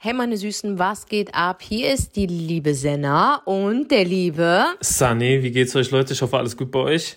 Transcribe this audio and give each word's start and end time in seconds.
Hey 0.00 0.12
meine 0.12 0.36
Süßen, 0.36 0.78
was 0.78 1.06
geht 1.06 1.34
ab? 1.34 1.60
Hier 1.60 1.92
ist 1.92 2.14
die 2.14 2.28
liebe 2.28 2.72
Senna 2.72 3.42
und 3.46 3.90
der 3.90 4.04
liebe 4.04 4.64
Sunny. 4.80 5.42
Wie 5.42 5.50
geht's 5.50 5.74
euch 5.74 5.90
Leute? 5.90 6.12
Ich 6.12 6.22
hoffe, 6.22 6.38
alles 6.38 6.56
gut 6.56 6.70
bei 6.70 6.78
euch. 6.78 7.16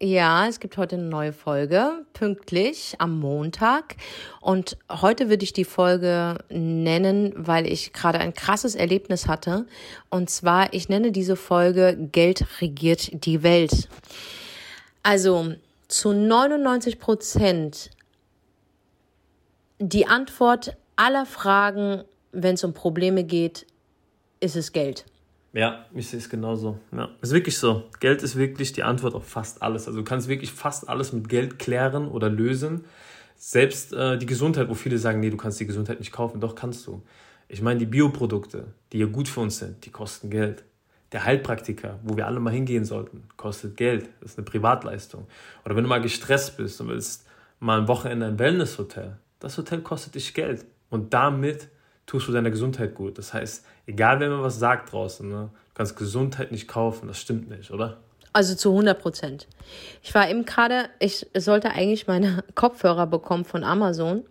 Ja, 0.00 0.46
es 0.46 0.60
gibt 0.60 0.76
heute 0.76 0.94
eine 0.94 1.06
neue 1.06 1.32
Folge, 1.32 2.06
pünktlich 2.12 2.94
am 2.98 3.18
Montag. 3.18 3.96
Und 4.40 4.78
heute 4.88 5.28
würde 5.28 5.42
ich 5.42 5.52
die 5.52 5.64
Folge 5.64 6.38
nennen, 6.48 7.32
weil 7.34 7.66
ich 7.66 7.92
gerade 7.92 8.20
ein 8.20 8.34
krasses 8.34 8.76
Erlebnis 8.76 9.26
hatte. 9.26 9.66
Und 10.08 10.30
zwar, 10.30 10.72
ich 10.72 10.88
nenne 10.88 11.10
diese 11.10 11.34
Folge 11.34 11.98
Geld 12.12 12.46
regiert 12.60 13.24
die 13.24 13.42
Welt. 13.42 13.88
Also 15.02 15.54
zu 15.88 16.12
99 16.12 17.00
Prozent 17.00 17.90
die 19.80 20.06
Antwort 20.06 20.76
aller 20.96 21.26
Fragen, 21.26 22.02
wenn 22.32 22.54
es 22.54 22.64
um 22.64 22.74
Probleme 22.74 23.24
geht, 23.24 23.66
ist 24.40 24.56
es 24.56 24.72
Geld. 24.72 25.04
Ja, 25.52 25.86
ich 25.94 26.08
sehe 26.08 26.18
es 26.18 26.28
genauso. 26.28 26.78
Ja, 26.92 27.08
ist 27.22 27.32
wirklich 27.32 27.56
so. 27.56 27.84
Geld 28.00 28.22
ist 28.22 28.36
wirklich 28.36 28.72
die 28.72 28.82
Antwort 28.82 29.14
auf 29.14 29.26
fast 29.26 29.62
alles. 29.62 29.86
Also 29.86 30.00
du 30.00 30.04
kannst 30.04 30.28
wirklich 30.28 30.52
fast 30.52 30.88
alles 30.88 31.14
mit 31.14 31.30
Geld 31.30 31.58
klären 31.58 32.08
oder 32.08 32.28
lösen. 32.28 32.84
Selbst 33.36 33.94
äh, 33.94 34.18
die 34.18 34.26
Gesundheit, 34.26 34.68
wo 34.68 34.74
viele 34.74 34.98
sagen, 34.98 35.20
nee, 35.20 35.30
du 35.30 35.38
kannst 35.38 35.58
die 35.58 35.66
Gesundheit 35.66 35.98
nicht 35.98 36.12
kaufen. 36.12 36.40
Doch 36.40 36.54
kannst 36.54 36.86
du. 36.86 37.02
Ich 37.48 37.62
meine, 37.62 37.78
die 37.78 37.86
Bioprodukte, 37.86 38.66
die 38.92 38.98
ja 38.98 39.06
gut 39.06 39.28
für 39.28 39.40
uns 39.40 39.58
sind, 39.58 39.86
die 39.86 39.90
kosten 39.90 40.28
Geld. 40.28 40.64
Der 41.12 41.24
Heilpraktiker, 41.24 42.00
wo 42.02 42.16
wir 42.16 42.26
alle 42.26 42.40
mal 42.40 42.52
hingehen 42.52 42.84
sollten, 42.84 43.22
kostet 43.36 43.76
Geld. 43.76 44.10
Das 44.20 44.32
ist 44.32 44.38
eine 44.38 44.44
Privatleistung. 44.44 45.26
Oder 45.64 45.76
wenn 45.76 45.84
du 45.84 45.88
mal 45.88 46.02
gestresst 46.02 46.56
bist 46.56 46.80
und 46.80 46.88
willst 46.88 47.24
mal 47.60 47.80
ein 47.80 47.88
Wochenende 47.88 48.26
ein 48.26 48.38
Wellnesshotel, 48.38 49.16
das 49.38 49.56
Hotel 49.56 49.80
kostet 49.80 50.16
dich 50.16 50.34
Geld. 50.34 50.66
Und 50.90 51.14
damit 51.14 51.68
tust 52.06 52.28
du 52.28 52.32
deiner 52.32 52.50
Gesundheit 52.50 52.94
gut. 52.94 53.18
Das 53.18 53.34
heißt, 53.34 53.64
egal 53.86 54.20
wer 54.20 54.30
mir 54.30 54.42
was 54.42 54.58
sagt 54.58 54.92
draußen, 54.92 55.28
ne, 55.28 55.50
du 55.52 55.74
kannst 55.74 55.96
Gesundheit 55.96 56.52
nicht 56.52 56.68
kaufen, 56.68 57.08
das 57.08 57.18
stimmt 57.18 57.50
nicht, 57.50 57.70
oder? 57.70 57.98
Also 58.32 58.54
zu 58.54 58.70
100 58.70 59.00
Prozent. 59.00 59.48
Ich 60.02 60.14
war 60.14 60.28
eben 60.28 60.44
gerade, 60.44 60.90
ich 60.98 61.26
sollte 61.34 61.70
eigentlich 61.70 62.06
meine 62.06 62.44
Kopfhörer 62.54 63.06
bekommen 63.06 63.44
von 63.44 63.64
Amazon, 63.64 64.24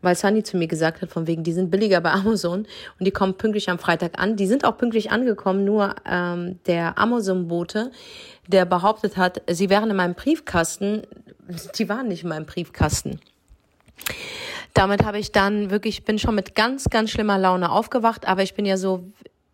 weil 0.00 0.14
Sunny 0.14 0.42
zu 0.42 0.56
mir 0.56 0.68
gesagt 0.68 1.02
hat, 1.02 1.10
von 1.10 1.26
wegen, 1.26 1.42
die 1.42 1.52
sind 1.52 1.70
billiger 1.70 2.00
bei 2.00 2.12
Amazon 2.12 2.60
und 2.98 3.06
die 3.06 3.10
kommen 3.10 3.34
pünktlich 3.34 3.68
am 3.68 3.78
Freitag 3.78 4.18
an. 4.18 4.36
Die 4.36 4.46
sind 4.46 4.64
auch 4.64 4.78
pünktlich 4.78 5.10
angekommen, 5.10 5.64
nur 5.64 5.96
ähm, 6.06 6.60
der 6.66 6.96
Amazon-Bote, 6.96 7.90
der 8.46 8.64
behauptet 8.64 9.16
hat, 9.16 9.42
sie 9.50 9.68
wären 9.68 9.90
in 9.90 9.96
meinem 9.96 10.14
Briefkasten, 10.14 11.02
die 11.76 11.88
waren 11.88 12.08
nicht 12.08 12.22
in 12.22 12.28
meinem 12.28 12.46
Briefkasten. 12.46 13.20
Damit 14.74 15.04
habe 15.04 15.18
ich 15.18 15.32
dann 15.32 15.70
wirklich, 15.70 16.04
bin 16.04 16.18
schon 16.18 16.34
mit 16.34 16.54
ganz, 16.54 16.84
ganz 16.90 17.10
schlimmer 17.10 17.38
Laune 17.38 17.70
aufgewacht, 17.70 18.26
aber 18.26 18.42
ich 18.42 18.54
bin 18.54 18.66
ja 18.66 18.76
so 18.76 19.04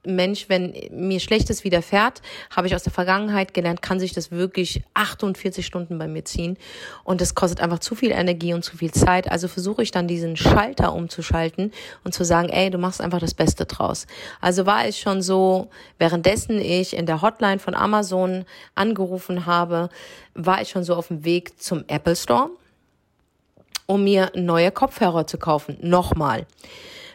Mensch, 0.07 0.49
wenn 0.49 0.75
mir 0.91 1.21
Schlechtes 1.21 1.65
widerfährt, 1.65 2.23
habe 2.55 2.67
ich 2.67 2.75
aus 2.75 2.83
der 2.83 2.93
Vergangenheit 2.93 3.55
gelernt, 3.55 3.83
kann 3.83 4.01
sich 4.01 4.13
das 4.13 4.31
wirklich 4.31 4.83
48 4.95 5.67
Stunden 5.67 5.99
bei 5.99 6.09
mir 6.09 6.25
ziehen. 6.25 6.57
Und 7.05 7.21
das 7.21 7.35
kostet 7.35 7.61
einfach 7.61 7.81
zu 7.81 7.95
viel 7.95 8.13
Energie 8.13 8.55
und 8.55 8.65
zu 8.65 8.77
viel 8.77 8.93
Zeit. 8.93 9.31
Also 9.31 9.49
versuche 9.49 9.83
ich 9.83 9.91
dann 9.91 10.09
diesen 10.09 10.37
Schalter 10.37 10.95
umzuschalten 10.95 11.73
und 12.05 12.15
zu 12.15 12.25
sagen, 12.25 12.49
ey, 12.49 12.71
du 12.71 12.79
machst 12.79 13.01
einfach 13.01 13.21
das 13.21 13.35
Beste 13.35 13.67
draus. 13.67 14.07
Also 14.41 14.67
war 14.67 14.87
es 14.87 14.99
schon 14.99 15.23
so, 15.23 15.69
währenddessen 15.99 16.61
ich 16.61 16.97
in 16.97 17.07
der 17.07 17.23
Hotline 17.23 17.59
von 17.59 17.75
Amazon 17.75 18.45
angerufen 18.75 19.47
habe, 19.47 19.89
war 20.35 20.63
ich 20.63 20.71
schon 20.71 20.85
so 20.85 20.95
auf 20.95 21.09
dem 21.09 21.25
Weg 21.25 21.61
zum 21.61 21.85
Apple 21.89 22.17
Store 22.17 22.51
um 23.87 24.05
mir 24.05 24.31
neue 24.35 24.71
Kopfhörer 24.71 25.27
zu 25.27 25.39
kaufen. 25.39 25.79
Nochmal 25.81 26.47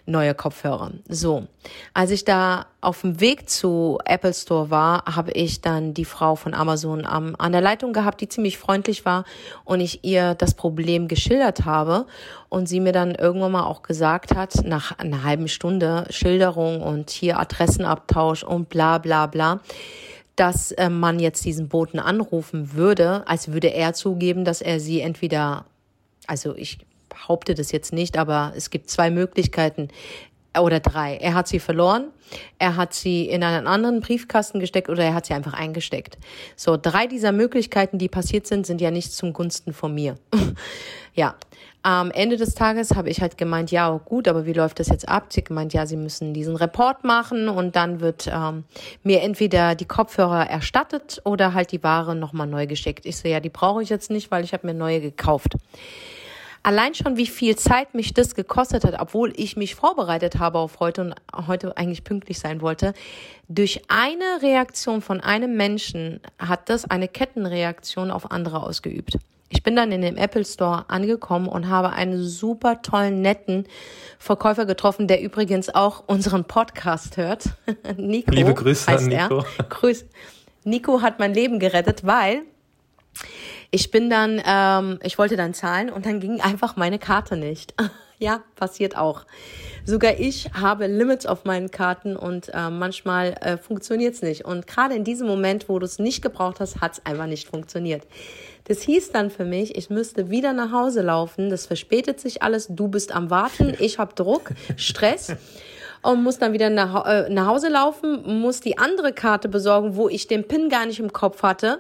neue 0.06 0.34
Kopfhörer. 0.34 0.92
So, 1.08 1.48
als 1.94 2.12
ich 2.12 2.26
da 2.26 2.68
auf 2.82 3.02
dem 3.02 3.20
Weg 3.20 3.50
zu 3.50 4.00
Apple 4.06 4.34
Store 4.34 4.70
war, 4.70 5.04
habe 5.06 5.32
ich 5.32 5.62
dann 5.62 5.94
die 5.94 6.06
Frau 6.06 6.36
von 6.36 6.54
Amazon 6.54 7.06
am, 7.06 7.36
an 7.38 7.52
der 7.52 7.62
Leitung 7.62 7.94
gehabt, 7.94 8.22
die 8.22 8.30
ziemlich 8.30 8.58
freundlich 8.58 9.06
war 9.06 9.26
und 9.64 9.80
ich 9.80 10.04
ihr 10.04 10.36
das 10.36 10.56
Problem 10.56 11.08
geschildert 11.08 11.66
habe 11.66 12.06
und 12.50 12.68
sie 12.68 12.80
mir 12.80 12.92
dann 12.92 13.16
irgendwann 13.16 13.52
mal 13.52 13.64
auch 13.64 13.84
gesagt 13.84 14.36
hat, 14.36 14.66
nach 14.66 14.98
einer 14.98 15.24
halben 15.24 15.48
Stunde 15.48 16.06
Schilderung 16.10 16.82
und 16.82 17.10
hier 17.10 17.40
Adressenabtausch 17.40 18.44
und 18.44 18.70
bla 18.70 18.98
bla 18.98 19.28
bla, 19.28 19.62
dass 20.36 20.72
äh, 20.72 20.90
man 20.90 21.20
jetzt 21.20 21.46
diesen 21.46 21.70
Boten 21.70 22.00
anrufen 22.00 22.74
würde, 22.74 23.24
als 23.28 23.52
würde 23.52 23.68
er 23.68 23.94
zugeben, 23.94 24.46
dass 24.46 24.62
er 24.62 24.80
sie 24.80 25.02
entweder 25.02 25.66
also 26.32 26.56
ich 26.56 26.78
behaupte 27.10 27.56
das 27.56 27.74
jetzt 27.74 27.92
nicht, 27.92 28.18
aber 28.18 28.54
es 28.56 28.70
gibt 28.70 28.90
zwei 28.90 29.12
Möglichkeiten 29.12 29.90
oder 30.58 30.80
drei. 30.80 31.18
Er 31.18 31.34
hat 31.34 31.50
sie 31.50 31.60
verloren, 31.60 32.06
er 32.58 32.78
hat 32.78 32.94
sie 32.94 33.28
in 33.28 33.44
einen 33.44 33.68
anderen 33.68 34.00
Briefkasten 34.00 34.62
gesteckt 34.62 34.88
oder 34.88 35.04
er 35.04 35.14
hat 35.14 35.26
sie 35.26 35.34
einfach 35.34 35.54
eingesteckt. 35.54 36.18
So, 36.56 36.78
drei 36.82 37.08
dieser 37.08 37.34
Möglichkeiten, 37.34 37.98
die 37.98 38.08
passiert 38.08 38.48
sind, 38.48 38.66
sind 38.66 38.80
ja 38.80 38.92
nicht 38.92 39.12
zum 39.12 39.34
Gunsten 39.34 39.74
von 39.74 39.94
mir. 39.94 40.16
ja. 41.14 41.36
Am 41.84 42.12
Ende 42.12 42.38
des 42.38 42.54
Tages 42.54 42.96
habe 42.96 43.10
ich 43.10 43.22
halt 43.22 43.40
gemeint, 43.40 43.72
ja, 43.72 43.90
gut, 43.90 44.28
aber 44.28 44.46
wie 44.46 44.54
läuft 44.54 44.80
das 44.80 44.90
jetzt 44.90 45.10
ab? 45.10 45.34
Sie 45.34 45.44
gemeint, 45.44 45.74
ja, 45.74 45.88
sie 45.88 45.96
müssen 45.98 46.32
diesen 46.32 46.56
Report 46.56 47.04
machen 47.04 47.50
und 47.50 47.76
dann 47.76 48.02
wird 48.02 48.30
ähm, 48.32 48.66
mir 49.02 49.22
entweder 49.22 49.74
die 49.74 49.86
Kopfhörer 49.86 50.48
erstattet 50.48 51.22
oder 51.26 51.56
halt 51.56 51.72
die 51.72 51.82
Ware 51.84 52.16
nochmal 52.16 52.46
neu 52.46 52.68
geschickt. 52.68 53.08
Ich 53.08 53.18
so, 53.18 53.28
ja, 53.28 53.40
die 53.40 53.50
brauche 53.50 53.82
ich 53.82 53.90
jetzt 53.90 54.12
nicht, 54.12 54.30
weil 54.30 54.44
ich 54.44 54.54
habe 54.54 54.68
mir 54.68 54.76
neue 54.76 55.02
gekauft. 55.02 55.56
Allein 56.64 56.94
schon, 56.94 57.18
wie 57.18 57.26
viel 57.28 57.56
Zeit 57.56 57.96
mich 57.96 58.14
das 58.14 58.36
gekostet 58.36 58.84
hat, 58.84 59.00
obwohl 59.00 59.34
ich 59.36 59.58
mich 59.58 59.74
vorbereitet 59.74 60.38
habe 60.38 60.60
auf 60.60 60.80
heute 60.80 61.02
und 61.02 61.16
heute 61.48 61.76
eigentlich 61.76 62.04
pünktlich 62.04 62.40
sein 62.40 62.62
wollte, 62.62 62.94
durch 63.48 63.82
eine 63.88 64.42
Reaktion 64.44 65.02
von 65.02 65.22
einem 65.22 65.58
Menschen 65.58 66.20
hat 66.38 66.70
das 66.70 66.90
eine 66.90 67.08
Kettenreaktion 67.08 68.12
auf 68.12 68.32
andere 68.32 68.62
ausgeübt. 68.62 69.18
Ich 69.50 69.64
bin 69.64 69.76
dann 69.76 69.92
in 69.92 70.02
dem 70.02 70.16
Apple 70.18 70.46
Store 70.46 70.86
angekommen 70.88 71.48
und 71.48 71.68
habe 71.68 71.90
einen 71.90 72.24
super 72.24 72.82
tollen, 72.82 73.22
netten 73.22 73.68
Verkäufer 74.18 74.66
getroffen, 74.66 75.08
der 75.08 75.22
übrigens 75.22 75.70
auch 75.70 76.04
unseren 76.08 76.46
Podcast 76.46 77.18
hört. 77.18 77.50
Nico. 77.98 78.32
Liebe 78.32 78.54
Grüße 78.54 78.90
heißt 78.90 79.04
an 79.04 79.10
Nico. 79.10 79.46
Er. 79.58 79.64
Grüß. 79.66 80.06
Nico 80.64 81.02
hat 81.02 81.20
mein 81.20 81.34
Leben 81.34 81.60
gerettet, 81.60 82.06
weil 82.06 82.44
ich 83.72 83.90
bin 83.90 84.10
dann, 84.10 84.42
ähm, 84.46 85.00
ich 85.02 85.18
wollte 85.18 85.38
dann 85.38 85.54
zahlen 85.54 85.90
und 85.90 86.06
dann 86.06 86.20
ging 86.20 86.42
einfach 86.42 86.76
meine 86.76 87.00
Karte 87.00 87.38
nicht. 87.38 87.74
ja, 88.20 88.44
passiert 88.58 88.98
auch. 88.98 89.26
Sogar 89.86 90.20
ich 90.20 90.52
habe 90.54 90.88
Limits 90.88 91.26
auf 91.26 91.46
meinen 91.46 91.72
Karten 91.72 92.18
und 92.18 92.50
äh, 92.54 92.70
manchmal 92.70 93.34
äh, 93.42 93.58
funktioniert 93.58 94.14
es 94.14 94.22
nicht. 94.22 94.46
Und 94.46 94.68
gerade 94.68 94.94
in 94.94 95.06
diesem 95.06 95.26
Moment, 95.26 95.70
wo 95.70 95.80
du 95.80 95.86
es 95.86 96.00
nicht 96.00 96.22
gebraucht 96.22 96.60
hast, 96.60 96.82
hat 96.82 96.94
es 96.94 97.06
einfach 97.06 97.26
nicht 97.26 97.48
funktioniert. 97.48 98.04
Das 98.66 98.82
hieß 98.82 99.12
dann 99.12 99.32
für 99.32 99.46
mich, 99.46 99.76
ich 99.76 99.90
müsste 99.90 100.30
wieder 100.30 100.54
nach 100.54 100.72
Hause 100.72 101.02
laufen. 101.02 101.50
Das 101.50 101.66
verspätet 101.66 102.20
sich 102.20 102.44
alles. 102.44 102.68
Du 102.70 102.90
bist 102.90 103.14
am 103.14 103.30
Warten. 103.30 103.76
Ich 103.80 103.98
habe 103.98 104.14
Druck, 104.14 104.52
Stress 104.76 105.34
und 106.04 106.22
muss 106.24 106.38
dann 106.38 106.54
wieder 106.54 106.70
nach, 106.70 107.06
äh, 107.06 107.30
nach 107.30 107.48
Hause 107.48 107.70
laufen, 107.70 108.40
muss 108.42 108.60
die 108.60 108.78
andere 108.78 109.14
Karte 109.14 109.50
besorgen, 109.50 109.96
wo 109.96 110.10
ich 110.10 110.28
den 110.28 110.48
PIN 110.48 110.70
gar 110.70 110.86
nicht 110.86 111.00
im 111.00 111.14
Kopf 111.14 111.42
hatte 111.42 111.80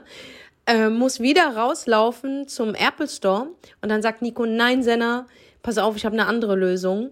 äh, 0.66 0.90
muss 0.90 1.20
wieder 1.20 1.56
rauslaufen 1.56 2.48
zum 2.48 2.76
Apple 2.76 3.08
Store 3.08 3.48
und 3.82 3.90
dann 3.90 4.02
sagt 4.02 4.22
Nico, 4.22 4.46
nein, 4.46 4.84
Senna, 4.84 5.28
pass 5.64 5.78
auf, 5.78 5.96
ich 5.96 6.06
habe 6.06 6.14
eine 6.14 6.28
andere 6.28 6.56
Lösung. 6.56 7.12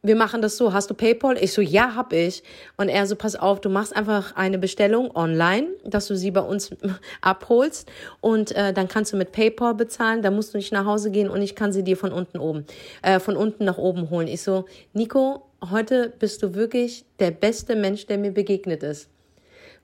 Wir 0.00 0.14
machen 0.14 0.40
das 0.42 0.56
so, 0.56 0.72
hast 0.72 0.90
du 0.90 0.94
PayPal? 0.94 1.36
Ich 1.42 1.52
so, 1.52 1.60
ja, 1.60 1.96
hab 1.96 2.12
ich. 2.12 2.44
Und 2.76 2.88
er 2.88 3.04
so, 3.06 3.16
pass 3.16 3.34
auf, 3.34 3.60
du 3.60 3.68
machst 3.68 3.96
einfach 3.96 4.36
eine 4.36 4.56
Bestellung 4.56 5.14
online, 5.16 5.66
dass 5.84 6.06
du 6.06 6.16
sie 6.16 6.30
bei 6.30 6.40
uns 6.40 6.70
abholst 7.20 7.90
und 8.20 8.52
äh, 8.52 8.72
dann 8.72 8.86
kannst 8.86 9.12
du 9.12 9.16
mit 9.16 9.32
PayPal 9.32 9.74
bezahlen, 9.74 10.22
da 10.22 10.30
musst 10.30 10.54
du 10.54 10.58
nicht 10.58 10.72
nach 10.72 10.84
Hause 10.84 11.10
gehen 11.10 11.28
und 11.28 11.42
ich 11.42 11.56
kann 11.56 11.72
sie 11.72 11.82
dir 11.82 11.96
von 11.96 12.12
unten 12.12 12.38
oben, 12.38 12.64
äh, 13.02 13.18
von 13.18 13.36
unten 13.36 13.64
nach 13.64 13.78
oben 13.78 14.08
holen. 14.10 14.28
Ich 14.28 14.42
so, 14.42 14.66
Nico, 14.92 15.42
heute 15.70 16.12
bist 16.16 16.42
du 16.42 16.54
wirklich 16.54 17.04
der 17.18 17.32
beste 17.32 17.74
Mensch, 17.74 18.06
der 18.06 18.18
mir 18.18 18.30
begegnet 18.30 18.84
ist. 18.84 19.08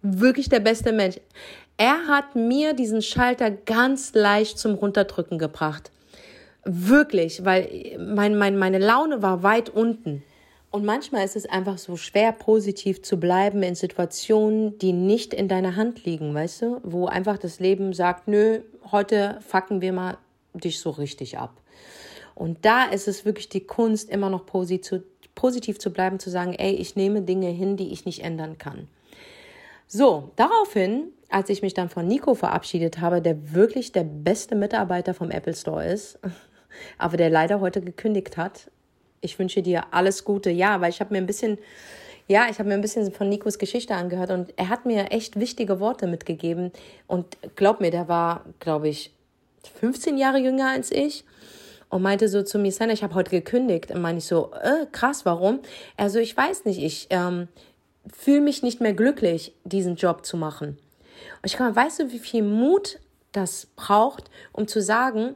Wirklich 0.02 0.48
der 0.48 0.60
beste 0.60 0.92
Mensch. 0.92 1.16
Er 1.76 2.06
hat 2.06 2.36
mir 2.36 2.72
diesen 2.72 3.02
Schalter 3.02 3.50
ganz 3.50 4.14
leicht 4.14 4.58
zum 4.58 4.74
Runterdrücken 4.74 5.38
gebracht. 5.38 5.90
Wirklich, 6.64 7.44
weil 7.44 7.96
mein, 7.98 8.36
mein, 8.36 8.56
meine 8.56 8.78
Laune 8.78 9.22
war 9.22 9.42
weit 9.42 9.70
unten. 9.70 10.22
Und 10.70 10.84
manchmal 10.84 11.24
ist 11.24 11.36
es 11.36 11.46
einfach 11.46 11.78
so 11.78 11.96
schwer, 11.96 12.32
positiv 12.32 13.02
zu 13.02 13.18
bleiben 13.18 13.62
in 13.62 13.74
Situationen, 13.74 14.78
die 14.78 14.92
nicht 14.92 15.34
in 15.34 15.46
deiner 15.48 15.76
Hand 15.76 16.04
liegen, 16.04 16.34
weißt 16.34 16.62
du? 16.62 16.80
Wo 16.82 17.06
einfach 17.06 17.38
das 17.38 17.60
Leben 17.60 17.92
sagt, 17.92 18.28
nö, 18.28 18.60
heute 18.90 19.38
fucken 19.46 19.80
wir 19.80 19.92
mal 19.92 20.16
dich 20.52 20.80
so 20.80 20.90
richtig 20.90 21.38
ab. 21.38 21.60
Und 22.34 22.64
da 22.64 22.84
ist 22.84 23.08
es 23.08 23.24
wirklich 23.24 23.48
die 23.48 23.64
Kunst, 23.66 24.10
immer 24.10 24.30
noch 24.30 24.46
positiv, 24.46 25.78
zu 25.78 25.90
bleiben, 25.92 26.18
zu 26.18 26.30
sagen, 26.30 26.54
ey, 26.54 26.72
ich 26.72 26.96
nehme 26.96 27.22
Dinge 27.22 27.48
hin, 27.48 27.76
die 27.76 27.92
ich 27.92 28.04
nicht 28.04 28.24
ändern 28.24 28.58
kann. 28.58 28.88
So, 29.86 30.32
daraufhin 30.36 31.12
als 31.30 31.48
ich 31.48 31.62
mich 31.62 31.74
dann 31.74 31.88
von 31.88 32.06
Nico 32.06 32.34
verabschiedet 32.34 33.00
habe, 33.00 33.20
der 33.20 33.54
wirklich 33.54 33.92
der 33.92 34.04
beste 34.04 34.54
Mitarbeiter 34.54 35.14
vom 35.14 35.30
Apple 35.30 35.54
Store 35.54 35.84
ist, 35.84 36.18
aber 36.98 37.16
der 37.16 37.30
leider 37.30 37.60
heute 37.60 37.80
gekündigt 37.80 38.36
hat. 38.36 38.70
Ich 39.20 39.38
wünsche 39.38 39.62
dir 39.62 39.84
alles 39.90 40.24
Gute. 40.24 40.50
Ja, 40.50 40.80
weil 40.80 40.90
ich 40.90 41.00
habe 41.00 41.12
mir 41.14 41.18
ein 41.18 41.26
bisschen, 41.26 41.58
ja, 42.28 42.46
ich 42.50 42.58
habe 42.58 42.68
mir 42.68 42.74
ein 42.74 42.82
bisschen 42.82 43.10
von 43.10 43.28
Nikos 43.28 43.58
Geschichte 43.58 43.94
angehört 43.94 44.30
und 44.30 44.52
er 44.56 44.68
hat 44.68 44.84
mir 44.84 45.10
echt 45.12 45.38
wichtige 45.40 45.80
Worte 45.80 46.06
mitgegeben. 46.06 46.72
Und 47.06 47.38
glaub 47.56 47.80
mir, 47.80 47.90
der 47.90 48.08
war, 48.08 48.44
glaube 48.60 48.88
ich, 48.88 49.12
15 49.80 50.18
Jahre 50.18 50.38
jünger 50.38 50.68
als 50.68 50.90
ich 50.90 51.24
und 51.88 52.02
meinte 52.02 52.28
so 52.28 52.42
zu 52.42 52.58
mir, 52.58 52.72
Sandra, 52.72 52.92
ich 52.92 53.02
habe 53.02 53.14
heute 53.14 53.30
gekündigt. 53.30 53.90
Und 53.90 54.02
meine 54.02 54.18
ich 54.18 54.24
so, 54.24 54.50
äh, 54.52 54.86
krass, 54.92 55.24
warum? 55.24 55.60
Also 55.96 56.18
ich 56.18 56.36
weiß 56.36 56.64
nicht, 56.64 56.82
ich 56.82 57.06
ähm, 57.10 57.48
fühle 58.12 58.40
mich 58.40 58.62
nicht 58.62 58.80
mehr 58.80 58.94
glücklich, 58.94 59.54
diesen 59.64 59.96
Job 59.96 60.26
zu 60.26 60.36
machen. 60.36 60.76
Und 61.42 61.46
ich 61.46 61.56
kann, 61.56 61.74
weißt 61.74 62.00
du, 62.00 62.12
wie 62.12 62.18
viel 62.18 62.42
Mut 62.42 62.98
das 63.32 63.66
braucht, 63.76 64.30
um 64.52 64.68
zu 64.68 64.80
sagen, 64.80 65.34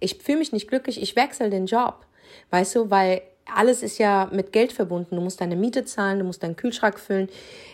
ich 0.00 0.16
fühle 0.22 0.38
mich 0.38 0.52
nicht 0.52 0.68
glücklich, 0.68 1.00
ich 1.00 1.16
wechsle 1.16 1.50
den 1.50 1.66
Job. 1.66 2.06
Weißt 2.50 2.74
du, 2.74 2.90
weil 2.90 3.22
alles 3.54 3.82
ist 3.82 3.98
ja 3.98 4.28
mit 4.32 4.52
Geld 4.52 4.72
verbunden. 4.72 5.16
Du 5.16 5.22
musst 5.22 5.40
deine 5.40 5.56
Miete 5.56 5.84
zahlen, 5.84 6.18
du 6.18 6.24
musst 6.24 6.42
deinen 6.42 6.56
Kühlschrank 6.56 6.98
füllen, 6.98 7.28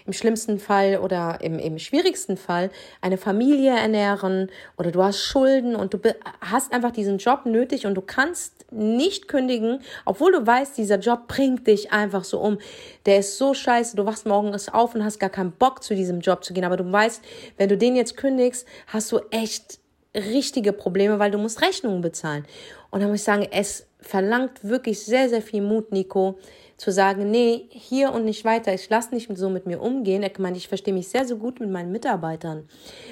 im 0.07 0.13
schlimmsten 0.13 0.59
Fall 0.59 0.99
oder 0.99 1.39
im, 1.41 1.59
im 1.59 1.79
schwierigsten 1.79 2.37
Fall 2.37 2.71
eine 3.01 3.19
Familie 3.19 3.77
ernähren 3.77 4.51
oder 4.77 4.91
du 4.91 5.03
hast 5.03 5.19
Schulden 5.19 5.75
und 5.75 5.95
du 5.95 5.99
hast 6.41 6.73
einfach 6.73 6.93
diesen 6.93 7.19
Job 7.19 7.45
nötig 7.45 7.87
und 7.87 7.95
du 7.95 8.03
kannst 8.03 8.71
nicht 8.71 9.29
kündigen, 9.29 9.81
obwohl 10.05 10.33
du 10.33 10.47
weißt, 10.47 10.77
dieser 10.77 10.99
Job 10.99 11.29
bringt 11.29 11.67
dich 11.67 11.93
einfach 11.93 12.25
so 12.25 12.41
um. 12.41 12.59
Der 13.07 13.19
ist 13.19 13.39
so 13.39 13.55
scheiße, 13.55 13.97
du 13.97 14.07
wachst 14.07 14.27
morgens 14.27 14.69
auf 14.69 14.95
und 14.95 15.05
hast 15.05 15.19
gar 15.19 15.31
keinen 15.31 15.53
Bock 15.53 15.83
zu 15.83 15.95
diesem 15.95 16.21
Job 16.21 16.45
zu 16.45 16.55
gehen, 16.55 16.65
aber 16.65 16.77
du 16.77 16.91
weißt, 16.91 17.23
wenn 17.57 17.69
du 17.69 17.77
den 17.77 17.97
jetzt 17.97 18.17
kündigst, 18.17 18.67
hast 18.87 19.11
du 19.13 19.21
echt 19.31 19.79
richtige 20.15 20.73
Probleme, 20.73 21.19
weil 21.19 21.31
du 21.31 21.39
musst 21.39 21.63
Rechnungen 21.63 22.01
bezahlen. 22.01 22.47
Und 22.91 23.01
dann 23.01 23.11
muss 23.11 23.21
ich 23.21 23.25
sagen, 23.25 23.47
es 23.51 23.87
verlangt 24.07 24.65
wirklich 24.65 25.01
sehr, 25.01 25.29
sehr 25.29 25.43
viel 25.43 25.63
Mut, 25.63 25.93
Nico, 25.93 26.39
zu 26.77 26.93
sagen, 26.93 27.31
nee, 27.31 27.67
hier 27.71 28.13
und 28.13 28.27
nicht 28.27 28.45
weiter. 28.45 28.75
Ich 28.75 28.89
lasse 28.91 29.15
nicht 29.15 29.31
so 29.35 29.49
mit 29.49 29.67
mir 29.67 29.81
umgehen. 29.81 30.23
Er 30.23 30.31
meint, 30.39 30.59
ich 30.59 30.69
verstehe 30.69 30.93
mich 30.93 31.09
sehr, 31.09 31.25
sehr 31.25 31.37
gut 31.37 31.59
mit 31.59 31.71
meinen 31.71 31.91
Mitarbeitern. 31.91 32.69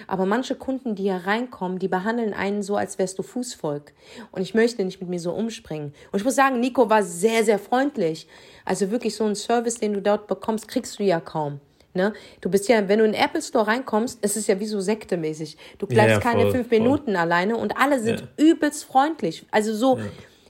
Aber 0.06 0.26
manche 0.26 0.55
Kunden, 0.55 0.94
die 0.94 1.05
hier 1.05 1.23
reinkommen, 1.25 1.79
die 1.79 1.88
behandeln 1.88 2.35
einen 2.35 2.62
so, 2.62 2.76
als 2.76 2.99
wärst 2.99 3.19
du 3.19 3.23
Fußvolk. 3.23 3.93
Und 4.32 4.43
ich 4.43 4.52
möchte 4.52 4.85
nicht 4.85 5.00
mit 5.00 5.08
mir 5.08 5.20
so 5.20 5.32
umspringen. 5.32 5.94
Und 6.12 6.19
ich 6.19 6.25
muss 6.25 6.35
sagen, 6.35 6.61
Nico 6.61 6.91
war 6.91 7.02
sehr, 7.02 7.43
sehr 7.43 7.58
freundlich. 7.58 8.26
Also 8.67 8.91
wirklich 8.91 9.17
so 9.17 9.25
ein 9.25 9.35
Service, 9.35 9.76
den 9.76 9.94
du 9.94 10.02
dort 10.02 10.26
bekommst, 10.26 10.69
kriegst 10.69 10.99
du 10.99 11.02
ja 11.02 11.20
kaum. 11.20 11.61
Ne? 11.94 12.12
Du 12.43 12.50
bist 12.50 12.69
ja, 12.69 12.87
wenn 12.88 12.99
du 12.99 13.05
in 13.06 13.12
den 13.12 13.23
Apple 13.23 13.41
Store 13.41 13.67
reinkommst, 13.67 14.19
es 14.20 14.37
ist 14.37 14.49
ja 14.49 14.58
wie 14.61 14.67
so 14.67 14.81
sektemäßig. 14.81 15.56
Du 15.79 15.87
bleibst 15.87 16.08
ja, 16.08 16.14
ja, 16.17 16.20
keine 16.20 16.50
fünf 16.50 16.69
voll. 16.69 16.81
Minuten 16.81 17.17
alleine 17.17 17.56
und 17.56 17.79
alle 17.79 18.00
sind 18.00 18.20
ja. 18.20 18.44
übelst 18.44 18.85
freundlich. 18.85 19.46
Also 19.52 19.75
so, 19.75 20.00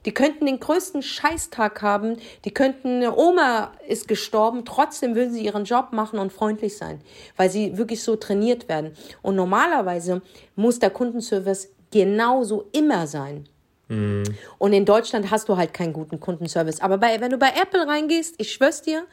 die 0.05 0.13
könnten 0.13 0.47
den 0.47 0.61
größten 0.61 1.03
Scheißtag 1.03 1.83
haben, 1.83 2.17
die 2.45 2.53
könnten, 2.53 2.97
eine 2.97 3.17
Oma 3.17 3.73
ist 3.89 4.09
gestorben, 4.09 4.65
trotzdem 4.65 5.15
würden 5.15 5.33
sie 5.33 5.45
ihren 5.45 5.65
Job 5.65 5.93
machen 5.93 6.19
und 6.19 6.33
freundlich 6.33 6.77
sein, 6.77 7.01
weil 7.37 7.51
sie 7.51 7.77
wirklich 7.79 8.03
so 8.03 8.17
trainiert 8.17 8.69
werden. 8.69 8.97
Und 9.23 9.37
normalerweise 9.37 10.23
muss 10.57 10.79
der 10.79 10.91
Kundenservice 10.91 11.71
genauso 11.91 12.67
immer 12.73 13.07
sein. 13.07 13.49
Mhm. 13.89 14.25
Und 14.59 14.73
in 14.73 14.85
Deutschland 14.85 15.31
hast 15.31 15.49
du 15.49 15.57
halt 15.57 15.73
keinen 15.73 15.93
guten 15.93 16.21
Kundenservice. 16.21 16.81
Aber 16.81 16.99
bei, 16.99 17.21
wenn 17.21 17.31
du 17.31 17.39
bei 17.39 17.53
Apple 17.61 17.87
reingehst, 17.87 18.35
ich 18.39 18.53
schwör's 18.53 18.83
dir, 18.83 19.05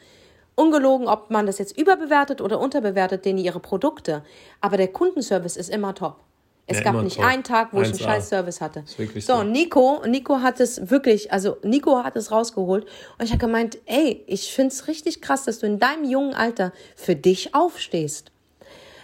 ungelogen, 0.54 1.08
ob 1.08 1.30
man 1.30 1.46
das 1.46 1.58
jetzt 1.58 1.78
überbewertet 1.78 2.40
oder 2.40 2.60
unterbewertet, 2.60 3.24
denen 3.24 3.38
ihre 3.38 3.60
Produkte. 3.60 4.22
Aber 4.60 4.76
der 4.76 4.88
Kundenservice 4.88 5.56
ist 5.56 5.70
immer 5.70 5.94
top. 5.94 6.16
Es 6.66 6.78
ja, 6.78 6.84
gab 6.84 7.02
nicht 7.02 7.16
top. 7.16 7.24
einen 7.24 7.42
Tag, 7.42 7.72
wo 7.72 7.78
1A. 7.78 7.82
ich 7.82 7.88
einen 7.88 7.98
scheiß 7.98 8.28
Service 8.28 8.60
hatte. 8.60 8.84
so, 8.86 9.20
so, 9.20 9.42
Nico, 9.42 10.02
Nico 10.06 10.40
hat 10.40 10.60
es 10.60 10.90
wirklich, 10.90 11.32
also 11.32 11.56
Nico 11.64 12.04
hat 12.04 12.14
es 12.16 12.30
rausgeholt 12.30 12.84
und 13.18 13.24
ich 13.24 13.30
habe 13.30 13.40
gemeint, 13.40 13.78
ey, 13.86 14.22
ich 14.26 14.52
finde 14.52 14.72
es 14.72 14.86
richtig 14.86 15.20
krass, 15.20 15.44
dass 15.44 15.58
du 15.58 15.66
in 15.66 15.80
deinem 15.80 16.04
jungen 16.04 16.34
Alter 16.34 16.72
für 16.94 17.16
dich 17.16 17.54
aufstehst. 17.54 18.30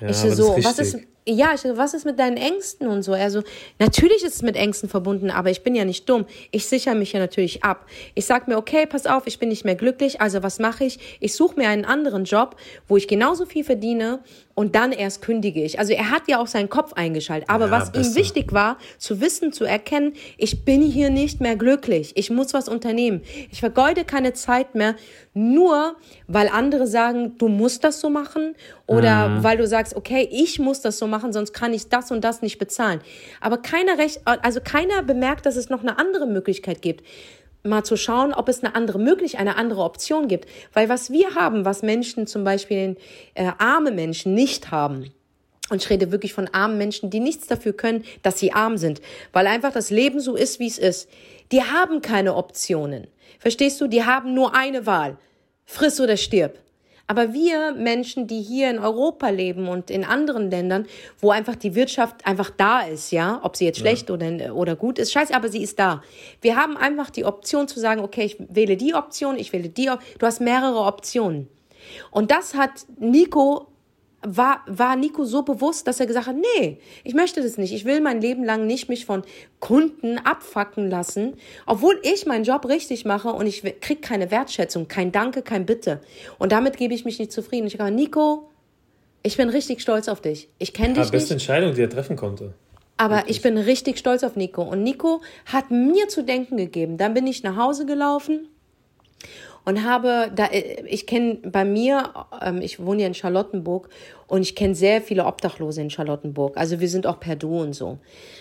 Ja, 0.01 0.09
ich 0.09 0.17
so, 0.17 0.57
was 0.63 0.79
ist, 0.79 0.99
ja, 1.33 1.53
ich, 1.55 1.63
was 1.77 1.95
ist 1.95 2.05
mit 2.05 2.19
deinen 2.19 2.37
Ängsten 2.37 2.89
und 2.89 3.03
so? 3.03 3.13
Also, 3.13 3.43
natürlich 3.79 4.25
ist 4.25 4.37
es 4.37 4.43
mit 4.43 4.57
Ängsten 4.57 4.89
verbunden, 4.89 5.31
aber 5.31 5.51
ich 5.51 5.63
bin 5.63 5.75
ja 5.75 5.85
nicht 5.85 6.09
dumm. 6.09 6.27
Ich 6.51 6.67
sichere 6.67 6.95
mich 6.95 7.13
ja 7.13 7.21
natürlich 7.21 7.65
ab. 7.65 7.87
Ich 8.15 8.27
sag 8.27 8.49
mir, 8.49 8.57
okay, 8.57 8.87
pass 8.87 9.07
auf, 9.07 9.27
ich 9.27 9.39
bin 9.39 9.49
nicht 9.49 9.65
mehr 9.65 9.75
glücklich, 9.75 10.21
also 10.21 10.43
was 10.43 10.59
mache 10.59 10.85
ich? 10.85 11.19
Ich 11.21 11.35
suche 11.35 11.59
mir 11.59 11.69
einen 11.69 11.85
anderen 11.85 12.25
Job, 12.25 12.57
wo 12.87 12.97
ich 12.97 13.09
genauso 13.09 13.47
viel 13.47 13.65
verdiene 13.65 14.21
und 14.55 14.75
dann 14.75 14.91
erst 14.91 15.23
kündige 15.23 15.63
ich. 15.63 15.79
Also 15.79 15.93
er 15.93 16.11
hat 16.11 16.23
ja 16.27 16.41
auch 16.41 16.49
seinen 16.49 16.69
Kopf 16.69 16.93
eingeschaltet. 16.95 17.49
Aber 17.49 17.67
ja, 17.67 17.71
was 17.71 17.93
besser. 17.93 18.11
ihm 18.11 18.17
wichtig 18.17 18.53
war, 18.53 18.79
zu 18.99 19.21
wissen, 19.21 19.53
zu 19.53 19.65
erkennen, 19.65 20.15
ich 20.37 20.65
bin 20.65 20.83
hier 20.83 21.11
nicht 21.11 21.41
mehr 21.41 21.55
glücklich. 21.55 22.13
Ich 22.17 22.31
muss 22.31 22.55
was 22.55 22.69
unternehmen. 22.69 23.23
Ich 23.53 23.61
vergeude 23.61 24.05
keine 24.05 24.33
Zeit 24.33 24.75
mehr, 24.75 24.97
nur 25.33 25.95
weil 26.29 26.49
andere 26.49 26.87
sagen, 26.87 27.37
du 27.39 27.49
musst 27.49 27.83
das 27.83 28.01
so 28.01 28.11
machen 28.11 28.55
oder 28.87 29.29
mhm. 29.29 29.43
weil 29.43 29.57
du 29.57 29.67
sagst, 29.67 29.97
okay, 29.97 30.29
ich 30.31 30.59
muss 30.59 30.83
das 30.83 30.99
so 30.99 31.07
machen, 31.07 31.33
sonst 31.33 31.53
kann 31.53 31.73
ich 31.73 31.89
das 31.89 32.11
und 32.11 32.23
das 32.23 32.43
nicht 32.43 32.59
bezahlen. 32.59 33.01
Aber 33.41 33.59
keiner 33.59 33.99
recht, 33.99 34.21
also 34.25 34.61
keiner 34.61 35.03
bemerkt, 35.03 35.47
dass 35.47 35.57
es 35.57 35.71
noch 35.71 35.81
eine 35.81 35.99
andere 35.99 36.27
Möglichkeit 36.27 36.83
gibt 36.83 37.03
mal 37.65 37.83
zu 37.83 37.97
schauen, 37.97 38.33
ob 38.33 38.49
es 38.49 38.63
eine 38.63 38.75
andere 38.77 38.99
Möglichkeit, 38.99 39.41
eine 39.41 39.57
andere 39.57 39.83
Option 39.83 40.29
gibt. 40.29 40.49
Weil 40.73 40.89
was 40.89 41.11
wir 41.11 41.35
haben, 41.35 41.65
was 41.65 41.83
Menschen 41.83 42.27
zum 42.27 42.45
Beispiel 42.45 42.97
äh, 43.35 43.51
arme 43.59 43.91
Menschen 43.91 44.33
nicht 44.33 44.71
haben, 44.71 45.11
und 45.71 45.83
ich 45.83 45.91
rede 45.91 46.11
wirklich 46.11 46.33
von 46.33 46.49
armen 46.49 46.79
Menschen, 46.79 47.11
die 47.11 47.21
nichts 47.21 47.47
dafür 47.47 47.75
können, 47.75 48.05
dass 48.23 48.39
sie 48.39 48.53
arm 48.53 48.79
sind, 48.79 49.03
weil 49.33 49.47
einfach 49.47 49.73
das 49.73 49.91
Leben 49.91 50.21
so 50.21 50.35
ist, 50.35 50.61
wie 50.61 50.67
es 50.67 50.79
ist. 50.79 51.11
Die 51.53 51.63
haben 51.63 52.01
keine 52.01 52.37
Optionen. 52.37 53.07
Verstehst 53.39 53.81
du? 53.81 53.87
Die 53.87 54.05
haben 54.05 54.33
nur 54.33 54.55
eine 54.55 54.87
Wahl. 54.87 55.19
Friss 55.71 56.01
oder 56.01 56.17
stirb. 56.17 56.59
Aber 57.07 57.35
wir 57.35 57.73
Menschen, 57.73 58.27
die 58.27 58.41
hier 58.41 58.71
in 58.71 58.79
Europa 58.79 59.29
leben 59.29 59.69
und 59.69 59.91
in 59.91 60.05
anderen 60.05 60.51
Ländern, 60.51 60.87
wo 61.21 61.31
einfach 61.31 61.57
die 61.57 61.75
Wirtschaft 61.75 62.27
einfach 62.27 62.51
da 62.51 62.81
ist, 62.81 63.13
ja, 63.13 63.41
ob 63.43 63.55
sie 63.55 63.67
jetzt 63.67 63.79
schlecht 63.79 64.09
ja. 64.09 64.15
oder, 64.15 64.55
oder 64.55 64.77
gut 64.77 64.99
ist, 64.99 65.13
scheiße, 65.13 65.35
aber 65.35 65.51
sie 65.51 65.63
ist 65.63 65.79
da. 65.79 66.03
Wir 66.41 66.57
haben 66.57 66.77
einfach 66.77 67.11
die 67.11 67.25
Option 67.25 67.69
zu 67.69 67.81
sagen, 67.81 68.01
okay, 68.01 68.25
ich 68.25 68.37
wähle 68.49 68.79
die 68.79 68.95
Option, 68.95 69.39
ich 69.39 69.53
wähle 69.53 69.69
die, 69.69 69.91
du 70.19 70.27
hast 70.27 70.41
mehrere 70.41 70.81
Optionen. 70.81 71.49
Und 72.11 72.31
das 72.31 72.55
hat 72.55 72.87
Nico 72.99 73.69
war, 74.23 74.63
war 74.67 74.97
Nico 74.97 75.25
so 75.25 75.43
bewusst, 75.43 75.87
dass 75.87 76.01
er 76.01 76.07
gesagt 76.07 76.27
hat, 76.27 76.37
nee, 76.37 76.79
ich 77.05 77.15
möchte 77.15 77.41
das 77.41 77.57
nicht. 77.57 77.73
Ich 77.73 77.85
will 77.85 78.01
mein 78.01 78.21
Leben 78.21 78.45
lang 78.45 78.67
nicht 78.67 78.89
mich 78.89 79.07
von 79.07 79.23
Kunden 79.61 80.19
abfacken 80.19 80.91
lassen, 80.91 81.35
obwohl 81.67 82.01
ich 82.03 82.27
meinen 82.27 82.45
Job 82.45 82.67
richtig 82.69 83.05
mache 83.05 83.29
und 83.29 83.47
ich 83.47 83.63
krieg 83.81 84.03
keine 84.03 84.31
Wertschätzung, 84.31 84.89
kein 84.89 85.13
Danke, 85.13 85.43
kein 85.43 85.67
Bitte. 85.67 86.01
Und 86.39 86.53
damit 86.53 86.77
gebe 86.77 86.95
ich 86.95 87.05
mich 87.05 87.19
nicht 87.19 87.31
zufrieden. 87.31 87.69
Ich 87.69 87.75
sage, 87.75 87.93
Nico, 87.93 88.51
ich 89.23 89.37
bin 89.37 89.49
richtig 89.49 89.81
stolz 89.81 90.09
auf 90.09 90.21
dich. 90.21 90.49
Ich 90.59 90.73
kenne 90.73 90.95
dich 90.95 91.05
nicht. 91.05 91.13
beste 91.13 91.35
Entscheidung, 91.35 91.75
die 91.75 91.83
er 91.83 91.91
treffen 91.91 92.17
konnte. 92.17 92.55
Aber 92.97 93.19
Wirklich. 93.19 93.37
ich 93.37 93.43
bin 93.43 93.57
richtig 93.57 93.99
stolz 93.99 94.25
auf 94.25 94.35
Nico. 94.35 94.63
Und 94.63 94.83
Nico 94.83 95.23
hat 95.47 95.71
mir 95.71 96.09
zu 96.09 96.25
denken 96.25 96.57
gegeben. 96.57 96.97
Dann 96.99 97.15
bin 97.15 97.27
ich 97.29 97.45
nach 97.45 97.57
Hause 97.57 97.87
gelaufen 97.87 98.49
und 99.69 99.85
habe 99.85 100.31
da 100.35 100.47
äh, 100.47 100.83
ich 100.87 101.07
kenne 101.07 101.35
bei 101.45 101.63
mir 101.63 102.15
ähm, 102.41 102.63
ich 102.63 102.83
wohne 102.83 103.03
ja 103.03 103.07
in 103.07 103.13
Charlottenburg 103.13 103.91
und 104.27 104.41
ich 104.41 104.55
kenne 104.55 104.75
sehr 104.75 105.03
viele 105.03 105.27
Obdachlose 105.27 105.83
in 105.83 105.91
Charlottenburg. 105.91 106.57
Also 106.57 106.81
wir 106.81 106.89
sind 106.89 107.07
auch 107.07 107.21
per 107.21 107.37
Du 107.37 107.61
und 107.61 107.75
so. 107.75 107.99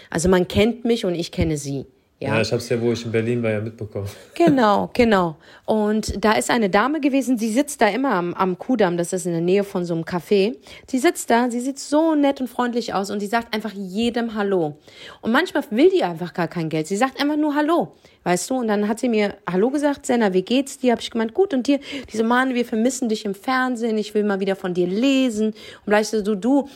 Also 0.10 0.30
man 0.30 0.48
kennt 0.48 0.86
mich 0.86 1.04
und 1.04 1.16
ich 1.16 1.34
kenne 1.34 1.58
sie 1.58 1.86
ja, 2.20 2.36
ja 2.36 2.42
ich 2.42 2.52
habe 2.52 2.62
es 2.62 2.70
ja, 2.70 2.82
wo 2.82 2.92
ich 2.92 3.06
in 3.06 3.12
Berlin 3.12 3.44
war, 3.44 3.52
ja 3.52 3.62
mitbekommen. 3.62 4.08
Genau, 4.34 4.90
genau. 4.94 5.36
Und 5.66 6.24
da 6.24 6.32
ist 6.32 6.50
eine 6.50 6.70
Dame 6.70 7.00
gewesen, 7.00 7.38
sie 7.38 7.52
sitzt 7.52 7.80
da 7.80 7.90
immer 7.90 8.12
am, 8.14 8.34
am 8.34 8.58
Kudamm, 8.58 8.98
das 8.98 9.14
ist 9.14 9.28
in 9.28 9.34
der 9.34 9.42
Nähe 9.42 9.64
von 9.64 9.86
so 9.86 9.94
einem 9.94 10.04
Café. 10.04 10.56
Sie 10.88 10.98
sitzt 10.98 11.30
da, 11.30 11.52
sie 11.52 11.60
sieht 11.60 11.78
so 11.78 12.16
nett 12.16 12.42
und 12.42 12.48
freundlich 12.48 12.94
aus 12.94 13.12
und 13.12 13.20
sie 13.20 13.28
sagt 13.28 13.54
einfach 13.54 13.72
jedem 13.74 14.34
Hallo. 14.34 14.80
Und 15.22 15.32
manchmal 15.32 15.64
will 15.70 15.92
die 15.92 16.04
einfach 16.04 16.34
gar 16.34 16.48
kein 16.48 16.70
Geld. 16.70 16.88
Sie 16.88 16.98
sagt 16.98 17.22
einfach 17.22 17.38
nur 17.38 17.54
Hallo, 17.54 17.96
weißt 18.24 18.50
du? 18.50 18.56
Und 18.56 18.68
dann 18.68 18.88
hat 18.88 19.00
sie 19.00 19.10
mir 19.10 19.36
Hallo 19.50 19.70
gesagt, 19.70 20.08
Senna, 20.08 20.34
wie 20.34 20.42
geht's 20.42 20.80
dir? 20.80 20.94
Habe 20.94 21.02
ich 21.02 21.12
gemeint, 21.12 21.36
gut. 21.36 21.54
Und 21.54 21.68
dir, 21.68 21.80
diese 22.12 22.24
Mann, 22.24 22.56
wir 22.56 22.66
vermissen 22.66 23.10
dich 23.10 23.26
im 23.26 23.36
Fernsehen, 23.36 23.98
ich 23.98 24.16
will 24.16 24.24
mal 24.24 24.40
wieder 24.40 24.56
von 24.56 24.74
dir 24.74 24.88
lesen. 24.88 25.48
Und 25.48 25.86
gleich 25.86 26.08
so, 26.08 26.24
du, 26.24 26.34
du 26.34 26.68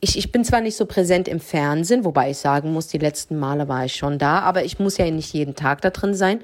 ich, 0.00 0.16
ich 0.16 0.32
bin 0.32 0.44
zwar 0.44 0.60
nicht 0.60 0.76
so 0.76 0.86
präsent 0.86 1.28
im 1.28 1.40
Fernsehen, 1.40 2.04
wobei 2.04 2.30
ich 2.30 2.38
sagen 2.38 2.72
muss, 2.72 2.88
die 2.88 2.98
letzten 2.98 3.38
Male 3.38 3.68
war 3.68 3.84
ich 3.84 3.94
schon 3.94 4.18
da, 4.18 4.40
aber 4.40 4.64
ich 4.64 4.78
muss 4.78 4.96
ja 4.96 5.10
nicht 5.10 5.32
jeden 5.32 5.54
Tag 5.54 5.82
da 5.82 5.90
drin 5.90 6.14
sein. 6.14 6.40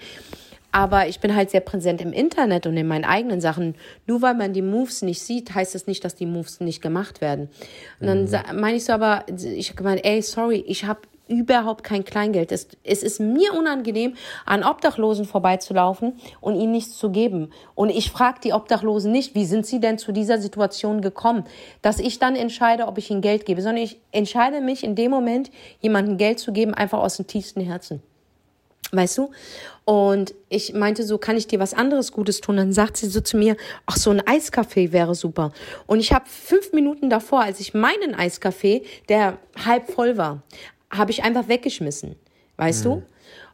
Aber 0.73 1.09
ich 1.09 1.21
bin 1.21 1.35
halt 1.35 1.51
sehr 1.51 1.61
präsent 1.61 2.03
im 2.03 2.13
Internet 2.13 2.67
und 2.67 2.77
in 2.77 2.87
meinen 2.87 3.07
eigenen 3.07 3.41
Sachen. 3.41 3.77
Nur 4.07 4.21
weil 4.21 4.35
man 4.35 4.53
die 4.53 4.61
Moves 4.61 5.01
nicht 5.01 5.23
sieht, 5.23 5.55
heißt 5.55 5.75
das 5.75 5.87
nicht, 5.87 6.05
dass 6.05 6.15
die 6.15 6.27
Moves 6.27 6.61
nicht 6.61 6.83
gemacht 6.83 7.23
werden. 7.23 7.49
Und 7.99 8.09
dann 8.09 8.25
mhm. 8.25 8.61
meine 8.61 8.77
ich 8.77 8.85
so, 8.85 8.93
aber 8.93 9.25
ich 9.29 9.71
habe 9.71 9.77
gemeint, 9.79 10.05
ey, 10.05 10.21
sorry, 10.21 10.63
ich 10.67 10.85
habe 10.85 11.01
überhaupt 11.29 11.85
kein 11.85 12.05
Kleingeld. 12.05 12.53
Es, 12.53 12.69
es 12.85 13.03
ist 13.03 13.21
mir 13.21 13.55
unangenehm, 13.55 14.15
an 14.45 14.63
Obdachlosen 14.63 15.25
vorbeizulaufen 15.25 16.21
und 16.41 16.55
ihnen 16.55 16.73
nichts 16.73 16.97
zu 16.99 17.11
geben. 17.11 17.51
Und 17.75 17.91
ich 17.91 18.11
frage 18.11 18.41
die 18.43 18.53
Obdachlosen 18.53 19.11
nicht, 19.13 19.35
wie 19.35 19.45
sind 19.45 19.67
sie 19.67 19.81
denn 19.81 19.99
zu 19.99 20.13
dieser 20.13 20.39
Situation 20.39 21.01
gekommen, 21.01 21.45
dass 21.83 21.99
ich 21.99 22.19
dann 22.19 22.37
entscheide, 22.37 22.87
ob 22.87 22.99
ich 22.99 23.11
ihnen 23.11 23.23
Geld 23.23 23.47
gebe, 23.47 23.63
sondern 23.63 23.83
ich 23.83 24.01
entscheide 24.13 24.61
mich 24.61 24.85
in 24.85 24.95
dem 24.95 25.11
Moment, 25.11 25.51
jemandem 25.81 26.17
Geld 26.17 26.39
zu 26.39 26.53
geben, 26.53 26.75
einfach 26.75 26.99
aus 26.99 27.17
dem 27.17 27.27
tiefsten 27.27 27.61
Herzen. 27.61 28.03
Weißt 28.93 29.19
du? 29.19 29.31
Und 29.85 30.35
ich 30.49 30.75
meinte 30.75 31.03
so, 31.03 31.19
kann 31.19 31.37
ich 31.37 31.49
dir 31.49 31.59
was 31.59 31.75
anderes 31.75 32.13
Gutes 32.13 32.41
tun? 32.41 32.57
Dann 32.57 32.73
sagt 32.73 32.97
sie 32.97 33.09
so 33.09 33.21
zu 33.21 33.37
mir, 33.37 33.57
ach, 33.85 33.97
so 33.97 34.11
ein 34.11 34.25
Eiskaffee 34.25 34.93
wäre 34.93 35.15
super. 35.15 35.53
Und 35.87 35.99
ich 35.99 36.13
habe 36.13 36.27
fünf 36.27 36.73
Minuten 36.73 37.11
davor, 37.11 37.41
als 37.43 37.59
ich 37.59 37.75
meinen 37.75 38.15
Eiskaffee, 38.15 38.85
der 39.09 39.39
halb 39.65 39.91
voll 39.91 40.17
war, 40.17 40.43
habe 40.91 41.11
ich 41.11 41.25
einfach 41.25 41.49
weggeschmissen. 41.49 42.17
Weißt 42.57 42.85
mhm. 42.85 42.91
du? 42.91 43.03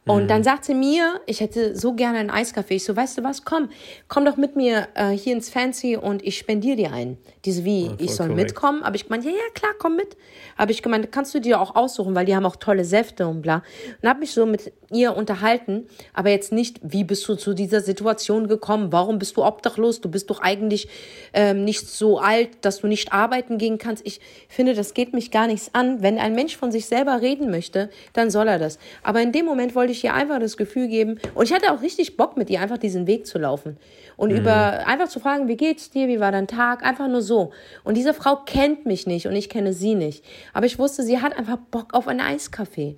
Und 0.05 0.23
mhm. 0.23 0.27
dann 0.27 0.43
sagt 0.43 0.65
sie 0.65 0.73
mir, 0.73 1.21
ich 1.27 1.39
hätte 1.39 1.77
so 1.77 1.93
gerne 1.93 2.17
einen 2.17 2.29
Eiskaffee. 2.29 2.75
Ich 2.75 2.83
so, 2.83 2.95
weißt 2.95 3.17
du 3.17 3.23
was, 3.23 3.45
komm, 3.45 3.69
komm 4.09 4.25
doch 4.25 4.35
mit 4.35 4.55
mir 4.55 4.89
äh, 4.95 5.11
hier 5.11 5.33
ins 5.33 5.49
Fancy 5.49 5.95
und 5.95 6.21
ich 6.23 6.37
spendiere 6.37 6.75
dir 6.75 6.91
einen. 6.91 7.17
Diese 7.45 7.63
wie, 7.63 7.85
ja, 7.85 7.93
ich 7.99 8.13
soll 8.13 8.27
korrekt. 8.27 8.49
mitkommen. 8.49 8.83
Aber 8.83 8.95
ich 8.95 9.05
gemeint, 9.05 9.23
ja, 9.23 9.31
ja, 9.31 9.37
klar, 9.53 9.71
komm 9.79 9.95
mit. 9.95 10.17
Habe 10.57 10.71
ich 10.73 10.81
gemeint, 10.81 11.11
kannst 11.11 11.33
du 11.33 11.39
dir 11.39 11.61
auch 11.61 11.75
aussuchen, 11.75 12.15
weil 12.15 12.25
die 12.25 12.35
haben 12.35 12.45
auch 12.45 12.57
tolle 12.57 12.83
Säfte 12.83 13.27
und 13.27 13.41
bla. 13.41 13.63
Und 14.01 14.09
habe 14.09 14.19
mich 14.19 14.31
so 14.31 14.45
mit 14.45 14.73
ihr 14.91 15.15
unterhalten, 15.15 15.87
aber 16.13 16.29
jetzt 16.29 16.51
nicht, 16.51 16.79
wie 16.83 17.03
bist 17.03 17.27
du 17.27 17.35
zu 17.35 17.53
dieser 17.53 17.81
Situation 17.81 18.47
gekommen? 18.47 18.91
Warum 18.91 19.19
bist 19.19 19.37
du 19.37 19.43
obdachlos? 19.43 20.01
Du 20.01 20.09
bist 20.09 20.29
doch 20.29 20.41
eigentlich 20.41 20.89
ähm, 21.33 21.63
nicht 21.63 21.87
so 21.87 22.19
alt, 22.19 22.49
dass 22.61 22.81
du 22.81 22.87
nicht 22.87 23.13
arbeiten 23.13 23.57
gehen 23.57 23.77
kannst. 23.77 24.05
Ich 24.05 24.19
finde, 24.49 24.73
das 24.73 24.93
geht 24.93 25.13
mich 25.13 25.31
gar 25.31 25.47
nichts 25.47 25.69
an. 25.73 26.01
Wenn 26.01 26.19
ein 26.19 26.35
Mensch 26.35 26.57
von 26.57 26.71
sich 26.71 26.87
selber 26.87 27.21
reden 27.21 27.49
möchte, 27.49 27.89
dann 28.11 28.29
soll 28.29 28.49
er 28.49 28.59
das. 28.59 28.77
Aber 29.01 29.21
in 29.21 29.31
dem 29.31 29.45
Moment 29.45 29.75
wollte 29.75 29.92
ich 29.93 30.03
ihr 30.03 30.13
einfach 30.13 30.39
das 30.39 30.57
Gefühl 30.57 30.87
geben, 30.87 31.19
und 31.35 31.45
ich 31.45 31.53
hatte 31.53 31.71
auch 31.71 31.81
richtig 31.81 32.17
Bock 32.17 32.37
mit 32.37 32.49
ihr, 32.49 32.61
einfach 32.61 32.77
diesen 32.77 33.07
Weg 33.07 33.25
zu 33.25 33.39
laufen. 33.39 33.77
Und 34.17 34.31
mhm. 34.31 34.39
über, 34.39 34.85
einfach 34.85 35.07
zu 35.07 35.19
fragen, 35.19 35.47
wie 35.47 35.57
geht's 35.57 35.89
dir, 35.89 36.07
wie 36.07 36.19
war 36.19 36.31
dein 36.31 36.47
Tag, 36.47 36.83
einfach 36.83 37.07
nur 37.07 37.21
so. 37.21 37.51
Und 37.83 37.95
diese 37.95 38.13
Frau 38.13 38.35
kennt 38.35 38.85
mich 38.85 39.07
nicht 39.07 39.27
und 39.27 39.35
ich 39.35 39.49
kenne 39.49 39.73
sie 39.73 39.95
nicht. 39.95 40.23
Aber 40.53 40.65
ich 40.65 40.77
wusste, 40.77 41.03
sie 41.03 41.21
hat 41.21 41.37
einfach 41.37 41.57
Bock 41.71 41.93
auf 41.93 42.07
einen 42.07 42.21
Eiskaffee. 42.21 42.97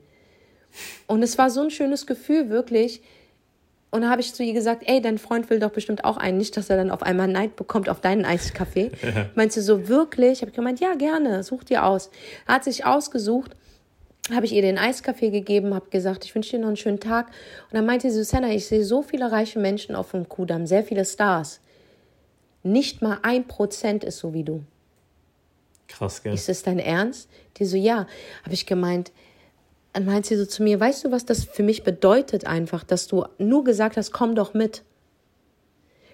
Und 1.08 1.24
es 1.24 1.38
war 1.38 1.50
so 1.50 1.62
ein 1.62 1.72
schönes 1.72 2.06
Gefühl, 2.06 2.50
wirklich. 2.50 3.02
Und 3.92 4.02
da 4.02 4.10
habe 4.10 4.20
ich 4.20 4.34
zu 4.34 4.44
ihr 4.44 4.54
gesagt, 4.54 4.84
ey, 4.88 5.02
dein 5.02 5.18
Freund 5.18 5.50
will 5.50 5.60
doch 5.60 5.72
bestimmt 5.72 6.04
auch 6.04 6.18
einen. 6.18 6.38
Nicht, 6.38 6.58
dass 6.58 6.70
er 6.70 6.76
dann 6.76 6.92
auf 6.92 7.02
einmal 7.02 7.30
Neid 7.30 7.56
bekommt 7.56 7.88
auf 7.88 8.02
deinen 8.02 8.26
Eiskaffee. 8.26 8.92
Ja. 9.02 9.28
Meinst 9.36 9.56
du 9.56 9.62
so 9.62 9.88
wirklich? 9.88 10.42
Habe 10.42 10.50
ich 10.50 10.56
gemeint, 10.56 10.82
ja, 10.82 10.96
gerne, 10.96 11.44
such 11.44 11.64
dir 11.64 11.86
aus. 11.86 12.10
Hat 12.46 12.66
sich 12.66 12.86
ausgesucht, 12.86 13.56
habe 14.34 14.46
ich 14.46 14.54
ihr 14.54 14.62
den 14.62 14.78
Eiskaffee 14.78 15.30
gegeben, 15.30 15.76
habe 15.76 15.90
gesagt, 15.90 16.26
ich 16.26 16.34
wünsche 16.34 16.52
dir 16.52 16.60
noch 16.60 16.68
einen 16.68 16.78
schönen 16.78 17.00
Tag. 17.00 17.28
Und 17.28 17.74
dann 17.74 17.86
meinte 17.86 18.10
sie, 18.10 18.18
Susanna, 18.18 18.50
ich 18.50 18.66
sehe 18.66 18.84
so 18.84 19.04
viele 19.04 19.32
reiche 19.32 19.60
Menschen 19.60 19.96
auf 19.96 20.12
dem 20.12 20.28
Kudamm, 20.28 20.66
sehr 20.66 20.84
viele 20.84 21.06
Stars. 21.06 21.62
Nicht 22.64 23.02
mal 23.02 23.20
ein 23.22 23.48
Prozent 23.48 24.04
ist 24.04 24.18
so 24.18 24.34
wie 24.34 24.44
du. 24.44 24.64
Krass, 25.88 26.24
gell? 26.24 26.34
Ist 26.34 26.50
das 26.50 26.64
dein 26.64 26.80
Ernst? 26.80 27.30
Die 27.58 27.66
so, 27.66 27.78
ja. 27.78 28.08
Habe 28.44 28.54
ich 28.54 28.66
gemeint, 28.66 29.12
dann 29.94 30.06
meint 30.06 30.26
sie 30.26 30.36
so 30.36 30.46
zu 30.46 30.64
mir, 30.64 30.80
weißt 30.80 31.06
du, 31.06 31.12
was 31.12 31.26
das 31.26 31.46
für 31.46 31.64
mich 31.64 31.84
bedeutet 31.84 32.46
einfach, 32.46 32.84
dass 32.84 33.08
du 33.08 33.26
nur 33.38 33.64
gesagt 33.64 33.96
hast, 33.96 34.12
komm 34.12 34.36
doch 34.36 34.54
mit. 34.54 34.84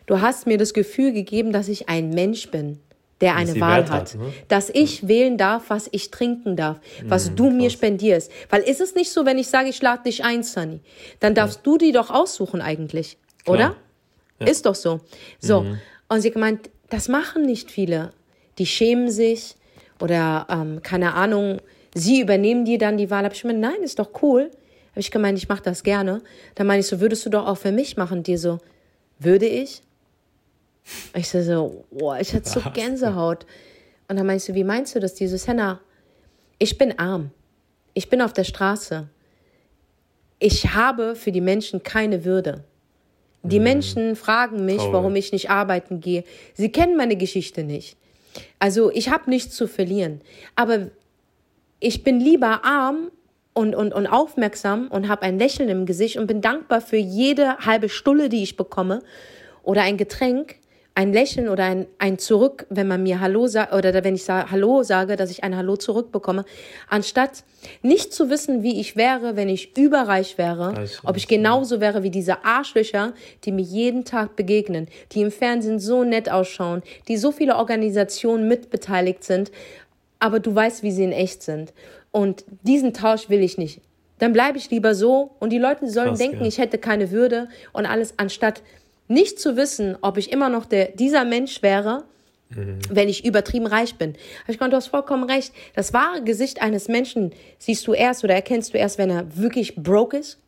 Du 0.05 0.19
hast 0.19 0.45
mir 0.45 0.57
das 0.57 0.73
Gefühl 0.73 1.13
gegeben, 1.13 1.53
dass 1.53 1.69
ich 1.69 1.87
ein 1.87 2.09
Mensch 2.09 2.51
bin, 2.51 2.79
der 3.21 3.35
eine 3.35 3.59
Wahl 3.59 3.83
hat. 3.83 3.89
hat 3.89 4.15
ne? 4.15 4.33
Dass 4.47 4.69
ich 4.69 5.03
ja. 5.03 5.07
wählen 5.07 5.37
darf, 5.37 5.69
was 5.69 5.87
ich 5.91 6.11
trinken 6.11 6.55
darf, 6.55 6.79
was 7.05 7.31
mhm, 7.31 7.35
du 7.35 7.49
mir 7.51 7.69
spendierst. 7.69 8.31
Weil 8.49 8.63
ist 8.63 8.81
es 8.81 8.95
nicht 8.95 9.11
so, 9.11 9.25
wenn 9.25 9.37
ich 9.37 9.47
sage, 9.47 9.69
ich 9.69 9.81
lade 9.81 10.03
dich 10.03 10.23
ein, 10.23 10.43
Sunny, 10.43 10.81
dann 11.19 11.35
darfst 11.35 11.57
ja. 11.57 11.63
du 11.63 11.77
die 11.77 11.91
doch 11.91 12.09
aussuchen 12.09 12.61
eigentlich, 12.61 13.17
Klar. 13.43 13.55
oder? 13.55 13.75
Ja. 14.39 14.47
Ist 14.47 14.65
doch 14.65 14.75
so. 14.75 15.01
So. 15.39 15.61
Mhm. 15.61 15.77
Und 16.09 16.21
sie 16.21 16.31
gemeint, 16.31 16.69
das 16.89 17.07
machen 17.07 17.45
nicht 17.45 17.71
viele. 17.71 18.11
Die 18.57 18.65
schämen 18.65 19.09
sich 19.09 19.55
oder 19.99 20.47
ähm, 20.49 20.81
keine 20.81 21.13
Ahnung, 21.13 21.61
sie 21.93 22.21
übernehmen 22.21 22.65
dir 22.65 22.77
dann 22.77 22.97
die 22.97 23.09
Wahl. 23.09 23.23
Habe 23.23 23.35
ich 23.35 23.41
gemeint, 23.43 23.59
nein, 23.59 23.83
ist 23.83 23.99
doch 23.99 24.21
cool. 24.21 24.51
Habe 24.91 24.99
ich 24.99 25.11
gemeint, 25.11 25.37
ich 25.37 25.47
mache 25.47 25.63
das 25.63 25.83
gerne. 25.83 26.21
Dann 26.55 26.67
meine 26.67 26.81
ich 26.81 26.87
so, 26.87 26.99
würdest 26.99 27.25
du 27.25 27.29
doch 27.29 27.47
auch 27.47 27.57
für 27.57 27.71
mich 27.71 27.97
machen? 27.97 28.23
Die 28.23 28.35
so, 28.35 28.57
würde 29.19 29.45
ich? 29.45 29.81
Ich 31.15 31.29
so, 31.29 31.41
so 31.41 31.85
boah, 31.91 32.19
ich 32.19 32.33
hatte 32.33 32.49
so 32.49 32.61
Gänsehaut. 32.73 33.45
Und 34.07 34.17
dann 34.17 34.25
meinst 34.25 34.49
du, 34.49 34.53
wie 34.53 34.63
meinst 34.63 34.95
du 34.95 34.99
das? 34.99 35.13
Die 35.13 35.27
so, 35.27 35.37
Senna, 35.37 35.79
ich 36.59 36.77
bin 36.77 36.97
arm. 36.99 37.31
Ich 37.93 38.09
bin 38.09 38.21
auf 38.21 38.33
der 38.33 38.43
Straße. 38.43 39.07
Ich 40.39 40.73
habe 40.73 41.15
für 41.15 41.31
die 41.31 41.41
Menschen 41.41 41.83
keine 41.83 42.25
Würde. 42.25 42.63
Die 43.43 43.59
mhm. 43.59 43.63
Menschen 43.63 44.15
fragen 44.15 44.65
mich, 44.65 44.77
Traurig. 44.77 44.93
warum 44.93 45.15
ich 45.15 45.31
nicht 45.31 45.49
arbeiten 45.49 45.99
gehe. 45.99 46.23
Sie 46.53 46.71
kennen 46.71 46.95
meine 46.95 47.15
Geschichte 47.15 47.63
nicht. 47.63 47.97
Also 48.59 48.91
ich 48.91 49.09
habe 49.09 49.29
nichts 49.29 49.55
zu 49.55 49.67
verlieren. 49.67 50.21
Aber 50.55 50.87
ich 51.79 52.03
bin 52.03 52.19
lieber 52.19 52.63
arm 52.63 53.11
und, 53.53 53.75
und, 53.75 53.93
und 53.93 54.07
aufmerksam 54.07 54.87
und 54.87 55.09
habe 55.09 55.23
ein 55.23 55.39
Lächeln 55.39 55.69
im 55.69 55.85
Gesicht 55.85 56.17
und 56.17 56.27
bin 56.27 56.41
dankbar 56.41 56.81
für 56.81 56.97
jede 56.97 57.57
halbe 57.57 57.89
Stulle, 57.89 58.29
die 58.29 58.43
ich 58.43 58.55
bekomme 58.55 59.01
oder 59.63 59.81
ein 59.81 59.97
Getränk, 59.97 60.55
ein 60.93 61.13
Lächeln 61.13 61.47
oder 61.47 61.63
ein, 61.63 61.87
ein 61.99 62.19
Zurück, 62.19 62.65
wenn 62.69 62.87
man 62.87 63.03
mir 63.03 63.21
Hallo 63.21 63.47
sagt 63.47 63.73
oder 63.73 64.03
wenn 64.03 64.15
ich 64.15 64.23
sage, 64.23 64.51
Hallo 64.51 64.83
sage, 64.83 65.15
dass 65.15 65.31
ich 65.31 65.43
ein 65.43 65.55
Hallo 65.55 65.77
zurückbekomme, 65.77 66.43
anstatt 66.89 67.43
nicht 67.81 68.13
zu 68.13 68.29
wissen, 68.29 68.61
wie 68.61 68.79
ich 68.79 68.97
wäre, 68.97 69.35
wenn 69.35 69.47
ich 69.47 69.77
überreich 69.77 70.37
wäre, 70.37 70.85
ob 71.03 71.15
ich 71.15 71.27
genauso 71.27 71.79
wäre 71.79 72.03
wie 72.03 72.09
diese 72.09 72.43
Arschlöcher, 72.43 73.13
die 73.45 73.53
mir 73.53 73.61
jeden 73.61 74.03
Tag 74.03 74.35
begegnen, 74.35 74.87
die 75.13 75.21
im 75.21 75.31
Fernsehen 75.31 75.79
so 75.79 76.03
nett 76.03 76.29
ausschauen, 76.29 76.83
die 77.07 77.17
so 77.17 77.31
viele 77.31 77.55
Organisationen 77.55 78.47
mitbeteiligt 78.47 79.23
sind, 79.23 79.51
aber 80.19 80.39
du 80.39 80.53
weißt, 80.53 80.83
wie 80.83 80.91
sie 80.91 81.05
in 81.05 81.13
echt 81.13 81.41
sind. 81.41 81.73
Und 82.11 82.43
diesen 82.63 82.93
Tausch 82.93 83.29
will 83.29 83.41
ich 83.41 83.57
nicht. 83.57 83.79
Dann 84.19 84.33
bleibe 84.33 84.57
ich 84.57 84.69
lieber 84.69 84.93
so 84.93 85.31
und 85.39 85.51
die 85.51 85.57
Leute 85.57 85.89
sollen 85.89 86.09
Krass, 86.09 86.19
denken, 86.19 86.41
ja. 86.41 86.47
ich 86.47 86.59
hätte 86.59 86.77
keine 86.77 87.09
Würde 87.09 87.47
und 87.73 87.87
alles, 87.87 88.13
anstatt 88.17 88.61
nicht 89.11 89.39
zu 89.39 89.57
wissen, 89.57 89.97
ob 90.01 90.17
ich 90.17 90.31
immer 90.31 90.49
noch 90.49 90.65
der, 90.65 90.89
dieser 90.89 91.25
Mensch 91.25 91.61
wäre, 91.61 92.05
mhm. 92.49 92.79
wenn 92.89 93.09
ich 93.09 93.25
übertrieben 93.25 93.67
reich 93.67 93.95
bin. 93.95 94.15
Ich 94.47 94.59
meine, 94.59 94.71
du 94.71 94.77
hast 94.77 94.87
vollkommen 94.87 95.29
recht. 95.29 95.53
Das 95.75 95.93
wahre 95.93 96.23
Gesicht 96.23 96.61
eines 96.61 96.87
Menschen 96.87 97.33
siehst 97.59 97.85
du 97.87 97.93
erst 97.93 98.23
oder 98.23 98.33
erkennst 98.33 98.73
du 98.73 98.77
erst, 98.77 98.97
wenn 98.97 99.09
er 99.09 99.37
wirklich 99.37 99.75
broke 99.75 100.17
ist 100.17 100.39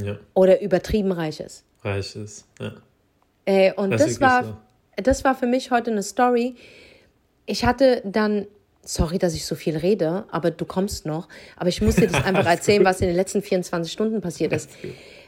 ja. 0.00 0.18
oder 0.34 0.60
übertrieben 0.60 1.12
reich 1.12 1.40
ist. 1.40 1.64
Reich 1.82 2.14
ist, 2.16 2.46
ja. 2.60 2.72
Äh, 3.46 3.72
und 3.74 3.90
das, 3.90 4.02
das 4.02 4.20
war, 4.20 4.44
so. 4.44 4.56
das 4.96 5.24
war 5.24 5.34
für 5.34 5.46
mich 5.46 5.70
heute 5.70 5.90
eine 5.90 6.02
Story. 6.02 6.56
Ich 7.46 7.64
hatte 7.64 8.02
dann 8.04 8.46
sorry, 8.82 9.18
dass 9.18 9.34
ich 9.34 9.46
so 9.46 9.54
viel 9.54 9.76
rede, 9.76 10.24
aber 10.30 10.50
du 10.50 10.64
kommst 10.64 11.06
noch. 11.06 11.28
Aber 11.56 11.68
ich 11.68 11.80
muss 11.80 11.96
dir 11.96 12.08
das 12.08 12.22
einfach 12.24 12.46
erzählen, 12.46 12.84
was 12.84 13.00
in 13.00 13.08
den 13.08 13.16
letzten 13.16 13.42
24 13.42 13.92
Stunden 13.92 14.20
passiert 14.20 14.52
ist. 14.52 14.70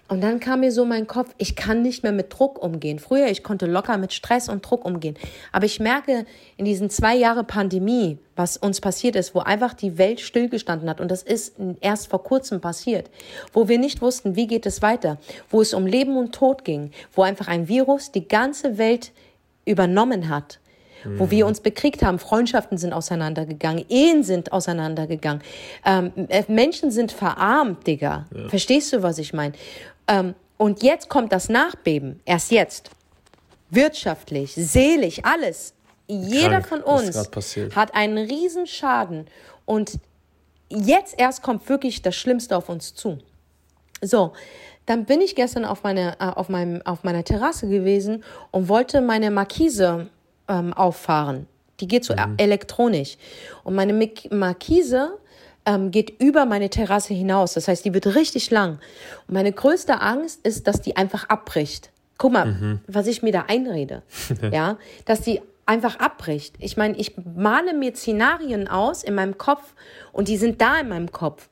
Und 0.08 0.20
dann 0.20 0.40
kam 0.40 0.60
mir 0.60 0.72
so 0.72 0.84
mein 0.84 1.06
Kopf, 1.06 1.34
ich 1.38 1.56
kann 1.56 1.80
nicht 1.80 2.02
mehr 2.02 2.12
mit 2.12 2.32
Druck 2.32 2.62
umgehen. 2.62 2.98
Früher, 2.98 3.28
ich 3.28 3.42
konnte 3.42 3.66
locker 3.66 3.96
mit 3.96 4.12
Stress 4.12 4.48
und 4.48 4.60
Druck 4.60 4.84
umgehen. 4.84 5.16
Aber 5.52 5.64
ich 5.64 5.80
merke 5.80 6.26
in 6.56 6.64
diesen 6.64 6.90
zwei 6.90 7.16
Jahre 7.16 7.44
Pandemie, 7.44 8.18
was 8.36 8.56
uns 8.58 8.80
passiert 8.80 9.16
ist, 9.16 9.34
wo 9.34 9.40
einfach 9.40 9.72
die 9.72 9.96
Welt 9.96 10.20
stillgestanden 10.20 10.90
hat. 10.90 11.00
Und 11.00 11.10
das 11.10 11.22
ist 11.22 11.54
erst 11.80 12.08
vor 12.08 12.22
kurzem 12.22 12.60
passiert. 12.60 13.10
Wo 13.52 13.68
wir 13.68 13.78
nicht 13.78 14.02
wussten, 14.02 14.36
wie 14.36 14.46
geht 14.46 14.66
es 14.66 14.82
weiter. 14.82 15.18
Wo 15.48 15.62
es 15.62 15.72
um 15.72 15.86
Leben 15.86 16.16
und 16.16 16.34
Tod 16.34 16.64
ging. 16.64 16.90
Wo 17.12 17.22
einfach 17.22 17.48
ein 17.48 17.68
Virus 17.68 18.12
die 18.12 18.28
ganze 18.28 18.76
Welt 18.76 19.12
übernommen 19.64 20.28
hat 20.28 20.58
wo 21.04 21.30
wir 21.30 21.46
uns 21.46 21.60
bekriegt 21.60 22.02
haben. 22.02 22.18
Freundschaften 22.18 22.78
sind 22.78 22.92
auseinandergegangen, 22.92 23.84
Ehen 23.88 24.22
sind 24.22 24.52
auseinandergegangen. 24.52 25.42
Ähm, 25.84 26.12
äh, 26.28 26.44
Menschen 26.48 26.90
sind 26.90 27.12
verarmt, 27.12 27.86
Digga. 27.86 28.26
Ja. 28.34 28.48
Verstehst 28.48 28.92
du, 28.92 29.02
was 29.02 29.18
ich 29.18 29.32
meine? 29.32 29.54
Ähm, 30.08 30.34
und 30.58 30.82
jetzt 30.82 31.08
kommt 31.08 31.32
das 31.32 31.48
Nachbeben. 31.48 32.20
Erst 32.24 32.50
jetzt. 32.50 32.90
Wirtschaftlich, 33.70 34.52
seelisch, 34.54 35.20
alles. 35.24 35.74
Jeder 36.06 36.60
Krank, 36.60 36.68
von 36.68 36.80
uns 36.82 37.16
hat 37.74 37.94
einen 37.94 38.18
riesen 38.18 38.66
Schaden. 38.66 39.26
Und 39.64 39.98
jetzt 40.68 41.18
erst 41.18 41.42
kommt 41.42 41.68
wirklich 41.68 42.02
das 42.02 42.14
Schlimmste 42.14 42.56
auf 42.56 42.68
uns 42.68 42.94
zu. 42.94 43.18
So, 44.02 44.32
dann 44.86 45.04
bin 45.04 45.20
ich 45.20 45.36
gestern 45.36 45.64
auf, 45.64 45.84
meine, 45.84 46.16
äh, 46.18 46.24
auf, 46.24 46.48
meinem, 46.48 46.82
auf 46.84 47.04
meiner 47.04 47.24
Terrasse 47.24 47.68
gewesen 47.68 48.24
und 48.50 48.68
wollte 48.68 49.00
meine 49.00 49.30
Markise 49.30 50.08
ähm, 50.48 50.72
auffahren. 50.72 51.46
Die 51.80 51.88
geht 51.88 52.04
so 52.04 52.14
mhm. 52.14 52.34
elektronisch. 52.36 53.16
Und 53.64 53.74
meine 53.74 53.92
Markise 54.30 55.18
ähm, 55.66 55.90
geht 55.90 56.20
über 56.20 56.46
meine 56.46 56.70
Terrasse 56.70 57.14
hinaus. 57.14 57.54
Das 57.54 57.68
heißt, 57.68 57.84
die 57.84 57.94
wird 57.94 58.14
richtig 58.14 58.50
lang. 58.50 58.78
Und 59.26 59.34
meine 59.34 59.52
größte 59.52 60.00
Angst 60.00 60.46
ist, 60.46 60.66
dass 60.66 60.80
die 60.80 60.96
einfach 60.96 61.28
abbricht. 61.28 61.90
Guck 62.18 62.32
mal, 62.32 62.46
mhm. 62.46 62.80
was 62.86 63.06
ich 63.06 63.22
mir 63.22 63.32
da 63.32 63.46
einrede. 63.48 64.02
ja, 64.52 64.78
dass 65.04 65.22
die 65.22 65.40
einfach 65.66 65.96
abbricht. 65.96 66.54
Ich 66.58 66.76
meine, 66.76 66.96
ich 66.96 67.14
male 67.16 67.74
mir 67.74 67.94
Szenarien 67.94 68.68
aus 68.68 69.02
in 69.02 69.14
meinem 69.14 69.38
Kopf 69.38 69.74
und 70.12 70.28
die 70.28 70.36
sind 70.36 70.60
da 70.60 70.80
in 70.80 70.88
meinem 70.88 71.10
Kopf. 71.12 71.48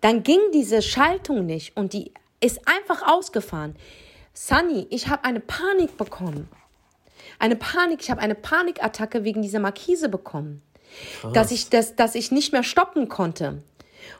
Dann 0.00 0.22
ging 0.22 0.40
diese 0.52 0.82
Schaltung 0.82 1.46
nicht 1.46 1.76
und 1.76 1.92
die 1.92 2.12
ist 2.40 2.60
einfach 2.66 3.06
ausgefahren. 3.06 3.76
Sunny, 4.32 4.86
ich 4.90 5.08
habe 5.08 5.24
eine 5.24 5.40
Panik 5.40 5.96
bekommen 5.98 6.48
eine 7.40 7.56
Panik, 7.56 8.00
ich 8.02 8.10
habe 8.10 8.20
eine 8.20 8.34
Panikattacke 8.34 9.24
wegen 9.24 9.42
dieser 9.42 9.58
Markise 9.58 10.08
bekommen. 10.08 10.62
Dass 11.32 11.52
ich, 11.52 11.70
das, 11.70 11.94
dass 11.94 12.14
ich 12.16 12.32
nicht 12.32 12.52
mehr 12.52 12.64
stoppen 12.64 13.08
konnte. 13.08 13.62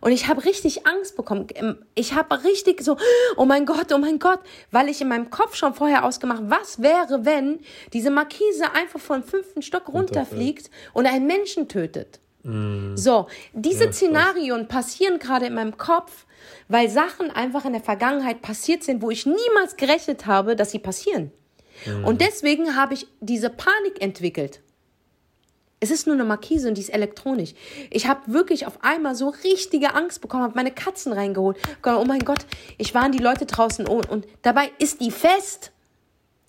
Und 0.00 0.12
ich 0.12 0.28
habe 0.28 0.44
richtig 0.44 0.86
Angst 0.86 1.16
bekommen. 1.16 1.48
Ich 1.94 2.14
habe 2.14 2.44
richtig 2.44 2.82
so, 2.82 2.96
oh 3.36 3.44
mein 3.44 3.66
Gott, 3.66 3.92
oh 3.92 3.98
mein 3.98 4.18
Gott, 4.18 4.38
weil 4.70 4.88
ich 4.88 5.00
in 5.00 5.08
meinem 5.08 5.30
Kopf 5.30 5.56
schon 5.56 5.74
vorher 5.74 6.04
ausgemacht, 6.04 6.42
was 6.46 6.80
wäre, 6.80 7.24
wenn 7.24 7.60
diese 7.92 8.10
Markise 8.10 8.72
einfach 8.72 9.00
vom 9.00 9.22
fünften 9.22 9.62
Stock 9.62 9.88
runterfliegt 9.92 10.70
und 10.92 11.06
einen 11.06 11.26
Menschen 11.26 11.68
tötet. 11.68 12.20
Mm. 12.44 12.96
So, 12.96 13.26
diese 13.52 13.86
ja, 13.86 13.92
Szenarien 13.92 14.68
passieren 14.68 15.18
gerade 15.18 15.46
in 15.46 15.54
meinem 15.54 15.76
Kopf, 15.76 16.24
weil 16.68 16.88
Sachen 16.88 17.30
einfach 17.30 17.64
in 17.64 17.72
der 17.72 17.82
Vergangenheit 17.82 18.42
passiert 18.42 18.84
sind, 18.84 19.02
wo 19.02 19.10
ich 19.10 19.26
niemals 19.26 19.76
gerechnet 19.76 20.26
habe, 20.26 20.56
dass 20.56 20.70
sie 20.70 20.78
passieren. 20.78 21.32
Mm. 21.86 22.04
Und 22.04 22.20
deswegen 22.20 22.76
habe 22.76 22.94
ich 22.94 23.06
diese 23.20 23.50
Panik 23.50 24.00
entwickelt. 24.00 24.60
Es 25.82 25.90
ist 25.90 26.06
nur 26.06 26.14
eine 26.14 26.24
Markise 26.24 26.68
und 26.68 26.74
die 26.74 26.82
ist 26.82 26.92
elektronisch. 26.92 27.54
Ich 27.88 28.06
habe 28.06 28.20
wirklich 28.26 28.66
auf 28.66 28.84
einmal 28.84 29.14
so 29.14 29.30
richtige 29.30 29.94
Angst 29.94 30.20
bekommen, 30.20 30.42
habe 30.42 30.54
meine 30.54 30.72
Katzen 30.72 31.12
reingeholt. 31.12 31.56
Oh 31.84 32.04
mein 32.06 32.20
Gott, 32.20 32.44
ich 32.76 32.94
waren 32.94 33.12
die 33.12 33.18
Leute 33.18 33.46
draußen 33.46 33.88
und, 33.88 34.08
und 34.10 34.26
dabei 34.42 34.70
ist 34.78 35.00
die 35.00 35.10
fest. 35.10 35.72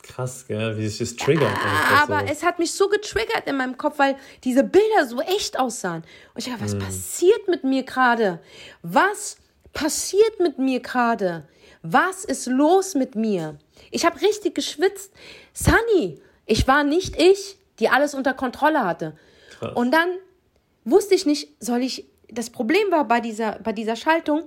Krass, 0.04 0.46
gell? 0.48 0.78
wie 0.78 0.88
sich 0.88 0.98
das 0.98 1.16
triggert. 1.16 1.56
Aber 2.02 2.22
so. 2.22 2.26
es 2.26 2.44
hat 2.44 2.60
mich 2.60 2.74
so 2.74 2.90
getriggert 2.90 3.44
in 3.46 3.56
meinem 3.56 3.78
Kopf, 3.78 4.00
weil 4.00 4.18
diese 4.44 4.64
Bilder 4.64 5.06
so 5.08 5.22
echt 5.22 5.58
aussahen. 5.58 6.04
Und 6.34 6.40
ich 6.40 6.46
dachte, 6.46 6.64
was 6.64 6.74
hm. 6.74 6.80
passiert 6.80 7.48
mit 7.48 7.64
mir 7.64 7.84
gerade? 7.84 8.40
Was 8.82 9.38
passiert 9.72 10.40
mit 10.40 10.58
mir 10.58 10.82
gerade? 10.82 11.48
Was 11.84 12.26
ist 12.26 12.48
los 12.48 12.96
mit 12.96 13.16
mir? 13.16 13.58
Ich 13.90 14.06
habe 14.06 14.22
richtig 14.22 14.56
geschwitzt. 14.56 15.12
Sunny, 15.54 16.22
ich 16.46 16.68
war 16.68 16.84
nicht 16.84 17.20
ich 17.20 17.58
die 17.80 17.90
alles 17.90 18.14
unter 18.14 18.34
Kontrolle 18.34 18.86
hatte. 18.86 19.18
Krass. 19.60 19.76
Und 19.76 19.92
dann 19.92 20.10
wusste 20.86 21.16
ich 21.16 21.26
nicht, 21.26 21.50
soll 21.60 21.82
ich. 21.82 22.06
Das 22.30 22.50
Problem 22.50 22.92
war 22.92 23.06
bei 23.06 23.20
dieser, 23.20 23.60
bei 23.60 23.74
dieser 23.74 23.98
Schaltung, 23.98 24.44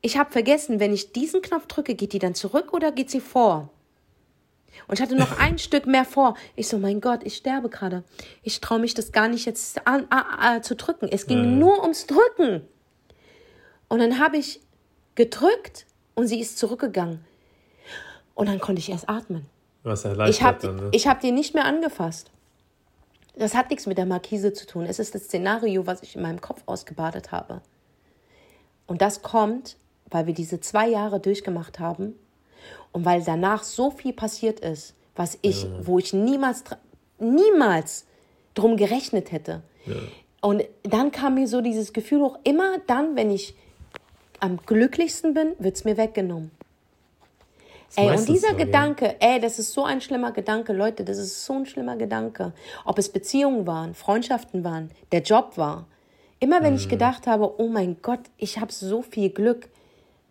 ich 0.00 0.16
habe 0.16 0.30
vergessen, 0.30 0.80
wenn 0.80 0.94
ich 0.94 1.12
diesen 1.12 1.42
Knopf 1.42 1.66
drücke, 1.66 1.94
geht 1.94 2.14
die 2.14 2.18
dann 2.18 2.34
zurück 2.34 2.72
oder 2.72 2.90
geht 2.90 3.10
sie 3.10 3.20
vor? 3.20 3.70
Und 4.86 4.94
ich 4.94 5.02
hatte 5.02 5.16
noch 5.16 5.38
ein 5.38 5.58
Stück 5.58 5.86
mehr 5.86 6.06
vor. 6.06 6.36
Ich 6.56 6.68
so, 6.68 6.78
mein 6.78 7.02
Gott, 7.02 7.20
ich 7.24 7.36
sterbe 7.36 7.68
gerade. 7.68 8.04
Ich 8.42 8.60
traue 8.60 8.78
mich 8.78 8.94
das 8.94 9.12
gar 9.12 9.28
nicht 9.28 9.44
jetzt 9.44 9.86
an, 9.86 10.06
a, 10.08 10.54
a, 10.54 10.62
zu 10.62 10.74
drücken. 10.74 11.08
Es 11.10 11.26
ging 11.26 11.54
mhm. 11.54 11.58
nur 11.58 11.82
ums 11.82 12.06
Drücken. 12.06 12.66
Und 13.88 13.98
dann 13.98 14.18
habe 14.18 14.38
ich 14.38 14.60
gedrückt 15.14 15.86
und 16.14 16.28
sie 16.28 16.40
ist 16.40 16.58
zurückgegangen. 16.58 17.24
Und 18.38 18.48
dann 18.48 18.60
konnte 18.60 18.78
ich 18.78 18.88
erst 18.88 19.08
atmen. 19.08 19.46
Was 19.82 20.04
erleichtert 20.04 20.36
ich 20.36 20.42
habe 20.44 20.90
ne? 20.90 20.90
hab 20.92 21.20
die 21.20 21.32
nicht 21.32 21.54
mehr 21.54 21.64
angefasst. 21.64 22.30
Das 23.34 23.56
hat 23.56 23.68
nichts 23.70 23.86
mit 23.86 23.98
der 23.98 24.06
Markise 24.06 24.52
zu 24.52 24.64
tun. 24.64 24.86
Es 24.86 25.00
ist 25.00 25.16
das 25.16 25.24
Szenario, 25.24 25.88
was 25.88 26.04
ich 26.04 26.14
in 26.14 26.22
meinem 26.22 26.40
Kopf 26.40 26.62
ausgebadet 26.66 27.32
habe. 27.32 27.62
Und 28.86 29.02
das 29.02 29.22
kommt, 29.22 29.76
weil 30.08 30.28
wir 30.28 30.34
diese 30.34 30.60
zwei 30.60 30.88
Jahre 30.88 31.18
durchgemacht 31.18 31.80
haben 31.80 32.14
und 32.92 33.04
weil 33.04 33.24
danach 33.24 33.64
so 33.64 33.90
viel 33.90 34.12
passiert 34.12 34.60
ist, 34.60 34.94
was 35.16 35.36
ich, 35.42 35.64
ja. 35.64 35.70
wo 35.82 35.98
ich 35.98 36.12
niemals, 36.12 36.62
niemals 37.18 38.06
drum 38.54 38.76
gerechnet 38.76 39.32
hätte. 39.32 39.62
Ja. 39.84 39.96
Und 40.42 40.62
dann 40.84 41.10
kam 41.10 41.34
mir 41.34 41.48
so 41.48 41.60
dieses 41.60 41.92
Gefühl 41.92 42.20
hoch, 42.20 42.38
immer 42.44 42.78
dann, 42.86 43.16
wenn 43.16 43.32
ich 43.32 43.56
am 44.38 44.58
glücklichsten 44.64 45.34
bin, 45.34 45.56
wird 45.58 45.74
es 45.74 45.84
mir 45.84 45.96
weggenommen. 45.96 46.52
Ey, 47.96 48.10
und 48.10 48.28
dieser 48.28 48.50
so, 48.50 48.56
Gedanke, 48.56 49.06
ja. 49.06 49.34
ey, 49.34 49.40
das 49.40 49.58
ist 49.58 49.72
so 49.72 49.84
ein 49.84 50.00
schlimmer 50.00 50.32
Gedanke, 50.32 50.72
Leute, 50.72 51.04
das 51.04 51.18
ist 51.18 51.44
so 51.44 51.54
ein 51.54 51.66
schlimmer 51.66 51.96
Gedanke. 51.96 52.52
Ob 52.84 52.98
es 52.98 53.08
Beziehungen 53.08 53.66
waren, 53.66 53.94
Freundschaften 53.94 54.62
waren, 54.62 54.90
der 55.10 55.22
Job 55.22 55.52
war. 55.56 55.86
Immer 56.38 56.62
wenn 56.62 56.74
mhm. 56.74 56.78
ich 56.78 56.88
gedacht 56.88 57.26
habe, 57.26 57.60
oh 57.60 57.68
mein 57.68 57.96
Gott, 58.02 58.20
ich 58.36 58.58
habe 58.58 58.72
so 58.72 59.02
viel 59.02 59.30
Glück, 59.30 59.68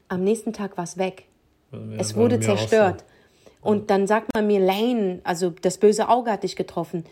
am 0.07 0.23
nächsten 0.23 0.53
Tag 0.53 0.77
war 0.77 0.83
es 0.83 0.97
weg. 0.97 1.25
Ja, 1.71 1.79
es 1.97 2.15
wurde 2.15 2.39
zerstört. 2.39 3.01
So. 3.61 3.69
Und 3.69 3.89
dann 3.89 4.07
sagt 4.07 4.33
man 4.33 4.47
mir, 4.47 4.59
Lane, 4.59 5.19
also 5.23 5.49
das 5.49 5.77
böse 5.77 6.07
Auge 6.07 6.31
hat 6.31 6.43
dich 6.43 6.55
getroffen. 6.55 7.03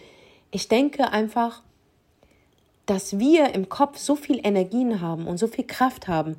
Ich 0.52 0.70
denke 0.70 1.12
einfach, 1.12 1.64
dass 2.86 3.20
wir 3.20 3.54
im 3.54 3.68
Kopf 3.68 3.98
so 3.98 4.16
viel 4.16 4.40
Energien 4.44 5.02
haben 5.02 5.28
und 5.28 5.38
so 5.38 5.48
viel 5.48 5.66
Kraft 5.66 6.08
haben 6.08 6.38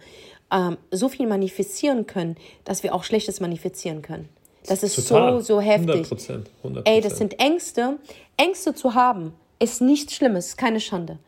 ähm, 0.50 0.76
so 0.90 1.08
viel 1.08 1.26
manifestieren 1.26 2.06
können, 2.06 2.36
dass 2.64 2.82
wir 2.82 2.94
auch 2.94 3.04
Schlechtes 3.04 3.40
manifestieren 3.40 4.02
können. 4.02 4.28
Das 4.66 4.82
ist 4.82 4.96
Total. 4.96 5.40
so, 5.40 5.40
so 5.40 5.60
heftig. 5.60 6.06
100%, 6.06 6.44
100%. 6.64 6.82
Ey, 6.84 7.00
das 7.00 7.18
sind 7.18 7.38
Ängste. 7.40 7.98
Ängste 8.36 8.74
zu 8.74 8.94
haben 8.94 9.32
ist 9.58 9.80
nichts 9.80 10.14
Schlimmes, 10.14 10.48
ist 10.48 10.56
keine 10.58 10.80
Schande. 10.80 11.18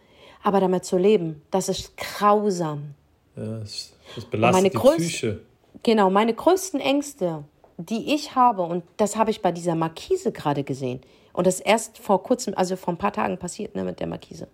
Aber 0.42 0.60
damit 0.60 0.84
zu 0.84 0.98
leben, 0.98 1.42
das 1.50 1.68
ist 1.68 1.96
grausam. 1.96 2.94
Ja, 3.36 3.60
das, 3.60 3.92
das 4.14 4.24
belastet 4.24 4.62
meine 4.62 4.70
die 4.70 4.76
größten, 4.76 5.04
Psyche. 5.04 5.40
Genau, 5.82 6.10
meine 6.10 6.34
größten 6.34 6.80
Ängste, 6.80 7.44
die 7.76 8.14
ich 8.14 8.34
habe, 8.34 8.62
und 8.62 8.84
das 8.96 9.16
habe 9.16 9.30
ich 9.30 9.42
bei 9.42 9.52
dieser 9.52 9.74
Markise 9.74 10.32
gerade 10.32 10.64
gesehen. 10.64 11.00
Und 11.32 11.46
das 11.46 11.60
erst 11.60 11.98
vor 11.98 12.22
kurzem, 12.22 12.54
also 12.56 12.76
vor 12.76 12.94
ein 12.94 12.98
paar 12.98 13.12
Tagen 13.12 13.38
passiert, 13.38 13.74
ne, 13.74 13.84
mit 13.84 14.00
der 14.00 14.08
Markise. 14.08 14.48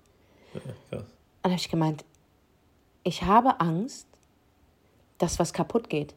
Ja, 0.55 0.61
krass. 0.91 1.05
Dann 1.43 1.53
habe 1.53 1.61
ich 1.61 1.71
gemeint, 1.71 2.05
ich 3.03 3.23
habe 3.23 3.61
Angst, 3.61 4.07
dass 5.25 5.39
was 5.39 5.53
kaputt 5.53 5.89
geht. 5.89 6.15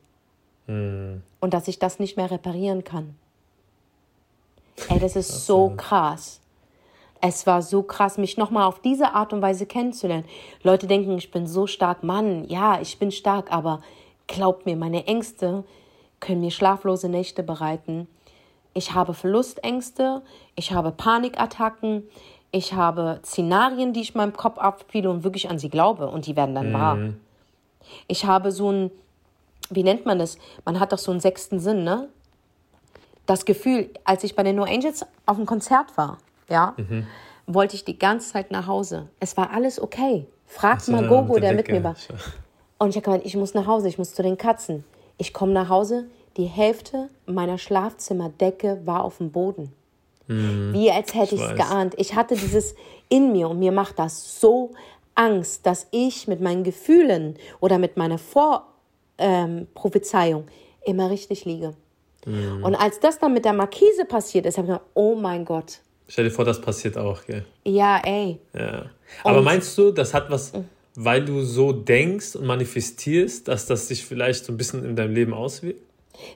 Mhm. 0.67 1.23
Und 1.39 1.53
dass 1.53 1.67
ich 1.67 1.79
das 1.79 1.97
nicht 1.97 2.17
mehr 2.17 2.29
reparieren 2.29 2.83
kann. 2.83 3.15
Ey, 4.89 4.99
das 4.99 5.15
ist 5.15 5.45
so 5.45 5.73
krass. 5.75 6.41
Es 7.19 7.47
war 7.47 7.63
so 7.63 7.81
krass, 7.81 8.17
mich 8.17 8.37
nochmal 8.37 8.65
auf 8.65 8.79
diese 8.79 9.13
Art 9.13 9.33
und 9.33 9.41
Weise 9.41 9.65
kennenzulernen. 9.65 10.25
Leute 10.61 10.85
denken, 10.85 11.17
ich 11.17 11.31
bin 11.31 11.47
so 11.47 11.65
stark. 11.65 12.03
Mann, 12.03 12.45
ja, 12.47 12.79
ich 12.79 12.99
bin 12.99 13.11
stark, 13.11 13.51
aber 13.51 13.81
glaubt 14.27 14.65
mir, 14.65 14.75
meine 14.75 15.07
Ängste 15.07 15.63
können 16.19 16.41
mir 16.41 16.51
schlaflose 16.51 17.09
Nächte 17.09 17.41
bereiten. 17.41 18.07
Ich 18.73 18.93
habe 18.93 19.15
Verlustängste, 19.15 20.21
ich 20.55 20.73
habe 20.73 20.91
Panikattacken, 20.91 22.03
ich 22.51 22.73
habe 22.73 23.19
Szenarien, 23.23 23.93
die 23.93 24.01
ich 24.01 24.13
meinem 24.13 24.33
Kopf 24.33 24.59
abspiele 24.59 25.09
und 25.09 25.23
wirklich 25.23 25.49
an 25.49 25.57
sie 25.57 25.69
glaube 25.69 26.07
und 26.09 26.27
die 26.27 26.35
werden 26.35 26.53
dann 26.53 26.69
mhm. 26.69 26.73
wahr. 26.73 26.97
Ich 28.07 28.25
habe 28.25 28.51
so 28.51 28.71
ein, 28.71 28.91
wie 29.69 29.83
nennt 29.83 30.05
man 30.05 30.19
das? 30.19 30.37
Man 30.65 30.79
hat 30.79 30.91
doch 30.91 30.97
so 30.97 31.11
einen 31.11 31.19
sechsten 31.19 31.59
Sinn, 31.59 31.83
ne? 31.83 32.09
Das 33.25 33.45
Gefühl, 33.45 33.89
als 34.05 34.23
ich 34.23 34.35
bei 34.35 34.43
den 34.43 34.55
No 34.55 34.63
Angels 34.63 35.05
auf 35.25 35.35
dem 35.35 35.45
Konzert 35.45 35.97
war, 35.97 36.17
ja, 36.49 36.73
mhm. 36.77 37.05
wollte 37.45 37.75
ich 37.75 37.83
die 37.83 37.99
ganze 37.99 38.31
Zeit 38.31 38.51
nach 38.51 38.67
Hause. 38.67 39.09
Es 39.19 39.35
war 39.35 39.51
alles 39.51 39.81
okay. 39.81 40.25
Fragt 40.45 40.83
so, 40.83 40.93
mal 40.93 41.07
Gogo, 41.07 41.37
der 41.39 41.53
mit 41.53 41.67
mir 41.67 41.83
war. 41.83 41.95
Und 42.79 42.89
ich 42.89 42.95
habe 42.95 43.03
gemeint, 43.03 43.25
ich 43.25 43.35
muss 43.35 43.53
nach 43.53 43.65
Hause, 43.65 43.89
ich 43.89 43.97
muss 43.97 44.13
zu 44.13 44.23
den 44.23 44.37
Katzen. 44.37 44.85
Ich 45.17 45.33
komme 45.33 45.51
nach 45.51 45.67
Hause, 45.67 46.05
die 46.37 46.45
Hälfte 46.45 47.09
meiner 47.25 47.57
Schlafzimmerdecke 47.57 48.81
war 48.85 49.03
auf 49.03 49.17
dem 49.17 49.31
Boden. 49.31 49.73
Mhm. 50.27 50.73
Wie 50.73 50.91
als 50.91 51.13
hätte 51.15 51.35
ich 51.35 51.41
es 51.41 51.55
geahnt. 51.55 51.95
Ich 51.97 52.15
hatte 52.15 52.35
dieses 52.35 52.75
in 53.09 53.31
mir 53.31 53.49
und 53.49 53.59
mir 53.59 53.71
macht 53.71 53.97
das 53.97 54.39
so 54.39 54.71
Angst, 55.17 55.65
dass 55.65 55.87
ich 55.91 56.27
mit 56.27 56.41
meinen 56.41 56.63
Gefühlen 56.63 57.37
oder 57.59 57.79
mit 57.79 57.97
meiner 57.97 58.17
Vorprophezeiung 58.17 60.41
ähm, 60.41 60.47
immer 60.85 61.09
richtig 61.09 61.45
liege. 61.45 61.73
Mhm. 62.25 62.63
Und 62.63 62.75
als 62.75 62.99
das 62.99 63.17
dann 63.19 63.33
mit 63.33 63.45
der 63.45 63.53
Markise 63.53 64.05
passiert 64.05 64.45
ist, 64.45 64.57
habe 64.57 64.67
ich 64.67 64.73
gedacht, 64.73 64.89
oh 64.93 65.15
mein 65.15 65.45
Gott. 65.45 65.79
Stell 66.07 66.25
dir 66.25 66.31
vor, 66.31 66.45
das 66.45 66.61
passiert 66.61 66.97
auch, 66.97 67.25
gell? 67.25 67.45
Ja, 67.65 67.99
ey. 68.03 68.39
Ja. 68.53 68.91
Aber 69.23 69.39
und 69.39 69.43
meinst 69.43 69.77
du, 69.77 69.91
das 69.91 70.13
hat 70.13 70.29
was, 70.29 70.53
mhm. 70.53 70.69
weil 70.95 71.25
du 71.25 71.41
so 71.41 71.73
denkst 71.73 72.35
und 72.35 72.45
manifestierst, 72.45 73.47
dass 73.47 73.65
das 73.65 73.87
sich 73.87 74.05
vielleicht 74.05 74.45
so 74.45 74.53
ein 74.53 74.57
bisschen 74.57 74.85
in 74.85 74.95
deinem 74.95 75.13
Leben 75.13 75.33
auswirkt? 75.33 75.81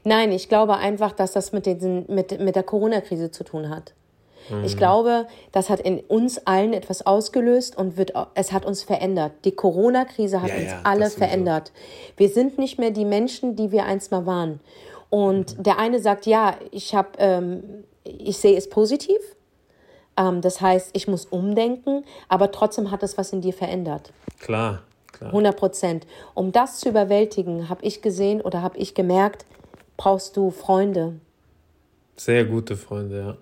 Nein, 0.04 0.32
ich 0.32 0.50
glaube 0.50 0.78
einfach, 0.78 1.12
dass 1.12 1.32
das 1.32 1.52
mit, 1.52 1.66
den, 1.66 2.06
mit, 2.08 2.40
mit 2.40 2.56
der 2.56 2.64
Corona-Krise 2.64 3.32
zu 3.32 3.44
tun 3.44 3.70
hat. 3.70 3.94
Ich 4.64 4.78
glaube, 4.78 5.28
das 5.52 5.70
hat 5.70 5.80
in 5.80 6.00
uns 6.00 6.46
allen 6.46 6.74
etwas 6.74 7.06
ausgelöst 7.06 7.78
und 7.78 7.98
wird, 7.98 8.14
es 8.36 8.52
hat 8.52 8.66
uns 8.66 8.84
verändert. 8.84 9.32
Die 9.46 9.52
Corona-Krise 9.52 10.42
hat 10.42 10.50
ja, 10.50 10.56
uns 10.56 10.66
ja, 10.66 10.80
alle 10.84 11.10
verändert. 11.10 11.72
Wir 12.18 12.30
sind 12.30 12.58
nicht 12.58 12.78
mehr 12.78 12.92
die 12.92 13.06
Menschen, 13.06 13.56
die 13.56 13.72
wir 13.72 13.86
einst 13.86 14.12
mal 14.12 14.26
waren. 14.26 14.60
Und 15.10 15.58
mhm. 15.58 15.64
der 15.64 15.80
eine 15.80 16.00
sagt, 16.00 16.26
ja, 16.26 16.56
ich 16.72 16.96
habe, 16.96 17.10
ähm, 17.18 17.64
ich 18.04 18.38
sehe 18.38 18.58
es 18.58 18.70
positiv. 18.70 19.20
Ähm, 20.18 20.42
das 20.42 20.62
heißt, 20.62 20.92
ich 20.94 21.08
muss 21.08 21.26
umdenken, 21.26 22.04
aber 22.28 22.52
trotzdem 22.52 22.92
hat 22.92 23.04
es 23.04 23.18
was 23.18 23.32
in 23.32 23.42
dir 23.42 23.54
verändert. 23.54 24.12
Klar, 24.40 24.84
klar. 25.12 25.30
100 25.30 25.56
Prozent. 25.56 26.08
Um 26.34 26.52
das 26.52 26.80
zu 26.80 26.90
überwältigen, 26.90 27.70
habe 27.70 27.86
ich 27.86 28.02
gesehen 28.02 28.42
oder 28.42 28.62
habe 28.62 28.78
ich 28.78 28.96
gemerkt, 28.96 29.46
brauchst 29.98 30.36
du 30.36 30.50
Freunde. 30.50 31.20
Sehr 32.16 32.46
gute 32.46 32.76
Freunde, 32.76 33.18
ja. 33.18 33.38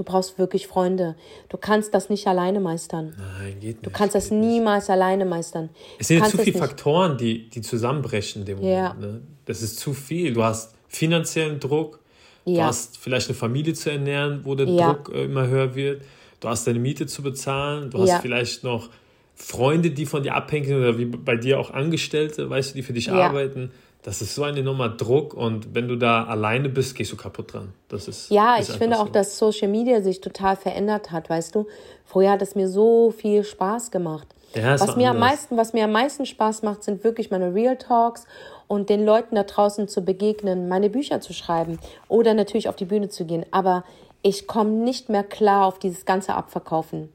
Du 0.00 0.04
brauchst 0.04 0.38
wirklich 0.38 0.66
Freunde. 0.66 1.14
Du 1.50 1.58
kannst 1.58 1.92
das 1.92 2.08
nicht 2.08 2.26
alleine 2.26 2.58
meistern. 2.58 3.14
Nein, 3.18 3.60
geht 3.60 3.62
nicht. 3.62 3.84
Du 3.84 3.90
kannst 3.90 4.14
das 4.14 4.30
niemals 4.30 4.84
nicht. 4.84 4.92
alleine 4.94 5.26
meistern. 5.26 5.68
Es 5.98 6.08
sind 6.08 6.26
zu 6.26 6.38
viele 6.38 6.58
Faktoren, 6.58 7.18
die, 7.18 7.50
die 7.50 7.60
zusammenbrechen. 7.60 8.46
Dem 8.46 8.62
ja. 8.62 8.94
Moment, 8.94 9.00
ne? 9.00 9.20
Das 9.44 9.60
ist 9.60 9.78
zu 9.78 9.92
viel. 9.92 10.32
Du 10.32 10.42
hast 10.42 10.74
finanziellen 10.88 11.60
Druck. 11.60 12.00
Ja. 12.46 12.54
Du 12.54 12.62
hast 12.62 12.96
vielleicht 12.96 13.28
eine 13.28 13.34
Familie 13.34 13.74
zu 13.74 13.90
ernähren, 13.90 14.40
wo 14.44 14.54
der 14.54 14.68
ja. 14.68 14.94
Druck 14.94 15.14
äh, 15.14 15.24
immer 15.24 15.48
höher 15.48 15.74
wird. 15.74 16.02
Du 16.40 16.48
hast 16.48 16.66
deine 16.66 16.78
Miete 16.78 17.06
zu 17.06 17.22
bezahlen. 17.22 17.90
Du 17.90 17.98
hast 17.98 18.22
vielleicht 18.22 18.64
noch 18.64 18.88
Freunde, 19.34 19.90
die 19.90 20.06
von 20.06 20.22
dir 20.22 20.34
abhängen 20.34 20.78
oder 20.78 20.96
wie 20.96 21.04
bei 21.04 21.36
dir 21.36 21.60
auch 21.60 21.72
Angestellte, 21.72 22.48
weißt 22.48 22.70
du, 22.70 22.76
die 22.76 22.82
für 22.82 22.94
dich 22.94 23.08
ja. 23.08 23.16
arbeiten. 23.16 23.70
Das 24.02 24.22
ist 24.22 24.34
so 24.34 24.44
ein 24.44 24.56
enormer 24.56 24.88
Druck 24.88 25.34
und 25.34 25.74
wenn 25.74 25.86
du 25.86 25.96
da 25.96 26.24
alleine 26.24 26.70
bist, 26.70 26.94
gehst 26.94 27.12
du 27.12 27.16
kaputt 27.16 27.52
dran. 27.52 27.74
Das 27.88 28.08
ist 28.08 28.30
ja, 28.30 28.56
ist 28.56 28.70
ich 28.70 28.76
finde 28.76 28.96
so. 28.96 29.02
auch, 29.02 29.08
dass 29.10 29.36
Social 29.36 29.68
Media 29.68 30.00
sich 30.00 30.20
total 30.22 30.56
verändert 30.56 31.10
hat, 31.12 31.28
weißt 31.28 31.54
du. 31.54 31.66
Früher 32.06 32.30
hat 32.30 32.40
es 32.40 32.54
mir 32.54 32.68
so 32.68 33.10
viel 33.10 33.44
Spaß 33.44 33.90
gemacht. 33.90 34.26
Ja, 34.54 34.80
was 34.80 34.96
mir 34.96 35.10
am 35.10 35.18
meisten, 35.18 35.56
was 35.56 35.74
mir 35.74 35.84
am 35.84 35.92
meisten 35.92 36.26
Spaß 36.26 36.62
macht, 36.62 36.82
sind 36.82 37.04
wirklich 37.04 37.30
meine 37.30 37.54
Real 37.54 37.76
Talks 37.76 38.26
und 38.66 38.88
den 38.88 39.04
Leuten 39.04 39.36
da 39.36 39.44
draußen 39.44 39.86
zu 39.86 40.02
begegnen, 40.02 40.68
meine 40.68 40.90
Bücher 40.90 41.20
zu 41.20 41.32
schreiben 41.32 41.78
oder 42.08 42.34
natürlich 42.34 42.68
auf 42.68 42.76
die 42.76 42.84
Bühne 42.86 43.10
zu 43.10 43.26
gehen. 43.26 43.44
Aber 43.50 43.84
ich 44.22 44.46
komme 44.46 44.70
nicht 44.70 45.08
mehr 45.08 45.24
klar 45.24 45.66
auf 45.66 45.78
dieses 45.78 46.04
ganze 46.04 46.34
Abverkaufen. 46.34 47.10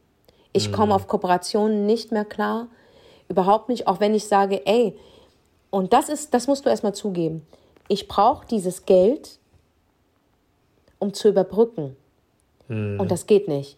Ich 0.53 0.71
komme 0.71 0.87
mhm. 0.87 0.91
auf 0.93 1.07
Kooperationen 1.07 1.85
nicht 1.85 2.11
mehr 2.11 2.25
klar. 2.25 2.67
Überhaupt 3.27 3.69
nicht, 3.69 3.87
auch 3.87 3.99
wenn 3.99 4.13
ich 4.13 4.25
sage, 4.27 4.65
ey, 4.65 4.95
und 5.69 5.93
das 5.93 6.09
ist, 6.09 6.33
das 6.33 6.47
musst 6.47 6.65
du 6.65 6.69
erstmal 6.69 6.95
zugeben. 6.95 7.45
Ich 7.87 8.07
brauche 8.07 8.45
dieses 8.47 8.85
Geld, 8.85 9.39
um 10.99 11.13
zu 11.13 11.29
überbrücken. 11.29 11.95
Mhm. 12.67 12.99
Und 12.99 13.11
das 13.11 13.27
geht 13.27 13.47
nicht. 13.47 13.77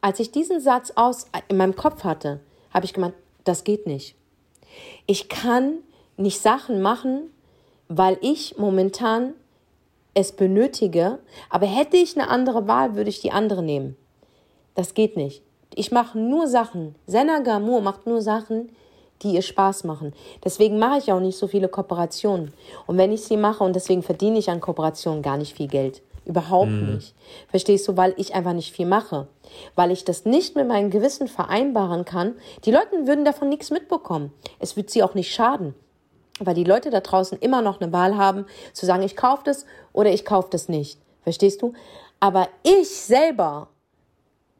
Als 0.00 0.20
ich 0.20 0.30
diesen 0.30 0.60
Satz 0.60 0.92
aus 0.94 1.26
in 1.48 1.56
meinem 1.56 1.76
Kopf 1.76 2.04
hatte, 2.04 2.40
habe 2.72 2.86
ich 2.86 2.94
gemeint, 2.94 3.14
das 3.44 3.64
geht 3.64 3.86
nicht. 3.86 4.14
Ich 5.06 5.28
kann 5.28 5.78
nicht 6.16 6.40
Sachen 6.40 6.80
machen, 6.80 7.30
weil 7.88 8.18
ich 8.20 8.56
momentan 8.56 9.34
es 10.14 10.32
benötige, 10.32 11.18
aber 11.48 11.66
hätte 11.66 11.96
ich 11.96 12.16
eine 12.16 12.28
andere 12.28 12.66
Wahl, 12.66 12.94
würde 12.94 13.10
ich 13.10 13.20
die 13.20 13.32
andere 13.32 13.62
nehmen. 13.62 13.96
Das 14.74 14.94
geht 14.94 15.16
nicht. 15.16 15.42
Ich 15.74 15.92
mache 15.92 16.18
nur 16.18 16.46
Sachen. 16.46 16.94
Senna 17.06 17.40
Gamur 17.40 17.80
macht 17.80 18.06
nur 18.06 18.22
Sachen, 18.22 18.70
die 19.22 19.32
ihr 19.32 19.42
Spaß 19.42 19.84
machen. 19.84 20.12
Deswegen 20.44 20.78
mache 20.78 20.98
ich 20.98 21.12
auch 21.12 21.20
nicht 21.20 21.38
so 21.38 21.46
viele 21.46 21.68
Kooperationen. 21.68 22.52
Und 22.86 22.98
wenn 22.98 23.12
ich 23.12 23.22
sie 23.22 23.36
mache, 23.36 23.64
und 23.64 23.76
deswegen 23.76 24.02
verdiene 24.02 24.38
ich 24.38 24.50
an 24.50 24.60
Kooperationen 24.60 25.22
gar 25.22 25.36
nicht 25.36 25.56
viel 25.56 25.68
Geld. 25.68 26.02
Überhaupt 26.24 26.70
mhm. 26.70 26.94
nicht. 26.94 27.14
Verstehst 27.48 27.88
du? 27.88 27.96
Weil 27.96 28.14
ich 28.16 28.34
einfach 28.34 28.52
nicht 28.52 28.72
viel 28.72 28.86
mache. 28.86 29.26
Weil 29.74 29.90
ich 29.90 30.04
das 30.04 30.24
nicht 30.24 30.54
mit 30.54 30.68
meinem 30.68 30.90
Gewissen 30.90 31.28
vereinbaren 31.28 32.04
kann. 32.04 32.34
Die 32.64 32.70
Leute 32.70 33.06
würden 33.06 33.24
davon 33.24 33.48
nichts 33.48 33.70
mitbekommen. 33.70 34.32
Es 34.58 34.76
wird 34.76 34.90
sie 34.90 35.02
auch 35.02 35.14
nicht 35.14 35.32
schaden. 35.32 35.74
Weil 36.38 36.54
die 36.54 36.64
Leute 36.64 36.90
da 36.90 37.00
draußen 37.00 37.38
immer 37.38 37.62
noch 37.62 37.80
eine 37.80 37.92
Wahl 37.92 38.16
haben, 38.16 38.46
zu 38.72 38.86
sagen, 38.86 39.02
ich 39.02 39.16
kaufe 39.16 39.42
das 39.44 39.66
oder 39.92 40.10
ich 40.12 40.24
kaufe 40.24 40.48
das 40.50 40.68
nicht. 40.68 40.98
Verstehst 41.22 41.62
du? 41.62 41.74
Aber 42.18 42.48
ich 42.62 42.88
selber, 42.88 43.68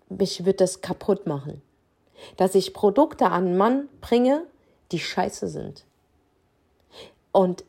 mich 0.08 0.44
wird 0.44 0.60
das 0.60 0.80
kaputt 0.80 1.26
machen. 1.26 1.62
Dass 2.36 2.54
ich 2.54 2.74
Produkte 2.74 3.26
an 3.26 3.46
einen 3.46 3.56
Mann 3.56 3.88
bringe, 4.00 4.44
die 4.92 4.98
scheiße 4.98 5.48
sind. 5.48 5.84
Und 7.32 7.64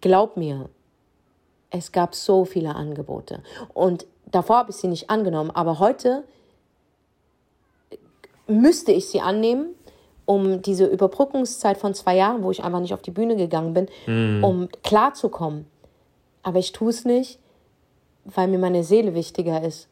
glaub 0.00 0.36
mir, 0.36 0.68
es 1.70 1.92
gab 1.92 2.14
so 2.14 2.44
viele 2.44 2.74
Angebote. 2.74 3.42
Und 3.74 4.06
davor 4.26 4.58
habe 4.58 4.70
ich 4.70 4.76
sie 4.76 4.88
nicht 4.88 5.10
angenommen. 5.10 5.50
Aber 5.50 5.78
heute 5.78 6.24
müsste 8.46 8.92
ich 8.92 9.08
sie 9.08 9.20
annehmen, 9.20 9.74
um 10.24 10.60
diese 10.62 10.86
Überbrückungszeit 10.86 11.78
von 11.78 11.94
zwei 11.94 12.16
Jahren, 12.16 12.42
wo 12.42 12.50
ich 12.50 12.62
einfach 12.62 12.80
nicht 12.80 12.94
auf 12.94 13.02
die 13.02 13.10
Bühne 13.10 13.36
gegangen 13.36 13.74
bin, 13.74 13.88
mm. 14.06 14.44
um 14.44 14.68
klarzukommen. 14.82 15.66
Aber 16.42 16.58
ich 16.58 16.72
tue 16.72 16.90
es 16.90 17.04
nicht, 17.04 17.38
weil 18.24 18.48
mir 18.48 18.58
meine 18.58 18.84
Seele 18.84 19.14
wichtiger 19.14 19.62
ist. 19.62 19.88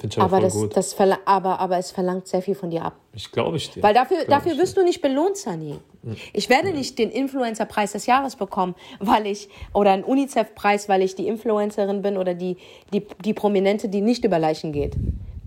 Finde 0.00 0.16
ich 0.16 0.22
aber, 0.22 0.40
das, 0.40 0.54
gut. 0.54 0.74
Das 0.74 0.96
aber, 1.26 1.60
aber 1.60 1.76
es 1.76 1.90
verlangt 1.90 2.26
sehr 2.26 2.40
viel 2.40 2.54
von 2.54 2.70
dir 2.70 2.86
ab. 2.86 2.96
Ich 3.12 3.30
glaube 3.30 3.58
ich 3.58 3.70
dir. 3.70 3.82
Weil 3.82 3.92
dafür, 3.92 4.24
dafür 4.26 4.56
wirst 4.56 4.74
dir. 4.74 4.80
du 4.80 4.86
nicht 4.86 5.02
belohnt, 5.02 5.36
Sani. 5.36 5.78
Hm. 6.02 6.16
Ich 6.32 6.48
werde 6.48 6.72
nicht 6.72 6.98
den 6.98 7.10
Influencer-Preis 7.10 7.92
des 7.92 8.06
Jahres 8.06 8.36
bekommen, 8.36 8.74
weil 8.98 9.26
ich, 9.26 9.50
oder 9.74 9.92
einen 9.92 10.04
UNICEF-Preis, 10.04 10.88
weil 10.88 11.02
ich 11.02 11.16
die 11.16 11.28
Influencerin 11.28 12.00
bin 12.00 12.16
oder 12.16 12.32
die, 12.32 12.56
die, 12.94 13.06
die 13.22 13.34
Prominente, 13.34 13.90
die 13.90 14.00
nicht 14.00 14.24
über 14.24 14.38
Leichen 14.38 14.72
geht. 14.72 14.94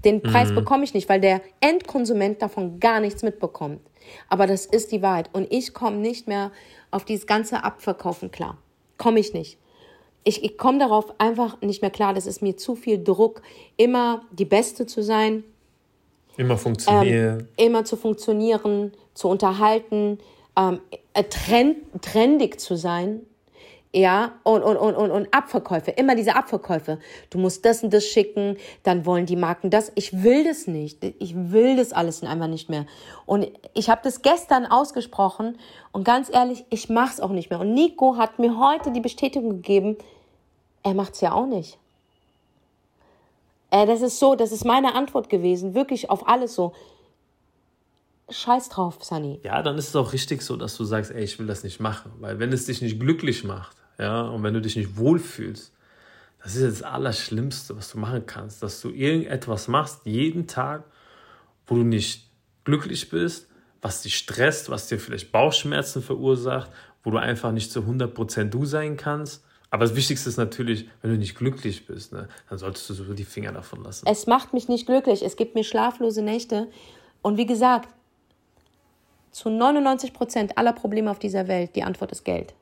Den 0.05 0.21
Preis 0.21 0.51
mhm. 0.51 0.55
bekomme 0.55 0.83
ich 0.83 0.93
nicht, 0.93 1.09
weil 1.09 1.19
der 1.19 1.41
Endkonsument 1.59 2.39
davon 2.39 2.79
gar 2.79 2.99
nichts 2.99 3.23
mitbekommt. 3.23 3.79
Aber 4.29 4.45
das 4.45 4.67
ist 4.67 4.91
die 4.91 5.01
Wahrheit. 5.01 5.31
Und 5.33 5.51
ich 5.51 5.73
komme 5.73 5.97
nicht 5.97 6.27
mehr 6.27 6.51
auf 6.91 7.05
dieses 7.05 7.25
ganze 7.25 7.63
Abverkaufen 7.63 8.29
klar. 8.29 8.59
Komme 8.99 9.19
ich 9.19 9.33
nicht 9.33 9.57
ich, 10.23 10.43
ich 10.43 10.57
komme 10.57 10.79
darauf 10.79 11.19
einfach 11.19 11.61
nicht 11.61 11.81
mehr 11.81 11.91
klar. 11.91 12.13
Das 12.13 12.25
ist 12.25 12.41
mir 12.41 12.57
zu 12.57 12.75
viel 12.75 13.03
Druck, 13.03 13.41
immer 13.77 14.23
die 14.31 14.45
Beste 14.45 14.85
zu 14.85 15.03
sein. 15.03 15.43
Immer 16.37 16.57
funktionieren. 16.57 17.39
Ähm, 17.39 17.47
immer 17.57 17.85
zu 17.85 17.95
funktionieren, 17.95 18.93
zu 19.13 19.27
unterhalten, 19.27 20.19
ähm, 20.57 20.79
äh, 21.13 21.23
trend, 21.23 21.77
trendig 22.01 22.59
zu 22.59 22.75
sein. 22.75 23.21
Ja, 23.95 24.31
und, 24.41 24.63
und, 24.63 24.75
und, 24.75 24.95
und, 24.95 25.11
und 25.11 25.27
Abverkäufe, 25.31 25.91
immer 25.91 26.15
diese 26.15 26.35
Abverkäufe. 26.35 26.97
Du 27.29 27.37
musst 27.37 27.63
das 27.63 27.83
und 27.83 27.93
das 27.93 28.03
schicken, 28.03 28.57
dann 28.81 29.05
wollen 29.05 29.27
die 29.27 29.35
Marken 29.35 29.69
das. 29.69 29.91
Ich 29.93 30.23
will 30.23 30.43
das 30.43 30.65
nicht. 30.65 31.03
Ich 31.19 31.35
will 31.35 31.75
das 31.75 31.93
alles 31.93 32.23
einfach 32.23 32.47
nicht 32.47 32.69
mehr. 32.69 32.87
Und 33.27 33.51
ich 33.75 33.91
habe 33.91 34.01
das 34.03 34.23
gestern 34.23 34.65
ausgesprochen 34.65 35.59
und 35.91 36.05
ganz 36.05 36.33
ehrlich, 36.33 36.65
ich 36.71 36.89
mach's 36.89 37.19
auch 37.19 37.29
nicht 37.29 37.51
mehr. 37.51 37.59
Und 37.59 37.75
Nico 37.75 38.17
hat 38.17 38.39
mir 38.39 38.57
heute 38.57 38.91
die 38.91 38.99
Bestätigung 38.99 39.51
gegeben, 39.51 39.95
er 40.81 40.95
macht's 40.95 41.21
ja 41.21 41.31
auch 41.33 41.45
nicht. 41.45 41.77
Äh, 43.69 43.85
das 43.85 44.01
ist 44.01 44.17
so, 44.17 44.33
das 44.33 44.51
ist 44.51 44.65
meine 44.65 44.95
Antwort 44.95 45.29
gewesen, 45.29 45.75
wirklich 45.75 46.09
auf 46.09 46.27
alles 46.27 46.55
so. 46.55 46.73
Scheiß 48.27 48.69
drauf, 48.69 49.03
Sunny. 49.03 49.39
Ja, 49.43 49.61
dann 49.61 49.77
ist 49.77 49.89
es 49.89 49.95
auch 49.95 50.13
richtig 50.13 50.41
so, 50.41 50.55
dass 50.55 50.75
du 50.77 50.83
sagst, 50.83 51.11
ey, 51.11 51.23
ich 51.23 51.37
will 51.37 51.45
das 51.45 51.63
nicht 51.63 51.79
machen. 51.79 52.11
Weil 52.19 52.39
wenn 52.39 52.51
es 52.51 52.65
dich 52.65 52.81
nicht 52.81 52.99
glücklich 52.99 53.43
macht, 53.43 53.82
ja, 53.97 54.21
und 54.21 54.43
wenn 54.43 54.53
du 54.53 54.61
dich 54.61 54.75
nicht 54.75 54.97
wohlfühlst, 54.97 55.71
das 56.43 56.55
ist 56.55 56.81
das 56.81 56.83
Allerschlimmste, 56.83 57.77
was 57.77 57.91
du 57.91 57.97
machen 57.97 58.25
kannst, 58.25 58.61
dass 58.63 58.81
du 58.81 58.89
irgendetwas 58.89 59.67
machst, 59.67 60.01
jeden 60.05 60.47
Tag, 60.47 60.83
wo 61.67 61.75
du 61.75 61.83
nicht 61.83 62.29
glücklich 62.65 63.09
bist, 63.09 63.47
was 63.81 64.01
dich 64.01 64.17
stresst, 64.17 64.69
was 64.69 64.87
dir 64.87 64.99
vielleicht 64.99 65.31
Bauchschmerzen 65.31 66.01
verursacht, 66.01 66.69
wo 67.03 67.11
du 67.11 67.17
einfach 67.17 67.51
nicht 67.51 67.71
zu 67.71 67.81
100% 67.81 68.45
du 68.45 68.65
sein 68.65 68.97
kannst 68.97 69.43
aber 69.73 69.85
das 69.85 69.95
Wichtigste 69.95 70.29
ist 70.29 70.37
natürlich, 70.37 70.87
wenn 71.01 71.09
du 71.09 71.17
nicht 71.17 71.35
glücklich 71.35 71.87
bist, 71.87 72.13
ne, 72.13 72.27
dann 72.47 72.59
solltest 72.59 72.91
du 72.91 72.93
so 72.93 73.11
die 73.15 73.23
Finger 73.23 73.51
davon 73.51 73.83
lassen. 73.83 74.05
Es 74.07 74.27
macht 74.27 74.53
mich 74.53 74.67
nicht 74.67 74.85
glücklich. 74.85 75.23
Es 75.23 75.35
gibt 75.35 75.55
mir 75.55 75.63
schlaflose 75.63 76.21
Nächte. 76.21 76.67
Und 77.23 77.37
wie 77.37 77.47
gesagt, 77.47 77.89
zu 79.31 79.49
99 79.49 80.13
Prozent 80.13 80.59
aller 80.59 80.73
Probleme 80.73 81.09
auf 81.09 81.17
dieser 81.17 81.47
Welt, 81.47 81.75
die 81.75 81.81
Antwort 81.81 82.11
ist 82.11 82.23
Geld. 82.23 82.53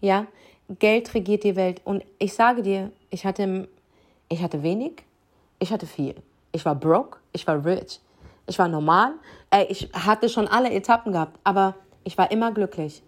Ja, 0.00 0.26
Geld 0.78 1.14
regiert 1.14 1.44
die 1.44 1.56
Welt. 1.56 1.80
Und 1.84 2.04
ich 2.18 2.34
sage 2.34 2.62
dir, 2.62 2.92
ich 3.10 3.24
hatte, 3.24 3.68
ich 4.28 4.42
hatte 4.42 4.62
wenig, 4.62 5.04
ich 5.58 5.72
hatte 5.72 5.86
viel. 5.86 6.14
Ich 6.52 6.64
war 6.64 6.74
broke, 6.74 7.18
ich 7.32 7.46
war 7.46 7.64
rich, 7.64 8.00
ich 8.46 8.58
war 8.58 8.68
normal. 8.68 9.14
Ich 9.68 9.90
hatte 9.92 10.28
schon 10.28 10.48
alle 10.48 10.72
Etappen 10.72 11.12
gehabt, 11.12 11.38
aber 11.44 11.74
ich 12.04 12.16
war 12.18 12.30
immer 12.30 12.52
glücklich. 12.52 13.02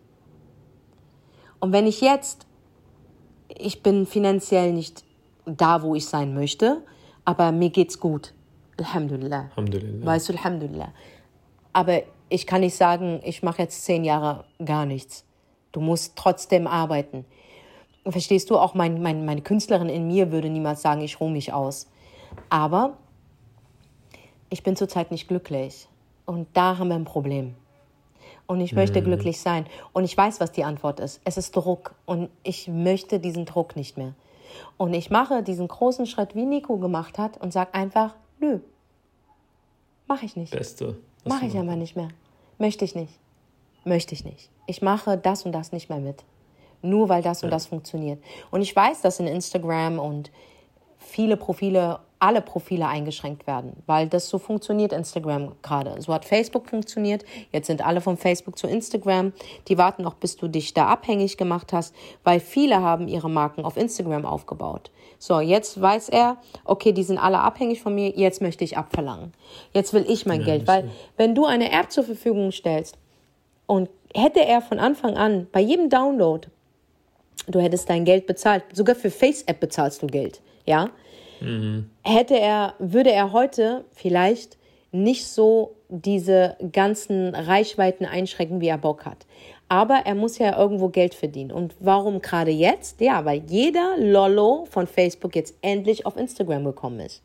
Und 1.60 1.72
wenn 1.72 1.86
ich 1.86 2.00
jetzt, 2.00 2.46
ich 3.48 3.82
bin 3.82 4.06
finanziell 4.06 4.72
nicht 4.72 5.04
da, 5.44 5.82
wo 5.82 5.94
ich 5.94 6.06
sein 6.06 6.34
möchte, 6.34 6.82
aber 7.24 7.52
mir 7.52 7.70
geht's 7.70 7.98
gut. 7.98 8.32
Alhamdulillah. 8.78 9.50
Alhamdulillah. 9.50 10.06
Weißt 10.06 10.28
du, 10.28 10.34
Alhamdulillah. 10.34 10.92
Aber 11.72 12.02
ich 12.28 12.46
kann 12.46 12.60
nicht 12.60 12.76
sagen, 12.76 13.20
ich 13.24 13.42
mache 13.42 13.62
jetzt 13.62 13.84
zehn 13.84 14.04
Jahre 14.04 14.44
gar 14.64 14.86
nichts. 14.86 15.24
Du 15.72 15.80
musst 15.80 16.16
trotzdem 16.16 16.66
arbeiten. 16.66 17.24
Verstehst 18.06 18.50
du, 18.50 18.58
auch 18.58 18.74
mein, 18.74 19.02
mein, 19.02 19.24
meine 19.24 19.42
Künstlerin 19.42 19.88
in 19.88 20.06
mir 20.06 20.32
würde 20.32 20.48
niemals 20.48 20.82
sagen, 20.82 21.02
ich 21.02 21.20
ruhe 21.20 21.30
mich 21.30 21.52
aus. 21.52 21.88
Aber 22.48 22.96
ich 24.50 24.62
bin 24.62 24.76
zurzeit 24.76 25.10
nicht 25.10 25.28
glücklich. 25.28 25.88
Und 26.24 26.48
da 26.54 26.78
haben 26.78 26.88
wir 26.88 26.94
ein 26.94 27.04
Problem 27.04 27.54
und 28.48 28.60
ich 28.60 28.72
möchte 28.72 29.00
mhm. 29.00 29.04
glücklich 29.04 29.40
sein. 29.40 29.66
Und 29.92 30.04
ich 30.04 30.16
weiß, 30.16 30.40
was 30.40 30.50
die 30.50 30.64
Antwort 30.64 30.98
ist. 30.98 31.20
Es 31.24 31.36
ist 31.36 31.54
Druck 31.54 31.94
und 32.06 32.30
ich 32.42 32.66
möchte 32.66 33.20
diesen 33.20 33.44
Druck 33.44 33.76
nicht 33.76 33.96
mehr. 33.96 34.14
Und 34.76 34.94
ich 34.94 35.10
mache 35.10 35.42
diesen 35.42 35.68
großen 35.68 36.06
Schritt, 36.06 36.34
wie 36.34 36.46
Nico 36.46 36.78
gemacht 36.78 37.18
hat, 37.18 37.38
und 37.40 37.52
sage 37.52 37.74
einfach, 37.74 38.14
nö, 38.40 38.60
mache 40.08 40.24
ich 40.24 40.34
nicht. 40.34 40.50
Beste. 40.50 40.96
Mache 41.26 41.46
ich 41.46 41.58
aber 41.58 41.76
nicht 41.76 41.94
mehr. 41.94 42.08
Möchte 42.56 42.84
ich 42.86 42.94
nicht. 42.94 43.12
Möchte 43.88 44.14
ich 44.14 44.22
nicht. 44.22 44.50
Ich 44.66 44.82
mache 44.82 45.16
das 45.16 45.46
und 45.46 45.52
das 45.52 45.72
nicht 45.72 45.88
mehr 45.88 45.98
mit. 45.98 46.22
Nur 46.82 47.08
weil 47.08 47.22
das 47.22 47.42
und 47.42 47.50
das 47.50 47.64
funktioniert. 47.64 48.22
Und 48.50 48.60
ich 48.60 48.76
weiß, 48.76 49.00
dass 49.00 49.18
in 49.18 49.26
Instagram 49.26 49.98
und 49.98 50.30
viele 50.98 51.38
Profile 51.38 52.00
alle 52.18 52.42
Profile 52.42 52.86
eingeschränkt 52.86 53.46
werden, 53.46 53.82
weil 53.86 54.08
das 54.08 54.28
so 54.28 54.38
funktioniert 54.38 54.92
Instagram 54.92 55.52
gerade. 55.62 56.02
So 56.02 56.12
hat 56.12 56.26
Facebook 56.26 56.68
funktioniert. 56.68 57.24
Jetzt 57.50 57.68
sind 57.68 57.80
alle 57.80 58.02
von 58.02 58.18
Facebook 58.18 58.58
zu 58.58 58.66
Instagram. 58.66 59.32
Die 59.68 59.78
warten 59.78 60.02
noch, 60.02 60.14
bis 60.14 60.36
du 60.36 60.48
dich 60.48 60.74
da 60.74 60.88
abhängig 60.88 61.38
gemacht 61.38 61.72
hast, 61.72 61.94
weil 62.24 62.40
viele 62.40 62.82
haben 62.82 63.08
ihre 63.08 63.30
Marken 63.30 63.64
auf 63.64 63.78
Instagram 63.78 64.26
aufgebaut. 64.26 64.90
So, 65.18 65.40
jetzt 65.40 65.80
weiß 65.80 66.10
er, 66.10 66.36
okay, 66.64 66.92
die 66.92 67.04
sind 67.04 67.18
alle 67.18 67.38
abhängig 67.38 67.80
von 67.80 67.94
mir, 67.94 68.10
jetzt 68.10 68.42
möchte 68.42 68.64
ich 68.64 68.76
abverlangen. 68.76 69.32
Jetzt 69.72 69.94
will 69.94 70.04
ich 70.06 70.26
mein 70.26 70.40
ja, 70.40 70.46
Geld, 70.46 70.66
weil 70.66 70.90
wenn 71.16 71.34
du 71.34 71.46
eine 71.46 71.72
App 71.72 71.90
zur 71.90 72.04
Verfügung 72.04 72.52
stellst 72.52 72.98
und 73.68 73.88
hätte 74.12 74.44
er 74.44 74.60
von 74.60 74.80
Anfang 74.80 75.16
an 75.16 75.46
bei 75.52 75.60
jedem 75.60 75.88
Download, 75.88 76.48
du 77.46 77.60
hättest 77.60 77.88
dein 77.88 78.04
Geld 78.04 78.26
bezahlt, 78.26 78.64
sogar 78.72 78.96
für 78.96 79.12
Face-App 79.12 79.60
bezahlst 79.60 80.02
du 80.02 80.08
Geld, 80.08 80.40
ja, 80.66 80.90
Mhm. 81.40 81.90
Hätte 82.02 82.38
er, 82.38 82.74
würde 82.78 83.12
er 83.12 83.32
heute 83.32 83.84
vielleicht 83.92 84.56
nicht 84.90 85.26
so 85.26 85.76
diese 85.88 86.56
ganzen 86.72 87.34
Reichweiten 87.34 88.04
einschränken, 88.04 88.60
wie 88.60 88.68
er 88.68 88.78
Bock 88.78 89.04
hat. 89.04 89.26
Aber 89.70 90.02
er 90.06 90.14
muss 90.14 90.38
ja 90.38 90.58
irgendwo 90.58 90.88
Geld 90.88 91.14
verdienen. 91.14 91.52
Und 91.52 91.74
warum 91.78 92.22
gerade 92.22 92.50
jetzt? 92.50 93.02
Ja, 93.02 93.26
weil 93.26 93.42
jeder 93.48 93.96
Lollo 93.98 94.66
von 94.70 94.86
Facebook 94.86 95.36
jetzt 95.36 95.54
endlich 95.60 96.06
auf 96.06 96.16
Instagram 96.16 96.64
gekommen 96.64 97.00
ist. 97.00 97.22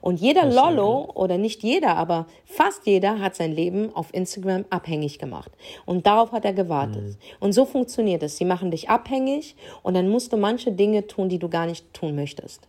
Und 0.00 0.18
jeder 0.18 0.46
das 0.46 0.54
Lollo, 0.54 1.10
oder 1.14 1.36
nicht 1.36 1.62
jeder, 1.62 1.96
aber 1.96 2.26
fast 2.46 2.86
jeder 2.86 3.18
hat 3.18 3.34
sein 3.34 3.52
Leben 3.52 3.94
auf 3.94 4.08
Instagram 4.14 4.64
abhängig 4.70 5.18
gemacht. 5.18 5.52
Und 5.84 6.06
darauf 6.06 6.32
hat 6.32 6.46
er 6.46 6.54
gewartet. 6.54 7.02
Mhm. 7.02 7.16
Und 7.40 7.52
so 7.52 7.66
funktioniert 7.66 8.22
es. 8.22 8.38
Sie 8.38 8.46
machen 8.46 8.70
dich 8.70 8.88
abhängig 8.88 9.54
und 9.82 9.92
dann 9.92 10.08
musst 10.08 10.32
du 10.32 10.38
manche 10.38 10.72
Dinge 10.72 11.06
tun, 11.06 11.28
die 11.28 11.38
du 11.38 11.50
gar 11.50 11.66
nicht 11.66 11.92
tun 11.92 12.14
möchtest. 12.14 12.68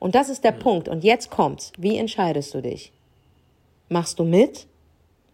Und 0.00 0.16
das 0.16 0.28
ist 0.28 0.42
der 0.42 0.52
mhm. 0.52 0.58
Punkt. 0.58 0.88
Und 0.88 1.04
jetzt 1.04 1.30
kommt's. 1.30 1.72
Wie 1.78 1.96
entscheidest 1.96 2.52
du 2.54 2.60
dich? 2.60 2.92
Machst 3.88 4.18
du 4.18 4.24
mit 4.24 4.66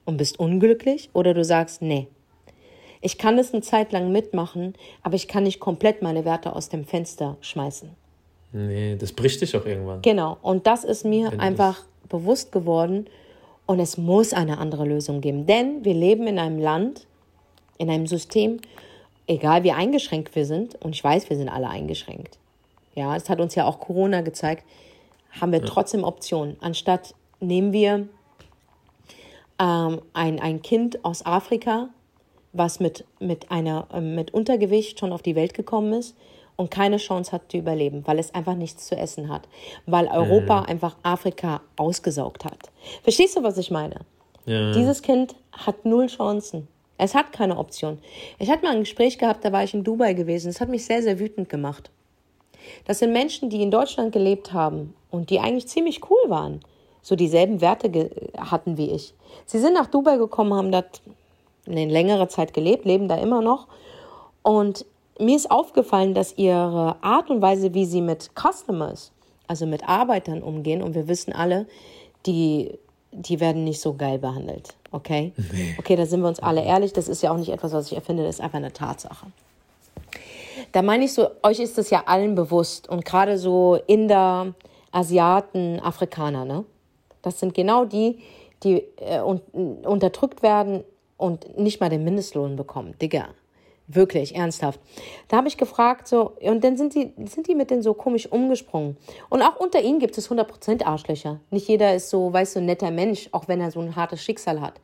und 0.05 0.19
bist 0.19 0.39
unglücklich 0.39 1.09
oder 1.15 1.33
du 1.33 1.43
sagst, 1.43 1.81
nee. 1.81 2.09
Ich 3.01 3.19
kann 3.19 3.39
es 3.39 3.53
eine 3.53 3.63
Zeit 3.63 3.93
lang 3.93 4.13
mitmachen, 4.13 4.75
aber 5.03 5.15
ich 5.15 5.27
kann 5.27 5.45
nicht 5.45 5.61
komplett 5.61 6.03
meine 6.03 6.25
Werte 6.25 6.55
aus 6.55 6.69
dem 6.69 6.85
Fenster 6.85 7.37
schmeißen. 7.41 7.91
Nee, 8.53 8.97
das 8.97 9.13
bricht 9.13 9.41
dich 9.41 9.57
auch 9.57 9.65
irgendwann. 9.65 10.03
Genau. 10.03 10.37
Und 10.43 10.67
das 10.67 10.85
ist 10.85 11.05
mir 11.05 11.31
Wenn 11.31 11.41
einfach 11.41 11.85
bewusst 12.09 12.53
geworden. 12.53 13.07
Und 13.67 13.79
es 13.79 13.97
muss 13.97 14.33
eine 14.33 14.59
andere 14.59 14.85
Lösung 14.85 15.21
geben. 15.21 15.47
Denn 15.47 15.85
wir 15.85 15.95
leben 15.95 16.27
in 16.27 16.39
einem 16.39 16.59
Land, 16.59 17.07
in 17.79 17.89
einem 17.89 18.09
System, 18.09 18.59
egal 19.29 19.63
wie 19.63 19.71
eingeschränkt 19.71 20.35
wir 20.35 20.45
sind, 20.45 20.75
und 20.83 20.95
ich 20.95 21.05
weiß, 21.05 21.31
wir 21.31 21.37
sind 21.37 21.49
alle 21.49 21.69
eingeschränkt. 21.69 22.37
Ja, 22.97 23.15
es 23.15 23.31
hat 23.31 23.41
uns 23.41 23.55
ja 23.55 23.65
auch 23.67 23.79
Corona 23.79 24.23
gezeigt, 24.23 24.65
haben 25.41 25.53
wir 25.53 25.61
ja. 25.61 25.67
trotzdem 25.67 26.03
Optionen. 26.03 26.57
Anstatt 26.61 27.15
nehmen 27.39 27.73
wir 27.73 28.09
ähm, 29.61 30.03
ein, 30.13 30.41
ein 30.41 30.63
Kind 30.63 31.05
aus 31.05 31.25
Afrika, 31.25 31.91
was 32.53 32.81
mit, 32.81 33.05
mit, 33.19 33.51
einer, 33.51 33.87
äh, 33.93 34.01
mit 34.01 34.35
Untergewicht 34.35 34.99
schon 34.99 35.13
auf 35.13 35.23
die 35.23 35.37
Welt 35.37 35.55
gekommen 35.55 35.93
ist 35.93 36.17
und 36.57 36.71
keine 36.71 36.99
Chance 36.99 37.33
hat 37.33 37.51
zu 37.51 37.59
überleben, 37.59 38.03
weil 38.07 38.19
es 38.19 38.35
einfach 38.35 38.55
nichts 38.55 38.87
zu 38.87 38.97
essen 38.97 39.29
hat, 39.29 39.49
weil 39.87 40.09
Europa 40.09 40.61
mhm. 40.61 40.67
einfach 40.67 40.97
Afrika 41.03 41.63
ausgesaugt 41.77 42.45
hat. 42.45 42.71
Verstehst 43.03 43.37
du, 43.37 43.43
was 43.43 43.57
ich 43.59 43.71
meine? 43.71 44.01
Ja. 44.47 44.73
Dieses 44.73 45.03
Kind 45.03 45.35
hat 45.53 45.85
null 45.85 46.07
Chancen. 46.07 46.69
Es 46.99 47.15
hat 47.15 47.33
keine 47.33 47.57
Option. 47.57 47.99
Ich 48.39 48.51
hatte 48.51 48.63
mal 48.65 48.75
ein 48.75 48.81
Gespräch 48.81 49.17
gehabt, 49.17 49.45
da 49.45 49.53
war 49.53 49.65
ich 49.65 49.73
in 49.73 49.85
Dubai 49.85 50.13
gewesen. 50.13 50.51
Es 50.51 50.61
hat 50.61 50.69
mich 50.69 50.85
sehr, 50.85 51.03
sehr 51.03 51.19
wütend 51.19 51.49
gemacht. 51.49 51.91
Das 52.85 52.99
sind 52.99 53.13
Menschen, 53.13 53.49
die 53.49 53.63
in 53.63 53.71
Deutschland 53.71 54.13
gelebt 54.13 54.53
haben 54.53 54.95
und 55.11 55.31
die 55.31 55.41
eigentlich 55.41 55.67
ziemlich 55.69 56.11
cool 56.11 56.29
waren, 56.29 56.61
so 57.01 57.17
dieselben 57.17 57.63
Werte 57.63 58.11
hatten 58.37 58.77
wie 58.77 58.91
ich. 58.91 59.15
Sie 59.47 59.59
sind 59.59 59.73
nach 59.73 59.87
Dubai 59.87 60.19
gekommen, 60.19 60.53
haben 60.53 60.73
dort 60.73 61.01
eine 61.67 61.87
längere 61.87 62.29
Zeit 62.29 62.55
gelebt, 62.55 62.85
leben 62.85 63.09
da 63.09 63.17
immer 63.17 63.43
noch. 63.43 63.69
Und 64.43 64.87
mir 65.19 65.37
ist 65.37 65.51
aufgefallen, 65.51 66.15
dass 66.15 66.39
ihre 66.39 66.97
Art 67.03 67.31
und 67.31 67.43
Weise, 67.43 67.75
wie 67.75 67.85
sie 67.85 68.01
mit 68.01 68.31
Customers, 68.35 69.13
also 69.47 69.67
mit 69.67 69.89
Arbeitern 69.89 70.43
umgehen, 70.43 70.83
und 70.83 70.95
wir 70.95 71.09
wissen 71.09 71.33
alle, 71.33 71.67
die, 72.27 72.79
die 73.13 73.41
werden 73.41 73.65
nicht 73.65 73.81
so 73.81 73.95
geil 73.95 74.19
behandelt. 74.19 74.75
Okay? 74.93 75.33
Nee. 75.37 75.77
Okay, 75.79 75.97
da 75.97 76.07
sind 76.07 76.21
wir 76.21 76.29
uns 76.29 76.41
alle 76.41 76.65
ehrlich. 76.65 76.93
Das 76.93 77.09
ist 77.09 77.23
ja 77.23 77.33
auch 77.33 77.37
nicht 77.37 77.51
etwas, 77.51 77.73
was 77.73 77.87
ich 77.87 77.95
erfinde, 77.95 78.25
das 78.25 78.37
ist 78.37 78.41
einfach 78.41 78.59
eine 78.59 78.73
Tatsache. 78.73 79.27
Da 80.73 80.83
meine 80.83 81.05
ich 81.05 81.13
so, 81.13 81.29
euch 81.43 81.59
ist 81.59 81.79
das 81.79 81.91
ja 81.91 82.05
allen 82.07 82.35
bewusst 82.35 82.89
und 82.89 83.05
gerade 83.05 83.39
so 83.39 83.79
Inder, 83.87 84.55
Asiaten, 84.93 85.81
Afrikaner, 85.81 86.45
ne? 86.45 86.65
Das 87.23 87.39
sind 87.39 87.55
genau 87.55 87.85
die, 87.85 88.19
die 88.63 88.83
äh, 88.97 89.21
un 89.21 89.41
unterdrückt 89.85 90.43
werden 90.43 90.85
und 91.21 91.59
nicht 91.59 91.81
mal 91.81 91.89
den 91.89 92.05
Mindestlohn 92.05 92.57
bekommen. 92.57 92.95
Digga, 93.01 93.29
wirklich, 93.87 94.35
ernsthaft. 94.35 94.81
Da 95.29 95.37
habe 95.37 95.49
ich 95.49 95.57
gefragt, 95.57 96.09
so, 96.09 96.33
und 96.41 96.65
dann 96.65 96.77
sind 96.77 96.95
die, 96.95 97.13
sind 97.27 97.47
die 97.49 97.55
mit 97.55 97.71
denen 97.71 97.83
so 97.83 97.95
komisch 97.95 98.27
umgesprungen. 98.27 98.97
Und 99.29 99.43
auch 99.43 99.57
unter 99.57 99.81
ihnen 99.81 99.99
gibt 99.99 100.17
es 100.19 100.31
100% 100.31 100.85
Arschlöcher. 100.85 101.41
Nicht 101.51 101.69
jeder 101.69 101.95
ist 101.95 102.11
so, 102.11 102.33
weißt 102.33 102.57
du, 102.57 102.61
ein 102.61 102.67
netter 102.67 102.91
Mensch, 102.91 103.29
auch 103.33 103.49
wenn 103.49 103.61
er 103.61 103.71
so 103.71 103.81
ein 103.81 103.97
hartes 103.97 104.23
Schicksal 104.23 104.61
hat 104.61 104.81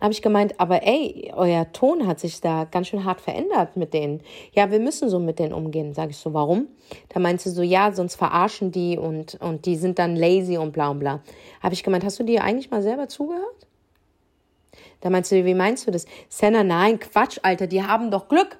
habe 0.00 0.12
ich 0.12 0.22
gemeint, 0.22 0.58
aber 0.58 0.82
ey, 0.82 1.30
euer 1.34 1.70
Ton 1.72 2.06
hat 2.06 2.20
sich 2.20 2.40
da 2.40 2.64
ganz 2.64 2.88
schön 2.88 3.04
hart 3.04 3.20
verändert 3.20 3.76
mit 3.76 3.92
denen. 3.92 4.22
Ja, 4.52 4.70
wir 4.70 4.80
müssen 4.80 5.10
so 5.10 5.18
mit 5.18 5.38
denen 5.38 5.52
umgehen. 5.52 5.92
Sage 5.92 6.12
ich 6.12 6.16
so, 6.16 6.32
warum? 6.32 6.68
Da 7.10 7.20
meinte 7.20 7.42
sie 7.44 7.50
so, 7.50 7.62
ja, 7.62 7.92
sonst 7.92 8.16
verarschen 8.16 8.72
die 8.72 8.96
und, 8.96 9.38
und 9.40 9.66
die 9.66 9.76
sind 9.76 9.98
dann 9.98 10.16
lazy 10.16 10.56
und 10.56 10.72
bla 10.72 10.88
und 10.88 11.00
bla. 11.00 11.20
Habe 11.62 11.74
ich 11.74 11.82
gemeint, 11.82 12.04
hast 12.04 12.18
du 12.18 12.24
dir 12.24 12.42
eigentlich 12.42 12.70
mal 12.70 12.82
selber 12.82 13.08
zugehört? 13.08 13.66
Da 15.00 15.10
meinst 15.10 15.32
du, 15.32 15.44
wie 15.44 15.54
meinst 15.54 15.86
du 15.86 15.90
das? 15.90 16.06
Senna, 16.28 16.62
nein, 16.62 16.98
Quatsch, 16.98 17.38
Alter, 17.42 17.66
die 17.66 17.82
haben 17.82 18.10
doch 18.10 18.28
Glück, 18.28 18.58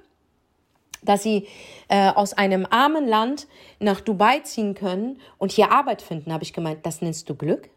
dass 1.03 1.23
sie 1.23 1.47
äh, 1.89 2.11
aus 2.11 2.33
einem 2.33 2.67
armen 2.69 3.07
Land 3.07 3.47
nach 3.79 4.01
Dubai 4.01 4.41
ziehen 4.41 4.75
können 4.75 5.21
und 5.39 5.53
hier 5.53 5.71
Arbeit 5.71 6.03
finden. 6.03 6.33
Habe 6.33 6.45
ich 6.45 6.53
gemeint, 6.53 6.85
das 6.85 7.01
nennst 7.01 7.29
du 7.31 7.35
Glück? 7.35 7.71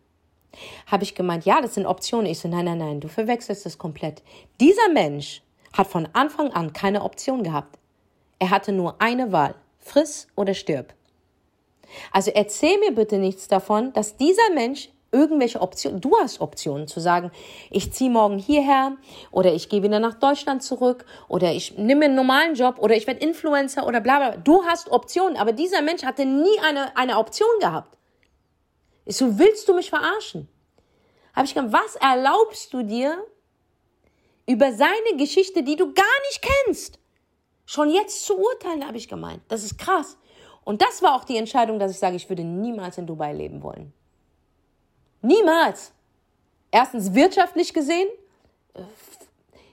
Habe 0.88 1.04
ich 1.04 1.16
gemeint, 1.16 1.46
ja, 1.46 1.62
das 1.62 1.76
sind 1.76 1.86
Optionen. 1.86 2.28
Ich 2.28 2.40
so, 2.40 2.48
nein, 2.48 2.66
nein, 2.66 2.78
nein, 2.78 3.00
du 3.00 3.08
verwechselst 3.08 3.66
das 3.66 3.78
komplett. 3.78 4.22
Dieser 4.60 4.90
Mensch 4.94 5.42
hat 5.72 5.88
von 5.88 6.08
Anfang 6.14 6.52
an 6.52 6.74
keine 6.74 7.04
Option 7.04 7.44
gehabt. 7.44 7.80
Er 8.40 8.50
hatte 8.50 8.72
nur 8.72 9.02
eine 9.02 9.32
Wahl. 9.32 9.56
Friss 9.80 10.28
oder 10.36 10.54
stirb. 10.54 10.94
Also 12.12 12.32
erzähl 12.32 12.80
mir 12.80 12.94
bitte 12.94 13.18
nichts 13.18 13.48
davon, 13.48 13.94
dass 13.94 14.18
dieser 14.18 14.50
Mensch 14.54 14.90
irgendwelche 15.14 15.62
Optionen, 15.62 16.02
du 16.02 16.18
hast 16.20 16.42
Optionen 16.42 16.88
zu 16.88 17.00
sagen, 17.00 17.32
ich 17.70 17.94
ziehe 17.94 18.10
morgen 18.10 18.40
hierher 18.40 18.98
oder 19.32 19.54
ich 19.54 19.70
gehe 19.70 19.84
wieder 19.84 20.00
nach 20.00 20.16
Deutschland 20.16 20.64
zurück 20.64 21.06
oder 21.28 21.54
ich 21.54 21.78
nehme 21.78 22.06
einen 22.06 22.16
normalen 22.16 22.56
Job 22.56 22.80
oder 22.80 22.96
ich 22.96 23.08
werde 23.08 23.22
Influencer 23.22 23.88
oder 23.88 24.02
bla 24.02 24.18
bla. 24.18 24.38
Du 24.38 24.66
hast 24.66 24.92
Optionen, 24.92 25.38
aber 25.38 25.54
dieser 25.54 25.82
Mensch 25.82 26.04
hatte 26.04 26.26
nie 26.26 26.60
eine, 26.68 26.98
eine 26.98 27.18
Option 27.18 27.48
gehabt. 27.60 27.98
Ich 29.06 29.16
so, 29.18 29.38
willst 29.38 29.68
du 29.70 29.74
mich 29.74 29.90
verarschen? 29.90 30.48
Habe 31.36 31.46
ich 31.46 31.54
gesagt, 31.54 31.74
was 31.74 31.96
erlaubst 31.96 32.74
du 32.74 32.84
dir 32.84 33.18
über 34.46 34.74
seine 34.74 35.18
Geschichte, 35.18 35.64
die 35.64 35.76
du 35.76 35.94
gar 35.94 36.06
nicht 36.30 36.42
kennst, 36.66 37.00
schon 37.66 37.90
jetzt 37.90 38.26
zu 38.26 38.38
urteilen, 38.38 38.86
habe 38.86 38.98
ich 38.98 39.08
gemeint. 39.08 39.42
Das 39.48 39.64
ist 39.64 39.78
krass. 39.78 40.18
Und 40.64 40.82
das 40.82 41.02
war 41.02 41.16
auch 41.16 41.24
die 41.24 41.38
Entscheidung, 41.38 41.80
dass 41.80 41.92
ich 41.92 42.00
sage, 42.00 42.16
ich 42.16 42.30
würde 42.30 42.44
niemals 42.44 42.98
in 42.98 43.08
Dubai 43.08 43.34
leben 43.34 43.64
wollen. 43.64 43.94
Niemals. 45.24 45.94
Erstens 46.70 47.14
wirtschaftlich 47.14 47.74
gesehen, 47.74 48.08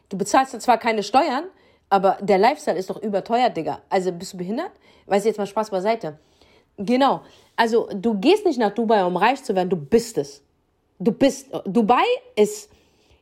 du 0.08 0.16
bezahlst 0.16 0.58
zwar 0.62 0.78
keine 0.78 1.02
Steuern, 1.02 1.44
aber 1.88 2.18
der 2.20 2.38
Lifestyle 2.38 2.78
ist 2.78 2.88
doch 2.88 3.02
überteuert, 3.02 3.56
Digga. 3.56 3.80
Also 3.90 4.12
bist 4.12 4.32
du 4.32 4.38
behindert? 4.38 4.70
Weiß 5.06 5.24
jetzt 5.24 5.38
mal 5.38 5.46
Spaß 5.46 5.70
beiseite. 5.70 6.18
Genau. 6.78 7.22
Also 7.56 7.88
du 7.92 8.14
gehst 8.14 8.46
nicht 8.46 8.58
nach 8.58 8.70
Dubai, 8.70 9.04
um 9.04 9.16
reich 9.16 9.42
zu 9.42 9.54
werden, 9.54 9.68
du 9.68 9.76
bist 9.76 10.18
es. 10.18 10.42
Du 11.00 11.10
bist, 11.10 11.48
Dubai 11.64 12.04
ist, 12.36 12.70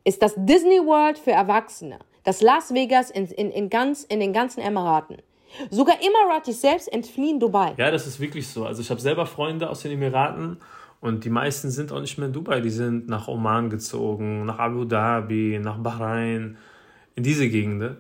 ist 0.05 0.21
das 0.21 0.35
Disney 0.37 0.85
World 0.85 1.19
für 1.19 1.31
Erwachsene. 1.31 1.99
Das 2.25 2.43
Las 2.43 2.75
Vegas 2.75 3.11
in, 3.11 3.27
in, 3.27 3.51
in, 3.51 3.71
ganz, 3.71 4.05
in 4.05 4.21
den 4.21 4.35
ganzen 4.35 4.61
Emiraten. 4.61 5.23
Sogar 5.71 5.97
Emiratis 5.97 6.61
selbst 6.61 6.93
entfliehen 6.93 7.41
Dubai. 7.41 7.73
Ja, 7.79 7.91
das 7.91 8.07
ist 8.07 8.21
wirklich 8.21 8.49
so. 8.49 8.67
Also 8.67 8.83
ich 8.83 8.91
habe 8.91 9.01
selber 9.01 9.25
Freunde 9.25 9.71
aus 9.71 9.81
den 9.81 9.93
Emiraten 9.93 10.61
und 11.01 11.25
die 11.25 11.31
meisten 11.31 11.71
sind 11.71 11.93
auch 11.93 12.01
nicht 12.01 12.19
mehr 12.19 12.27
in 12.27 12.33
Dubai. 12.33 12.61
Die 12.61 12.71
sind 12.71 13.09
nach 13.09 13.29
Oman 13.29 13.71
gezogen, 13.71 14.45
nach 14.47 14.59
Abu 14.59 14.85
Dhabi, 14.85 15.61
nach 15.63 15.79
Bahrain, 15.79 16.57
in 17.15 17.23
diese 17.23 17.49
Gegenden. 17.49 17.99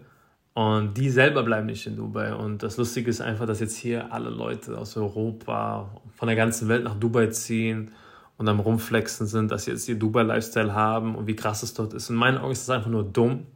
Und 0.55 0.95
die 0.95 1.09
selber 1.09 1.45
bleiben 1.45 1.67
nicht 1.67 1.87
in 1.87 1.95
Dubai. 1.95 2.35
Und 2.35 2.65
das 2.65 2.77
Lustige 2.77 3.09
ist 3.09 3.21
einfach, 3.21 3.47
dass 3.47 3.61
jetzt 3.61 3.77
hier 3.77 4.13
alle 4.13 4.31
Leute 4.31 4.77
aus 4.77 4.97
Europa, 4.97 5.89
von 6.17 6.27
der 6.27 6.37
ganzen 6.37 6.69
Welt 6.69 6.83
nach 6.83 6.97
Dubai 6.97 7.29
ziehen 7.29 7.93
und 8.39 8.49
am 8.49 8.59
Rumflexen 8.59 9.29
sind, 9.29 9.53
dass 9.53 9.65
sie 9.65 9.71
jetzt 9.71 9.89
ihr 9.89 9.97
Dubai-Lifestyle 9.97 10.75
haben 10.75 11.15
und 11.15 11.29
wie 11.29 11.37
krass 11.37 11.63
es 11.63 11.75
dort 11.75 11.95
ist. 11.95 12.11
In 12.11 12.17
meinen 12.17 12.39
Augen 12.39 12.51
ist 12.51 12.69
das 12.69 12.77
einfach 12.77 12.91
nur 12.91 13.05
dumm, 13.05 13.47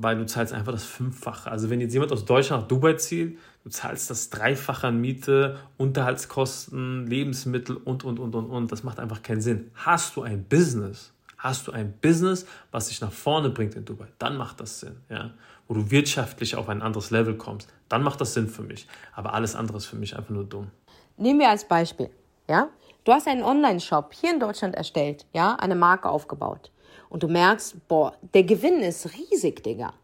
weil 0.00 0.16
du 0.16 0.26
zahlst 0.26 0.52
einfach 0.52 0.70
das 0.70 0.84
Fünffache. 0.84 1.50
Also 1.50 1.70
wenn 1.70 1.80
jetzt 1.80 1.92
jemand 1.92 2.12
aus 2.12 2.24
Deutschland 2.24 2.62
nach 2.62 2.68
Dubai 2.68 2.94
zieht, 2.94 3.36
du 3.64 3.70
zahlst 3.70 4.08
das 4.10 4.30
Dreifache 4.30 4.86
an 4.86 5.00
Miete, 5.00 5.56
Unterhaltskosten, 5.76 7.08
Lebensmittel 7.08 7.76
und, 7.76 8.04
und, 8.04 8.20
und, 8.20 8.34
und, 8.36 8.46
und. 8.46 8.70
Das 8.70 8.84
macht 8.84 9.00
einfach 9.00 9.22
keinen 9.22 9.40
Sinn. 9.40 9.72
Hast 9.74 10.14
du 10.14 10.22
ein 10.22 10.44
Business, 10.44 11.12
hast 11.36 11.66
du 11.66 11.72
ein 11.72 11.92
Business, 12.00 12.46
was 12.70 12.88
dich 12.88 13.00
nach 13.00 13.10
vorne 13.10 13.50
bringt 13.50 13.74
in 13.74 13.84
Dubai, 13.84 14.06
dann 14.20 14.36
macht 14.36 14.60
das 14.60 14.80
Sinn, 14.80 14.96
ja. 15.08 15.32
Wo 15.66 15.74
du 15.74 15.90
wirtschaftlich 15.90 16.54
auf 16.54 16.68
ein 16.68 16.80
anderes 16.80 17.10
Level 17.10 17.36
kommst, 17.36 17.68
dann 17.88 18.02
macht 18.02 18.20
das 18.20 18.34
Sinn 18.34 18.48
für 18.48 18.62
mich. 18.62 18.86
Aber 19.14 19.34
alles 19.34 19.56
andere 19.56 19.78
ist 19.78 19.86
für 19.86 19.96
mich 19.96 20.16
einfach 20.16 20.30
nur 20.30 20.44
dumm. 20.44 20.70
Nehmen 21.16 21.40
wir 21.40 21.50
als 21.50 21.66
Beispiel, 21.66 22.08
ja. 22.48 22.68
Du 23.04 23.12
hast 23.12 23.26
einen 23.26 23.42
Online-Shop 23.42 24.12
hier 24.14 24.32
in 24.32 24.38
Deutschland 24.38 24.76
erstellt, 24.76 25.26
ja, 25.32 25.56
eine 25.56 25.74
Marke 25.74 26.08
aufgebaut. 26.08 26.70
Und 27.08 27.22
du 27.22 27.28
merkst, 27.28 27.88
boah, 27.88 28.16
der 28.34 28.44
Gewinn 28.44 28.80
ist 28.80 29.10
riesig, 29.16 29.62
Digga. 29.62 29.94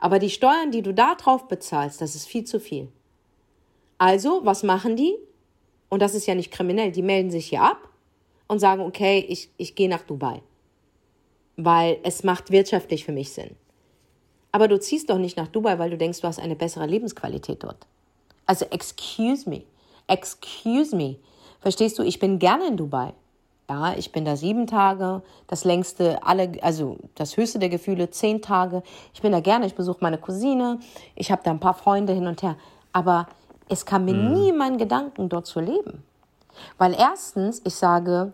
Aber 0.00 0.18
die 0.18 0.30
Steuern, 0.30 0.70
die 0.70 0.82
du 0.82 0.94
da 0.94 1.14
drauf 1.14 1.48
bezahlst, 1.48 2.00
das 2.00 2.14
ist 2.14 2.26
viel 2.26 2.44
zu 2.44 2.60
viel. 2.60 2.88
Also, 3.98 4.40
was 4.44 4.62
machen 4.62 4.96
die? 4.96 5.16
Und 5.88 6.02
das 6.02 6.14
ist 6.14 6.26
ja 6.26 6.34
nicht 6.34 6.52
kriminell. 6.52 6.92
Die 6.92 7.02
melden 7.02 7.30
sich 7.30 7.48
hier 7.48 7.62
ab 7.62 7.88
und 8.46 8.60
sagen, 8.60 8.82
okay, 8.82 9.24
ich, 9.28 9.50
ich 9.56 9.74
gehe 9.74 9.88
nach 9.88 10.02
Dubai. 10.02 10.42
Weil 11.56 11.98
es 12.04 12.22
macht 12.22 12.50
wirtschaftlich 12.50 13.04
für 13.04 13.12
mich 13.12 13.32
Sinn. 13.32 13.56
Aber 14.52 14.68
du 14.68 14.78
ziehst 14.78 15.10
doch 15.10 15.18
nicht 15.18 15.36
nach 15.36 15.48
Dubai, 15.48 15.78
weil 15.78 15.90
du 15.90 15.98
denkst, 15.98 16.20
du 16.20 16.28
hast 16.28 16.38
eine 16.38 16.56
bessere 16.56 16.86
Lebensqualität 16.86 17.64
dort. 17.64 17.86
Also, 18.46 18.66
excuse 18.66 19.48
me. 19.48 19.62
Excuse 20.06 20.94
me. 20.94 21.16
Verstehst 21.60 21.98
du, 21.98 22.02
ich 22.02 22.18
bin 22.18 22.38
gerne 22.38 22.68
in 22.68 22.76
Dubai. 22.76 23.12
Ja, 23.70 23.92
ich 23.94 24.12
bin 24.12 24.24
da 24.24 24.34
sieben 24.34 24.66
Tage, 24.66 25.22
das 25.46 25.64
längste, 25.64 26.22
alle, 26.22 26.52
also 26.62 26.96
das 27.14 27.36
höchste 27.36 27.58
der 27.58 27.68
Gefühle, 27.68 28.10
zehn 28.10 28.40
Tage. 28.40 28.82
Ich 29.12 29.20
bin 29.20 29.30
da 29.32 29.40
gerne, 29.40 29.66
ich 29.66 29.74
besuche 29.74 29.98
meine 30.00 30.16
Cousine, 30.16 30.80
ich 31.14 31.30
habe 31.30 31.42
da 31.44 31.50
ein 31.50 31.60
paar 31.60 31.74
Freunde 31.74 32.14
hin 32.14 32.26
und 32.26 32.42
her. 32.42 32.56
Aber 32.94 33.26
es 33.68 33.84
kam 33.84 34.06
mir 34.06 34.14
mhm. 34.14 34.32
nie 34.32 34.48
in 34.48 34.56
meinen 34.56 34.78
Gedanken, 34.78 35.28
dort 35.28 35.46
zu 35.46 35.60
leben. 35.60 36.02
Weil 36.78 36.94
erstens, 36.98 37.60
ich 37.64 37.74
sage, 37.74 38.32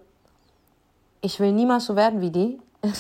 ich 1.20 1.40
will 1.40 1.53
niemals 1.53 1.87
so 1.87 1.97
werden 1.97 2.20
wie 2.20 2.31
die. 2.31 2.61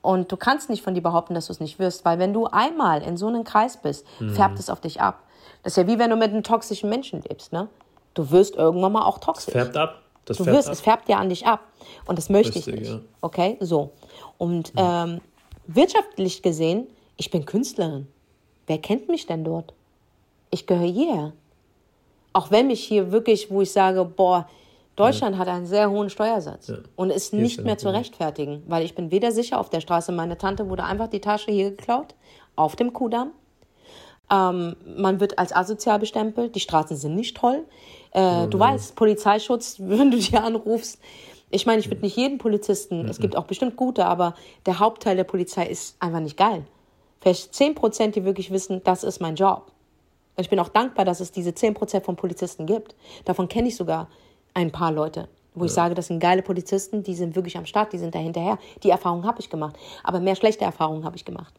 Und 0.00 0.32
du 0.32 0.36
kannst 0.36 0.68
nicht 0.68 0.82
von 0.82 0.94
dir 0.94 1.02
behaupten, 1.02 1.34
dass 1.34 1.46
du 1.46 1.52
es 1.52 1.60
nicht 1.60 1.78
wirst, 1.78 2.04
weil 2.04 2.18
wenn 2.18 2.32
du 2.32 2.46
einmal 2.46 3.02
in 3.02 3.16
so 3.16 3.28
einem 3.28 3.44
Kreis 3.44 3.76
bist, 3.76 4.04
mhm. 4.18 4.34
färbt 4.34 4.58
es 4.58 4.68
auf 4.68 4.80
dich 4.80 5.00
ab. 5.00 5.22
Das 5.62 5.74
ist 5.74 5.76
ja 5.76 5.86
wie 5.86 5.98
wenn 5.98 6.10
du 6.10 6.16
mit 6.16 6.30
einem 6.30 6.42
toxischen 6.42 6.90
Menschen 6.90 7.22
lebst, 7.22 7.52
ne? 7.52 7.68
Du 8.14 8.30
wirst 8.30 8.56
irgendwann 8.56 8.92
mal 8.92 9.04
auch 9.04 9.18
toxisch. 9.18 9.52
Färbt 9.52 9.76
ab. 9.76 10.01
Das 10.24 10.36
du 10.36 10.46
wirst, 10.46 10.68
ab. 10.68 10.74
es 10.74 10.80
färbt 10.80 11.08
ja 11.08 11.18
an 11.18 11.28
dich 11.28 11.46
ab. 11.46 11.60
Und 12.06 12.16
das 12.16 12.28
möchte 12.28 12.56
Richtig, 12.56 12.74
ich 12.74 12.80
nicht. 12.80 12.92
Ja. 12.92 13.00
Okay, 13.20 13.56
so. 13.60 13.90
Und 14.38 14.72
ja. 14.76 15.04
ähm, 15.04 15.20
wirtschaftlich 15.66 16.42
gesehen, 16.42 16.86
ich 17.16 17.30
bin 17.30 17.44
Künstlerin. 17.44 18.06
Wer 18.66 18.78
kennt 18.78 19.08
mich 19.08 19.26
denn 19.26 19.44
dort? 19.44 19.74
Ich 20.50 20.66
gehöre 20.66 20.86
hierher. 20.86 21.32
Auch 22.32 22.50
wenn 22.50 22.68
mich 22.68 22.82
hier 22.82 23.12
wirklich, 23.12 23.50
wo 23.50 23.62
ich 23.62 23.72
sage, 23.72 24.04
boah, 24.04 24.48
Deutschland 24.96 25.36
ja. 25.36 25.40
hat 25.40 25.48
einen 25.48 25.66
sehr 25.66 25.90
hohen 25.90 26.10
Steuersatz 26.10 26.68
ja. 26.68 26.76
und 26.96 27.10
ist 27.10 27.32
nicht 27.32 27.62
mehr 27.62 27.78
zu 27.78 27.88
rechtfertigen, 27.88 28.62
weil 28.66 28.84
ich 28.84 28.94
bin 28.94 29.10
weder 29.10 29.32
sicher 29.32 29.58
auf 29.58 29.70
der 29.70 29.80
Straße, 29.80 30.12
meine 30.12 30.36
Tante 30.36 30.68
wurde 30.68 30.84
einfach 30.84 31.08
die 31.08 31.20
Tasche 31.20 31.50
hier 31.50 31.70
geklaut, 31.70 32.14
auf 32.56 32.76
dem 32.76 32.92
Kudamm. 32.92 33.30
Ähm, 34.30 34.76
man 34.96 35.20
wird 35.20 35.38
als 35.38 35.54
asozial 35.54 35.98
bestempelt, 35.98 36.54
die 36.54 36.60
Straßen 36.60 36.96
sind 36.96 37.14
nicht 37.14 37.36
toll. 37.36 37.64
Äh, 38.14 38.46
mhm. 38.46 38.50
Du 38.50 38.58
weißt, 38.58 38.96
Polizeischutz, 38.96 39.76
wenn 39.78 40.10
du 40.10 40.18
dir 40.18 40.42
anrufst. 40.42 40.98
Ich 41.50 41.66
meine, 41.66 41.80
ich 41.80 41.90
würde 41.90 42.00
nicht 42.00 42.16
jeden 42.16 42.38
Polizisten, 42.38 43.02
mhm. 43.02 43.08
es 43.08 43.18
gibt 43.18 43.36
auch 43.36 43.44
bestimmt 43.44 43.76
gute, 43.76 44.06
aber 44.06 44.34
der 44.64 44.78
Hauptteil 44.78 45.16
der 45.16 45.24
Polizei 45.24 45.66
ist 45.66 45.96
einfach 46.00 46.20
nicht 46.20 46.36
geil. 46.36 46.64
Vielleicht 47.20 47.54
10 47.54 47.74
Prozent, 47.74 48.16
die 48.16 48.24
wirklich 48.24 48.50
wissen, 48.50 48.82
das 48.84 49.04
ist 49.04 49.20
mein 49.20 49.36
Job. 49.36 49.70
Ich 50.38 50.48
bin 50.48 50.58
auch 50.58 50.70
dankbar, 50.70 51.04
dass 51.04 51.20
es 51.20 51.30
diese 51.30 51.54
10 51.54 51.74
Prozent 51.74 52.04
von 52.04 52.16
Polizisten 52.16 52.66
gibt. 52.66 52.96
Davon 53.24 53.48
kenne 53.48 53.68
ich 53.68 53.76
sogar 53.76 54.08
ein 54.54 54.72
paar 54.72 54.90
Leute, 54.90 55.28
wo 55.54 55.60
ja. 55.60 55.66
ich 55.66 55.72
sage, 55.72 55.94
das 55.94 56.06
sind 56.06 56.20
geile 56.20 56.42
Polizisten, 56.42 57.02
die 57.02 57.14
sind 57.14 57.36
wirklich 57.36 57.56
am 57.58 57.66
Start, 57.66 57.92
die 57.92 57.98
sind 57.98 58.14
da 58.14 58.18
hinterher. 58.18 58.58
Die 58.82 58.90
Erfahrung 58.90 59.24
habe 59.24 59.40
ich 59.40 59.50
gemacht. 59.50 59.76
Aber 60.02 60.20
mehr 60.20 60.34
schlechte 60.34 60.64
Erfahrungen 60.64 61.04
habe 61.04 61.16
ich 61.16 61.24
gemacht. 61.24 61.54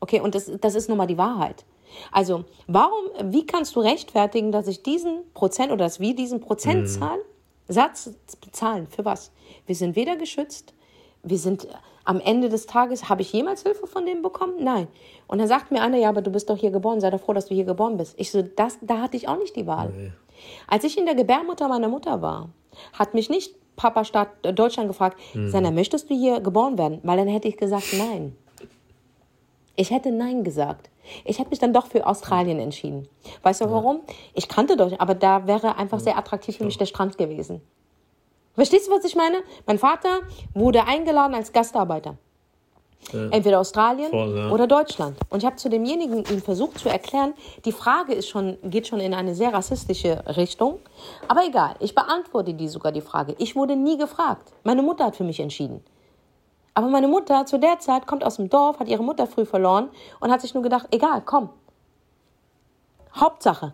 Okay, 0.00 0.20
und 0.20 0.34
das, 0.34 0.50
das 0.60 0.74
ist 0.76 0.88
nun 0.88 0.98
mal 0.98 1.06
die 1.06 1.18
Wahrheit. 1.18 1.64
Also, 2.12 2.44
warum, 2.66 3.04
wie 3.24 3.46
kannst 3.46 3.76
du 3.76 3.80
rechtfertigen, 3.80 4.52
dass 4.52 4.66
ich 4.66 4.82
diesen 4.82 5.22
Prozent 5.34 5.72
oder 5.72 5.84
dass 5.84 6.00
wir 6.00 6.14
diesen 6.14 6.40
Prozentzahl, 6.40 7.18
mhm. 7.18 7.72
Satz 7.72 8.10
bezahlen? 8.40 8.86
Für 8.88 9.04
was? 9.04 9.32
Wir 9.66 9.74
sind 9.74 9.96
weder 9.96 10.16
geschützt, 10.16 10.74
wir 11.22 11.38
sind 11.38 11.66
am 12.04 12.20
Ende 12.20 12.48
des 12.48 12.66
Tages, 12.66 13.08
habe 13.08 13.22
ich 13.22 13.32
jemals 13.32 13.64
Hilfe 13.64 13.86
von 13.86 14.06
dem 14.06 14.22
bekommen? 14.22 14.54
Nein. 14.60 14.86
Und 15.26 15.38
dann 15.38 15.48
sagt 15.48 15.72
mir 15.72 15.82
einer, 15.82 15.98
ja, 15.98 16.08
aber 16.08 16.22
du 16.22 16.30
bist 16.30 16.48
doch 16.48 16.56
hier 16.56 16.70
geboren, 16.70 17.00
sei 17.00 17.10
doch 17.10 17.20
froh, 17.20 17.32
dass 17.32 17.46
du 17.46 17.54
hier 17.54 17.64
geboren 17.64 17.96
bist. 17.96 18.14
Ich 18.16 18.30
so, 18.30 18.42
das, 18.42 18.78
da 18.80 19.00
hatte 19.00 19.16
ich 19.16 19.28
auch 19.28 19.38
nicht 19.38 19.56
die 19.56 19.66
Wahl. 19.66 19.92
Nee. 19.96 20.12
Als 20.68 20.84
ich 20.84 20.96
in 20.96 21.04
der 21.04 21.16
Gebärmutter 21.16 21.66
meiner 21.68 21.88
Mutter 21.88 22.22
war, 22.22 22.50
hat 22.92 23.14
mich 23.14 23.28
nicht 23.28 23.54
Papa 23.74 24.04
Staat 24.04 24.28
Deutschland 24.42 24.88
gefragt, 24.88 25.18
mhm. 25.34 25.50
Sana, 25.50 25.70
möchtest 25.70 26.08
du 26.08 26.14
hier 26.14 26.40
geboren 26.40 26.78
werden? 26.78 27.00
Weil 27.02 27.16
dann 27.18 27.28
hätte 27.28 27.48
ich 27.48 27.56
gesagt, 27.56 27.92
nein. 27.96 28.36
Ich 29.78 29.90
hätte 29.90 30.10
Nein 30.10 30.42
gesagt. 30.42 30.88
Ich 31.24 31.38
hätte 31.38 31.50
mich 31.50 31.58
dann 31.58 31.72
doch 31.72 31.86
für 31.86 32.06
Australien 32.06 32.58
entschieden. 32.58 33.08
Weißt 33.42 33.60
du 33.60 33.70
warum? 33.70 34.00
Ich 34.34 34.48
kannte 34.48 34.76
doch, 34.76 34.92
aber 34.98 35.14
da 35.14 35.46
wäre 35.46 35.76
einfach 35.76 36.00
sehr 36.00 36.18
attraktiv 36.18 36.56
für 36.56 36.64
mich 36.64 36.78
der 36.78 36.86
Strand 36.86 37.18
gewesen. 37.18 37.60
Verstehst 38.54 38.88
du, 38.88 38.92
was 38.92 39.04
ich 39.04 39.14
meine? 39.14 39.42
Mein 39.66 39.78
Vater 39.78 40.20
wurde 40.54 40.84
eingeladen 40.84 41.34
als 41.34 41.52
Gastarbeiter. 41.52 42.16
Ja. 43.12 43.28
Entweder 43.28 43.60
Australien 43.60 44.10
Voll, 44.10 44.36
ja. 44.36 44.50
oder 44.50 44.66
Deutschland. 44.66 45.16
Und 45.30 45.40
ich 45.42 45.46
habe 45.46 45.56
zu 45.56 45.68
demjenigen 45.68 46.24
ihm 46.24 46.42
versucht 46.42 46.78
zu 46.78 46.88
erklären, 46.88 47.34
die 47.64 47.72
Frage 47.72 48.14
ist 48.14 48.28
schon, 48.28 48.56
geht 48.64 48.88
schon 48.88 48.98
in 48.98 49.14
eine 49.14 49.34
sehr 49.34 49.52
rassistische 49.52 50.24
Richtung. 50.36 50.80
Aber 51.28 51.44
egal, 51.46 51.76
ich 51.80 51.94
beantworte 51.94 52.54
die 52.54 52.68
sogar 52.68 52.92
die 52.92 53.00
Frage. 53.00 53.36
Ich 53.38 53.54
wurde 53.54 53.76
nie 53.76 53.96
gefragt. 53.96 54.52
Meine 54.64 54.82
Mutter 54.82 55.04
hat 55.04 55.16
für 55.16 55.24
mich 55.24 55.38
entschieden. 55.38 55.84
Aber 56.76 56.88
meine 56.88 57.08
Mutter 57.08 57.46
zu 57.46 57.58
der 57.58 57.78
Zeit 57.78 58.06
kommt 58.06 58.22
aus 58.22 58.36
dem 58.36 58.50
Dorf, 58.50 58.78
hat 58.78 58.88
ihre 58.88 59.02
Mutter 59.02 59.26
früh 59.26 59.46
verloren 59.46 59.88
und 60.20 60.30
hat 60.30 60.42
sich 60.42 60.52
nur 60.52 60.62
gedacht, 60.62 60.86
egal, 60.90 61.22
komm. 61.24 61.48
Hauptsache. 63.14 63.72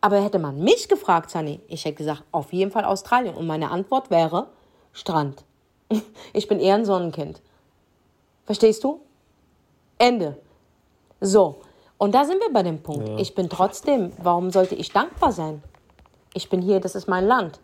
Aber 0.00 0.18
hätte 0.18 0.38
man 0.38 0.60
mich 0.60 0.88
gefragt, 0.88 1.30
Sunny, 1.30 1.60
ich 1.68 1.84
hätte 1.84 1.96
gesagt, 1.96 2.24
auf 2.32 2.54
jeden 2.54 2.70
Fall 2.70 2.86
Australien. 2.86 3.34
Und 3.34 3.46
meine 3.46 3.70
Antwort 3.70 4.10
wäre 4.10 4.46
Strand. 4.92 5.44
Ich 6.32 6.48
bin 6.48 6.58
eher 6.58 6.76
ein 6.76 6.86
Sonnenkind. 6.86 7.42
Verstehst 8.46 8.82
du? 8.82 9.02
Ende. 9.98 10.38
So. 11.20 11.60
Und 11.98 12.14
da 12.14 12.24
sind 12.24 12.40
wir 12.40 12.50
bei 12.50 12.62
dem 12.62 12.82
Punkt. 12.82 13.08
Ja. 13.08 13.18
Ich 13.18 13.34
bin 13.34 13.50
trotzdem, 13.50 14.12
warum 14.22 14.50
sollte 14.52 14.74
ich 14.74 14.90
dankbar 14.90 15.32
sein? 15.32 15.62
Ich 16.32 16.48
bin 16.48 16.62
hier, 16.62 16.80
das 16.80 16.94
ist 16.94 17.08
mein 17.08 17.26
Land. 17.26 17.60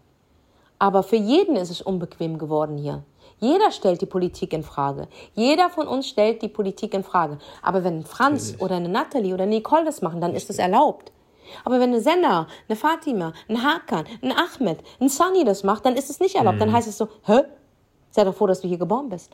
Aber 0.78 1.02
für 1.02 1.16
jeden 1.16 1.56
ist 1.56 1.70
es 1.70 1.80
unbequem 1.80 2.36
geworden 2.36 2.76
hier. 2.76 3.02
Jeder 3.38 3.70
stellt 3.70 4.00
die 4.00 4.06
Politik 4.06 4.52
in 4.52 4.62
Frage. 4.62 5.08
Jeder 5.34 5.68
von 5.68 5.86
uns 5.86 6.08
stellt 6.08 6.42
die 6.42 6.48
Politik 6.48 6.94
in 6.94 7.04
Frage. 7.04 7.38
Aber 7.62 7.84
wenn 7.84 8.04
Franz 8.04 8.52
Natürlich. 8.52 8.62
oder 8.62 8.76
eine 8.76 8.88
Natalie 8.88 9.34
oder 9.34 9.46
Nicole 9.46 9.84
das 9.84 10.02
machen, 10.02 10.20
dann 10.20 10.34
ist 10.34 10.50
es 10.50 10.58
erlaubt. 10.58 11.12
Aber 11.64 11.78
wenn 11.80 11.90
eine 11.90 12.00
Senna, 12.00 12.46
eine 12.68 12.76
Fatima, 12.76 13.32
ein 13.48 13.62
Hakan, 13.62 14.06
ein 14.22 14.32
Ahmed, 14.32 14.78
ein 15.00 15.08
Sunny 15.08 15.44
das 15.44 15.62
macht, 15.62 15.84
dann 15.84 15.94
ist 15.94 16.10
es 16.10 16.20
nicht 16.20 16.36
erlaubt. 16.36 16.56
Mhm. 16.56 16.60
Dann 16.60 16.72
heißt 16.72 16.88
es 16.88 16.98
so, 16.98 17.08
hä? 17.24 17.42
Sei 18.10 18.24
doch 18.24 18.34
froh, 18.34 18.46
dass 18.46 18.60
du 18.60 18.68
hier 18.68 18.78
geboren 18.78 19.08
bist. 19.08 19.32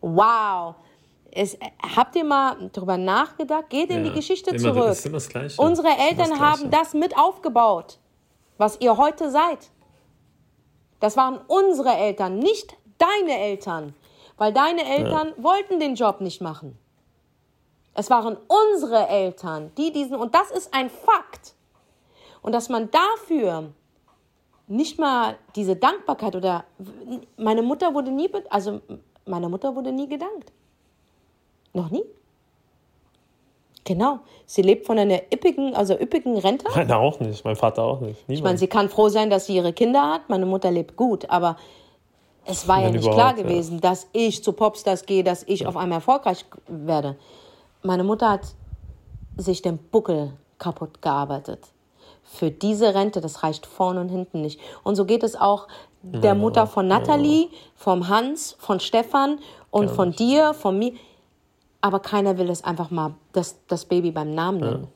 Wow. 0.00 0.74
Es, 1.30 1.58
habt 1.96 2.14
ihr 2.16 2.24
mal 2.24 2.70
darüber 2.72 2.96
nachgedacht? 2.96 3.68
Geht 3.68 3.90
in 3.90 4.04
ja, 4.04 4.10
die 4.10 4.16
Geschichte 4.16 4.56
zurück. 4.56 4.86
Das 4.86 5.02
das 5.02 5.28
Gleiche. 5.28 5.60
Unsere 5.60 5.88
Eltern 5.88 6.30
das 6.30 6.38
haben 6.38 6.70
das 6.70 6.94
mit 6.94 7.16
aufgebaut, 7.18 7.98
was 8.56 8.80
ihr 8.80 8.96
heute 8.96 9.30
seid. 9.30 9.70
Das 11.00 11.16
waren 11.16 11.40
unsere 11.48 11.90
Eltern, 11.90 12.38
nicht 12.38 12.76
deine 13.04 13.38
Eltern, 13.38 13.94
weil 14.36 14.52
deine 14.52 14.84
Eltern 14.84 15.32
ja. 15.36 15.42
wollten 15.42 15.80
den 15.80 15.94
Job 15.94 16.20
nicht 16.20 16.40
machen. 16.40 16.78
Es 17.94 18.10
waren 18.10 18.36
unsere 18.48 19.08
Eltern, 19.08 19.70
die 19.78 19.92
diesen, 19.92 20.16
und 20.16 20.34
das 20.34 20.50
ist 20.50 20.74
ein 20.74 20.90
Fakt. 20.90 21.54
Und 22.42 22.52
dass 22.52 22.68
man 22.68 22.90
dafür 22.90 23.70
nicht 24.66 24.98
mal 24.98 25.36
diese 25.54 25.76
Dankbarkeit 25.76 26.34
oder 26.34 26.64
meine 27.36 27.62
Mutter 27.62 27.94
wurde 27.94 28.10
nie, 28.10 28.30
also 28.50 28.80
meiner 29.26 29.48
Mutter 29.48 29.74
wurde 29.76 29.92
nie 29.92 30.08
gedankt. 30.08 30.52
Noch 31.72 31.90
nie. 31.90 32.04
Genau. 33.84 34.20
Sie 34.46 34.62
lebt 34.62 34.86
von 34.86 34.98
einer 34.98 35.20
üppigen, 35.32 35.74
also 35.74 35.94
üppigen 35.94 36.38
Rente. 36.38 36.66
Meine 36.74 36.96
auch 36.96 37.20
nicht, 37.20 37.44
mein 37.44 37.56
Vater 37.56 37.82
auch 37.82 38.00
nicht. 38.00 38.26
Niemand. 38.28 38.38
Ich 38.38 38.42
meine, 38.42 38.58
sie 38.58 38.66
kann 38.66 38.88
froh 38.88 39.08
sein, 39.08 39.28
dass 39.28 39.46
sie 39.46 39.56
ihre 39.56 39.72
Kinder 39.72 40.10
hat. 40.10 40.28
Meine 40.28 40.46
Mutter 40.46 40.70
lebt 40.70 40.96
gut, 40.96 41.28
aber 41.28 41.56
es 42.46 42.68
war 42.68 42.82
ja 42.82 42.90
nicht 42.90 43.10
klar 43.10 43.34
gewesen, 43.34 43.76
ja. 43.76 43.80
dass 43.80 44.06
ich 44.12 44.42
zu 44.42 44.52
Popstars 44.52 45.06
gehe, 45.06 45.24
dass 45.24 45.42
ich 45.44 45.60
ja. 45.60 45.68
auf 45.68 45.76
einmal 45.76 45.98
erfolgreich 45.98 46.44
werde. 46.66 47.16
Meine 47.82 48.04
Mutter 48.04 48.30
hat 48.30 48.42
sich 49.36 49.62
den 49.62 49.78
Buckel 49.78 50.32
kaputt 50.58 51.02
gearbeitet. 51.02 51.60
Für 52.22 52.50
diese 52.50 52.94
Rente, 52.94 53.20
das 53.20 53.42
reicht 53.42 53.66
vorne 53.66 54.00
und 54.00 54.08
hinten 54.08 54.40
nicht. 54.40 54.60
Und 54.82 54.96
so 54.96 55.04
geht 55.04 55.22
es 55.22 55.36
auch 55.36 55.68
der 56.02 56.22
ja, 56.22 56.34
Mutter 56.34 56.66
von 56.66 56.86
Nathalie, 56.86 57.48
vom 57.76 58.08
Hans, 58.08 58.56
von 58.58 58.80
Stefan 58.80 59.38
und 59.70 59.90
von 59.90 60.12
dir, 60.12 60.54
von 60.54 60.78
mir. 60.78 60.92
aber 61.80 62.00
keiner 62.00 62.38
will 62.38 62.50
es 62.50 62.62
einfach 62.62 62.90
mal 62.90 63.14
das, 63.32 63.56
das 63.68 63.84
Baby 63.84 64.10
beim 64.10 64.34
Namen 64.34 64.60
nennen. 64.60 64.88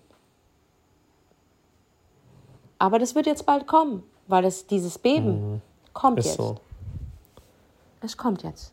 Aber 2.79 2.99
das 2.99 3.15
wird 3.15 3.27
jetzt 3.27 3.45
bald 3.45 3.67
kommen, 3.67 4.03
weil 4.27 4.45
es 4.45 4.67
dieses 4.67 4.99
Beben 4.99 5.53
mhm. 5.55 5.61
kommt 5.93 6.19
Ist 6.19 6.27
jetzt. 6.27 6.37
So. 6.37 6.57
Es 8.01 8.17
kommt 8.17 8.43
jetzt. 8.43 8.73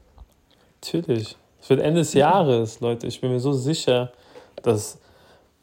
Natürlich. 0.82 1.36
Es 1.62 1.70
wird 1.70 1.82
Ende 1.82 2.02
des 2.02 2.14
Jahres, 2.14 2.80
Leute. 2.80 3.08
Ich 3.08 3.20
bin 3.22 3.32
mir 3.32 3.40
so 3.40 3.54
sicher, 3.54 4.12
dass 4.62 5.00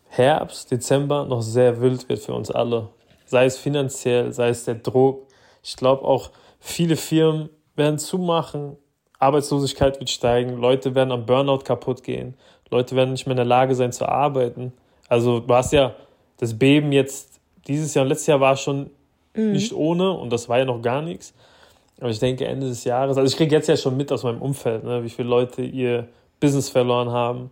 Herbst, 0.08 0.70
Dezember 0.70 1.24
noch 1.24 1.42
sehr 1.42 1.80
wild 1.80 2.08
wird 2.08 2.20
für 2.20 2.34
uns 2.34 2.50
alle. 2.50 2.88
Sei 3.24 3.46
es 3.46 3.56
finanziell, 3.56 4.32
sei 4.32 4.48
es 4.48 4.64
der 4.64 4.74
Druck. 4.74 5.28
Ich 5.62 5.76
glaube 5.76 6.04
auch, 6.04 6.30
viele 6.58 6.96
Firmen 6.96 7.48
werden 7.76 7.98
zumachen, 7.98 8.76
Arbeitslosigkeit 9.18 10.00
wird 10.00 10.10
steigen, 10.10 10.56
Leute 10.56 10.94
werden 10.94 11.12
am 11.12 11.24
Burnout 11.24 11.60
kaputt 11.60 12.02
gehen, 12.02 12.34
Leute 12.70 12.96
werden 12.96 13.12
nicht 13.12 13.26
mehr 13.26 13.32
in 13.32 13.36
der 13.36 13.46
Lage 13.46 13.74
sein 13.74 13.92
zu 13.92 14.06
arbeiten. 14.06 14.72
Also 15.08 15.40
du 15.40 15.54
hast 15.54 15.72
ja 15.72 15.94
das 16.38 16.58
Beben 16.58 16.92
jetzt, 16.92 17.40
dieses 17.68 17.94
Jahr 17.94 18.02
und 18.02 18.08
letztes 18.08 18.26
Jahr 18.26 18.40
war 18.40 18.56
schon 18.56 18.90
mhm. 19.34 19.52
nicht 19.52 19.72
ohne 19.72 20.10
und 20.10 20.30
das 20.30 20.48
war 20.48 20.58
ja 20.58 20.64
noch 20.64 20.82
gar 20.82 21.00
nichts. 21.00 21.32
Aber 22.00 22.10
ich 22.10 22.18
denke, 22.18 22.46
Ende 22.46 22.68
des 22.68 22.84
Jahres, 22.84 23.16
also 23.16 23.30
ich 23.30 23.36
kriege 23.36 23.54
jetzt 23.54 23.68
ja 23.68 23.76
schon 23.76 23.96
mit 23.96 24.10
aus 24.10 24.22
meinem 24.22 24.42
Umfeld, 24.42 24.84
ne, 24.84 25.04
wie 25.04 25.10
viele 25.10 25.28
Leute 25.28 25.62
ihr 25.62 26.08
Business 26.40 26.68
verloren 26.68 27.10
haben. 27.10 27.50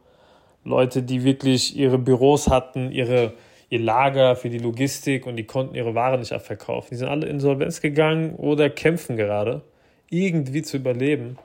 Leute, 0.64 1.02
die 1.02 1.24
wirklich 1.24 1.76
ihre 1.76 1.98
Büros 1.98 2.48
hatten, 2.48 2.90
ihre, 2.90 3.32
ihr 3.70 3.78
Lager 3.80 4.36
für 4.36 4.50
die 4.50 4.58
Logistik 4.58 5.26
und 5.26 5.36
die 5.36 5.44
konnten 5.44 5.74
ihre 5.74 5.94
Ware 5.94 6.18
nicht 6.18 6.32
abverkaufen. 6.32 6.88
Die 6.90 6.96
sind 6.96 7.08
alle 7.08 7.26
insolvenz 7.26 7.80
gegangen 7.80 8.34
oder 8.34 8.68
kämpfen 8.68 9.16
gerade, 9.16 9.62
irgendwie 10.10 10.62
zu 10.62 10.76
überleben. 10.76 11.38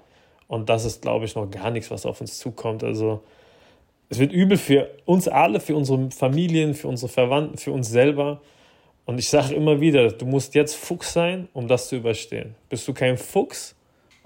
Und 0.48 0.70
das 0.70 0.86
ist, 0.86 1.02
glaube 1.02 1.26
ich, 1.26 1.36
noch 1.36 1.50
gar 1.50 1.72
nichts, 1.72 1.92
was 1.92 2.06
auf 2.06 2.22
uns 2.22 2.38
zukommt. 2.38 2.84
Also 2.84 3.22
es 4.10 4.20
wird 4.20 4.32
übel 4.32 4.58
für 4.58 4.90
uns 5.06 5.28
alle, 5.28 5.60
für 5.60 5.76
unsere 5.76 6.12
Familien, 6.12 6.74
für 6.74 6.88
unsere 6.88 7.12
Verwandten, 7.12 7.58
für 7.58 7.72
uns 7.72 7.90
selber. 7.90 8.42
Und 9.06 9.20
ich 9.20 9.30
sage 9.30 9.54
immer 9.54 9.80
wieder, 9.80 10.12
du 10.12 10.26
musst 10.26 10.56
jetzt 10.56 10.76
Fuchs 10.76 11.14
sein, 11.14 11.48
um 11.54 11.68
das 11.68 11.90
zu 11.90 11.98
überstehen. 11.98 12.56
Bist 12.70 12.88
du 12.88 12.94
kein 12.94 13.18
Fuchs 13.18 13.76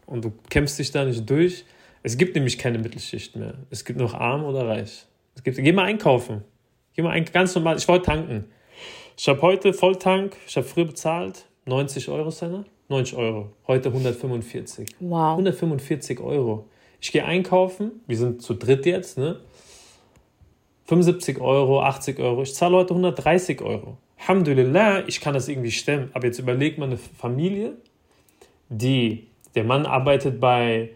und 0.06 0.24
du 0.24 0.32
kämpfst 0.50 0.80
dich 0.80 0.92
da 0.92 1.04
nicht 1.04 1.30
durch, 1.30 1.66
es 2.02 2.18
gibt 2.18 2.36
nämlich 2.36 2.58
keine 2.58 2.80
Mittelschicht 2.80 3.36
mehr. 3.36 3.56
Es 3.70 3.84
gibt 3.84 4.00
nur 4.00 4.14
arm 4.14 4.46
oder 4.46 4.68
reich. 4.68 5.06
Es 5.36 5.44
gibt, 5.44 5.58
geh 5.58 5.72
mal 5.72 5.86
einkaufen. 5.86 6.44
Geh 6.96 7.02
mal 7.02 7.12
ein, 7.12 7.26
ganz 7.26 7.54
normal. 7.56 7.78
Ich 7.78 7.88
wollte 7.88 8.06
tanken. 8.06 8.46
Ich 9.18 9.28
habe 9.28 9.42
heute 9.42 9.74
Volltank, 9.74 10.38
ich 10.48 10.56
habe 10.56 10.66
früher 10.66 10.86
bezahlt, 10.86 11.46
90 11.66 12.08
Euro, 12.10 12.32
Senna. 12.32 12.64
90 12.88 13.18
Euro. 13.18 13.52
Heute 13.68 13.90
145. 13.90 14.96
Wow. 15.02 15.34
145 15.34 16.20
Euro. 16.22 16.66
Ich 17.02 17.12
gehe 17.12 17.24
einkaufen, 17.24 18.02
wir 18.08 18.18
sind 18.18 18.42
zu 18.42 18.54
dritt 18.54 18.86
jetzt, 18.86 19.18
ne? 19.18 19.40
75 20.86 21.40
Euro, 21.40 21.82
80 21.82 22.20
Euro. 22.20 22.42
Ich 22.42 22.56
zahle 22.56 22.78
heute 22.78 22.94
130 22.94 23.62
Euro. 23.62 23.98
Alhamdulillah, 24.22 25.08
ich 25.08 25.22
kann 25.22 25.34
das 25.34 25.48
irgendwie 25.48 25.72
stemmen. 25.72 26.10
Aber 26.14 26.26
jetzt 26.26 26.40
überlegt 26.40 26.78
man 26.78 26.90
eine 26.90 26.98
Familie, 26.98 27.74
die, 28.70 29.28
der 29.56 29.64
Mann 29.64 29.86
arbeitet 29.86 30.40
bei, 30.40 30.90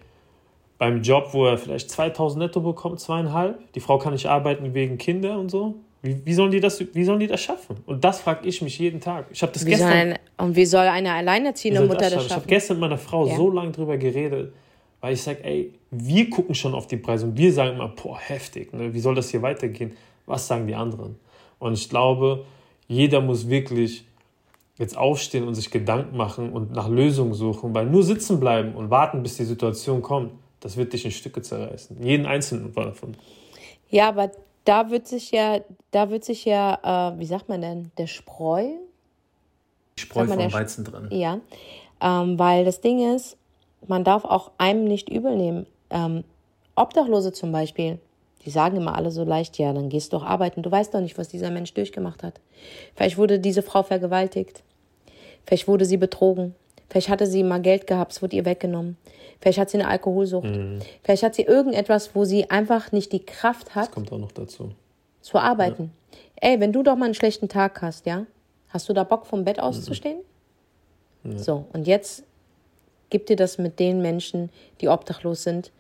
beim 0.78 1.02
Job, 1.02 1.30
wo 1.32 1.46
er 1.46 1.58
vielleicht 1.58 1.90
2000 1.90 2.44
netto 2.44 2.62
bekommt, 2.62 3.00
zweieinhalb. 3.00 3.72
Die 3.74 3.80
Frau 3.80 3.98
kann 3.98 4.14
nicht 4.14 4.28
arbeiten 4.28 4.74
wegen 4.74 4.98
Kinder 4.98 5.40
und 5.40 5.50
so. 5.50 5.76
Wie, 6.02 6.26
wie, 6.26 6.34
sollen 6.34 6.52
die 6.52 6.60
das, 6.60 6.84
wie 6.94 7.04
sollen 7.06 7.22
die 7.22 7.28
das 7.28 7.42
schaffen? 7.42 7.78
Und 7.86 8.04
das 8.04 8.20
frage 8.20 8.46
ich 8.48 8.62
mich 8.62 8.78
jeden 8.78 9.00
Tag. 9.00 9.28
Ich 9.32 9.42
habe 9.42 9.54
das 9.54 9.66
wie 9.66 9.70
gestern. 9.70 9.90
Ein, 9.90 10.20
und 10.38 10.56
wie 10.56 10.66
soll 10.66 10.86
eine 10.86 11.14
alleinerziehende 11.14 11.82
Mutter 11.82 12.02
das 12.02 12.14
schaffen? 12.14 12.28
Ich 12.28 12.36
habe 12.36 12.46
gestern 12.48 12.78
mit 12.78 12.82
meiner 12.82 12.98
Frau 12.98 13.26
ja. 13.26 13.36
so 13.38 13.50
lange 13.50 13.72
drüber 13.72 13.98
geredet, 13.98 14.54
weil 15.00 15.14
ich 15.14 15.22
sage, 15.22 15.44
ey, 15.46 15.74
wir 15.92 16.30
gucken 16.30 16.56
schon 16.56 16.74
auf 16.76 16.88
die 16.88 16.98
Preise 16.98 17.26
und 17.26 17.38
wir 17.38 17.54
sagen 17.54 17.76
immer, 17.76 17.88
boah, 17.88 18.20
heftig, 18.20 18.74
ne? 18.74 18.94
wie 18.94 19.00
soll 19.00 19.16
das 19.16 19.30
hier 19.30 19.42
weitergehen? 19.42 19.94
Was 20.26 20.46
sagen 20.46 20.68
die 20.68 20.76
anderen? 20.76 21.16
Und 21.60 21.74
ich 21.74 21.90
glaube, 21.90 22.44
jeder 22.88 23.22
muss 23.22 23.50
wirklich 23.50 24.06
jetzt 24.78 24.98
aufstehen 24.98 25.48
und 25.48 25.56
sich 25.56 25.72
Gedanken 25.72 26.18
machen 26.18 26.52
und 26.52 26.72
nach 26.72 26.90
Lösungen 26.90 27.34
suchen, 27.34 27.74
weil 27.74 27.86
nur 27.86 28.04
sitzen 28.04 28.40
bleiben 28.40 28.76
und 28.76 28.90
warten, 28.90 29.22
bis 29.22 29.38
die 29.38 29.44
Situation 29.44 30.02
kommt, 30.02 30.32
das 30.60 30.78
wird 30.78 30.94
dich 30.94 31.06
in 31.06 31.12
Stücke 31.12 31.42
zerreißen. 31.42 32.02
Jeden 32.02 32.26
einzelnen 32.26 32.74
davon. 32.74 33.16
Ja, 33.90 34.10
aber 34.10 34.32
da 34.66 34.90
wird 34.90 35.08
sich 35.08 35.32
ja, 35.32 35.60
da 35.92 36.10
wird 36.10 36.24
sich 36.24 36.46
ja, 36.46 37.12
äh, 37.14 37.20
wie 37.20 37.26
sagt 37.26 37.50
man 37.50 37.62
denn, 37.62 37.92
der 37.98 38.08
Spreu? 38.08 38.70
Die 39.98 40.02
Spreu 40.02 40.26
vom 40.26 40.54
Weizen 40.54 40.86
drin. 40.86 41.10
Ja, 41.12 41.40
ähm, 42.02 42.40
weil 42.40 42.66
das 42.66 42.82
Ding 42.82 43.16
ist, 43.16 43.38
man 43.88 44.04
darf 44.04 44.26
auch 44.26 44.52
einem 44.58 44.86
nicht 44.86 45.10
übel 45.10 45.36
nehmen. 45.36 45.66
Ähm, 45.90 46.24
Obdachlose 46.76 47.34
zum 47.34 47.52
Beispiel, 47.52 48.00
die 48.46 48.50
sagen 48.50 48.78
immer 48.78 48.96
alle 48.96 49.12
so 49.12 49.24
leicht, 49.24 49.58
ja, 49.58 49.72
dann 49.74 49.90
gehst 49.90 50.12
du 50.12 50.18
doch 50.18 50.26
arbeiten. 50.26 50.62
Du 50.62 50.72
weißt 50.72 50.94
doch 50.94 51.00
nicht, 51.00 51.18
was 51.18 51.30
dieser 51.30 51.52
Mensch 51.52 51.74
durchgemacht 51.74 52.24
hat. 52.24 52.40
Vielleicht 52.96 53.18
wurde 53.18 53.40
diese 53.40 53.62
Frau 53.62 53.84
vergewaltigt. 53.84 54.64
Vielleicht 55.46 55.68
wurde 55.68 55.86
sie 55.86 55.98
betrogen. 55.98 56.56
Vielleicht 56.90 57.10
hatte 57.10 57.26
sie 57.26 57.44
mal 57.44 57.62
Geld 57.62 57.88
gehabt, 57.88 58.12
es 58.12 58.22
wurde 58.22 58.36
ihr 58.36 58.46
weggenommen. 58.46 58.98
Vielleicht 59.40 59.58
hat 59.58 59.70
sie 59.70 59.80
eine 59.80 59.88
Alkoholsucht. 59.88 60.46
Mhm. 60.46 60.80
Vielleicht 61.04 61.24
hat 61.24 61.36
sie 61.36 61.42
irgendetwas, 61.44 62.16
wo 62.16 62.24
sie 62.24 62.50
einfach 62.50 62.92
nicht 62.92 63.12
die 63.12 63.26
Kraft 63.26 63.76
hat. 63.76 63.88
Das 63.88 63.92
kommt 63.92 64.12
auch 64.12 64.20
noch 64.20 64.32
dazu. 64.32 64.72
Zu 65.22 65.38
arbeiten. 65.38 65.92
Ja. 66.42 66.50
Ey, 66.50 66.60
wenn 66.60 66.72
du 66.72 66.84
doch 66.84 66.96
mal 66.96 67.06
einen 67.06 67.14
schlechten 67.14 67.50
Tag 67.50 67.82
hast, 67.82 68.06
ja? 68.06 68.26
Hast 68.70 68.90
du 68.90 68.94
da 68.94 69.04
Bock 69.04 69.26
vom 69.26 69.44
Bett 69.44 69.60
auszustehen? 69.60 70.20
Mhm. 71.24 71.32
Ja. 71.32 71.40
So, 71.40 71.66
und 71.74 71.88
jetzt 71.88 72.24
gib 73.10 73.26
dir 73.26 73.36
das 73.36 73.58
mit 73.58 73.80
den 73.80 74.02
Menschen, 74.02 74.50
die 74.82 74.90
obdachlos 74.90 75.44
sind 75.44 75.72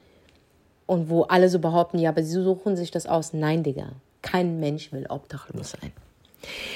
und 0.86 1.09
wo 1.09 1.23
alle 1.23 1.49
so 1.49 1.59
behaupten, 1.59 1.99
ja, 1.99 2.09
aber 2.09 2.23
sie 2.23 2.41
suchen 2.41 2.75
sich 2.75 2.91
das 2.91 3.05
aus. 3.05 3.34
Nein, 3.34 3.63
Digga. 3.63 3.93
Kein 4.21 4.59
Mensch 4.59 4.91
will 4.91 5.05
obdachlos 5.09 5.71
sein. 5.71 5.91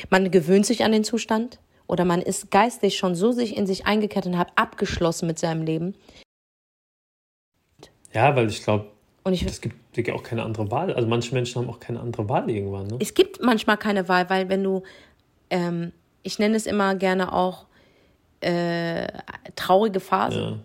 Man 0.09 0.31
gewöhnt 0.31 0.65
sich 0.65 0.83
an 0.83 0.91
den 0.91 1.03
Zustand 1.03 1.59
oder 1.87 2.05
man 2.05 2.21
ist 2.21 2.51
geistig 2.51 2.97
schon 2.97 3.15
so 3.15 3.31
sich 3.31 3.55
in 3.55 3.67
sich 3.67 3.85
eingekehrt 3.85 4.25
und 4.25 4.37
hat 4.37 4.51
abgeschlossen 4.55 5.27
mit 5.27 5.39
seinem 5.39 5.63
Leben. 5.63 5.95
Ja, 8.13 8.35
weil 8.35 8.47
ich 8.47 8.63
glaube, 8.63 8.87
es 9.25 9.61
gibt 9.61 9.97
ja 9.97 10.13
auch 10.13 10.23
keine 10.23 10.43
andere 10.43 10.71
Wahl. 10.71 10.93
Also 10.93 11.07
manche 11.07 11.33
Menschen 11.33 11.61
haben 11.61 11.69
auch 11.69 11.79
keine 11.79 11.99
andere 11.99 12.27
Wahl 12.29 12.49
irgendwann. 12.49 12.87
Ne? 12.87 12.97
Es 12.99 13.13
gibt 13.13 13.41
manchmal 13.41 13.77
keine 13.77 14.07
Wahl, 14.07 14.29
weil 14.29 14.49
wenn 14.49 14.63
du, 14.63 14.83
ähm, 15.49 15.91
ich 16.23 16.39
nenne 16.39 16.55
es 16.55 16.65
immer 16.65 16.95
gerne 16.95 17.33
auch 17.33 17.65
äh, 18.41 19.07
traurige 19.55 19.99
Phasen. 19.99 20.41
Ja. 20.41 20.59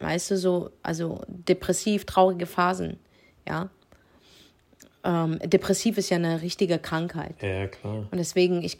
Weißt 0.00 0.30
du, 0.30 0.36
so, 0.36 0.70
also 0.82 1.22
depressiv, 1.26 2.04
traurige 2.04 2.46
Phasen, 2.46 2.98
ja. 3.48 3.70
Ähm, 5.04 5.38
depressiv 5.44 5.98
ist 5.98 6.10
ja 6.10 6.16
eine 6.16 6.42
richtige 6.42 6.78
Krankheit. 6.78 7.34
Ja, 7.42 7.66
klar. 7.66 8.06
Und 8.10 8.18
deswegen, 8.18 8.62
ich 8.62 8.78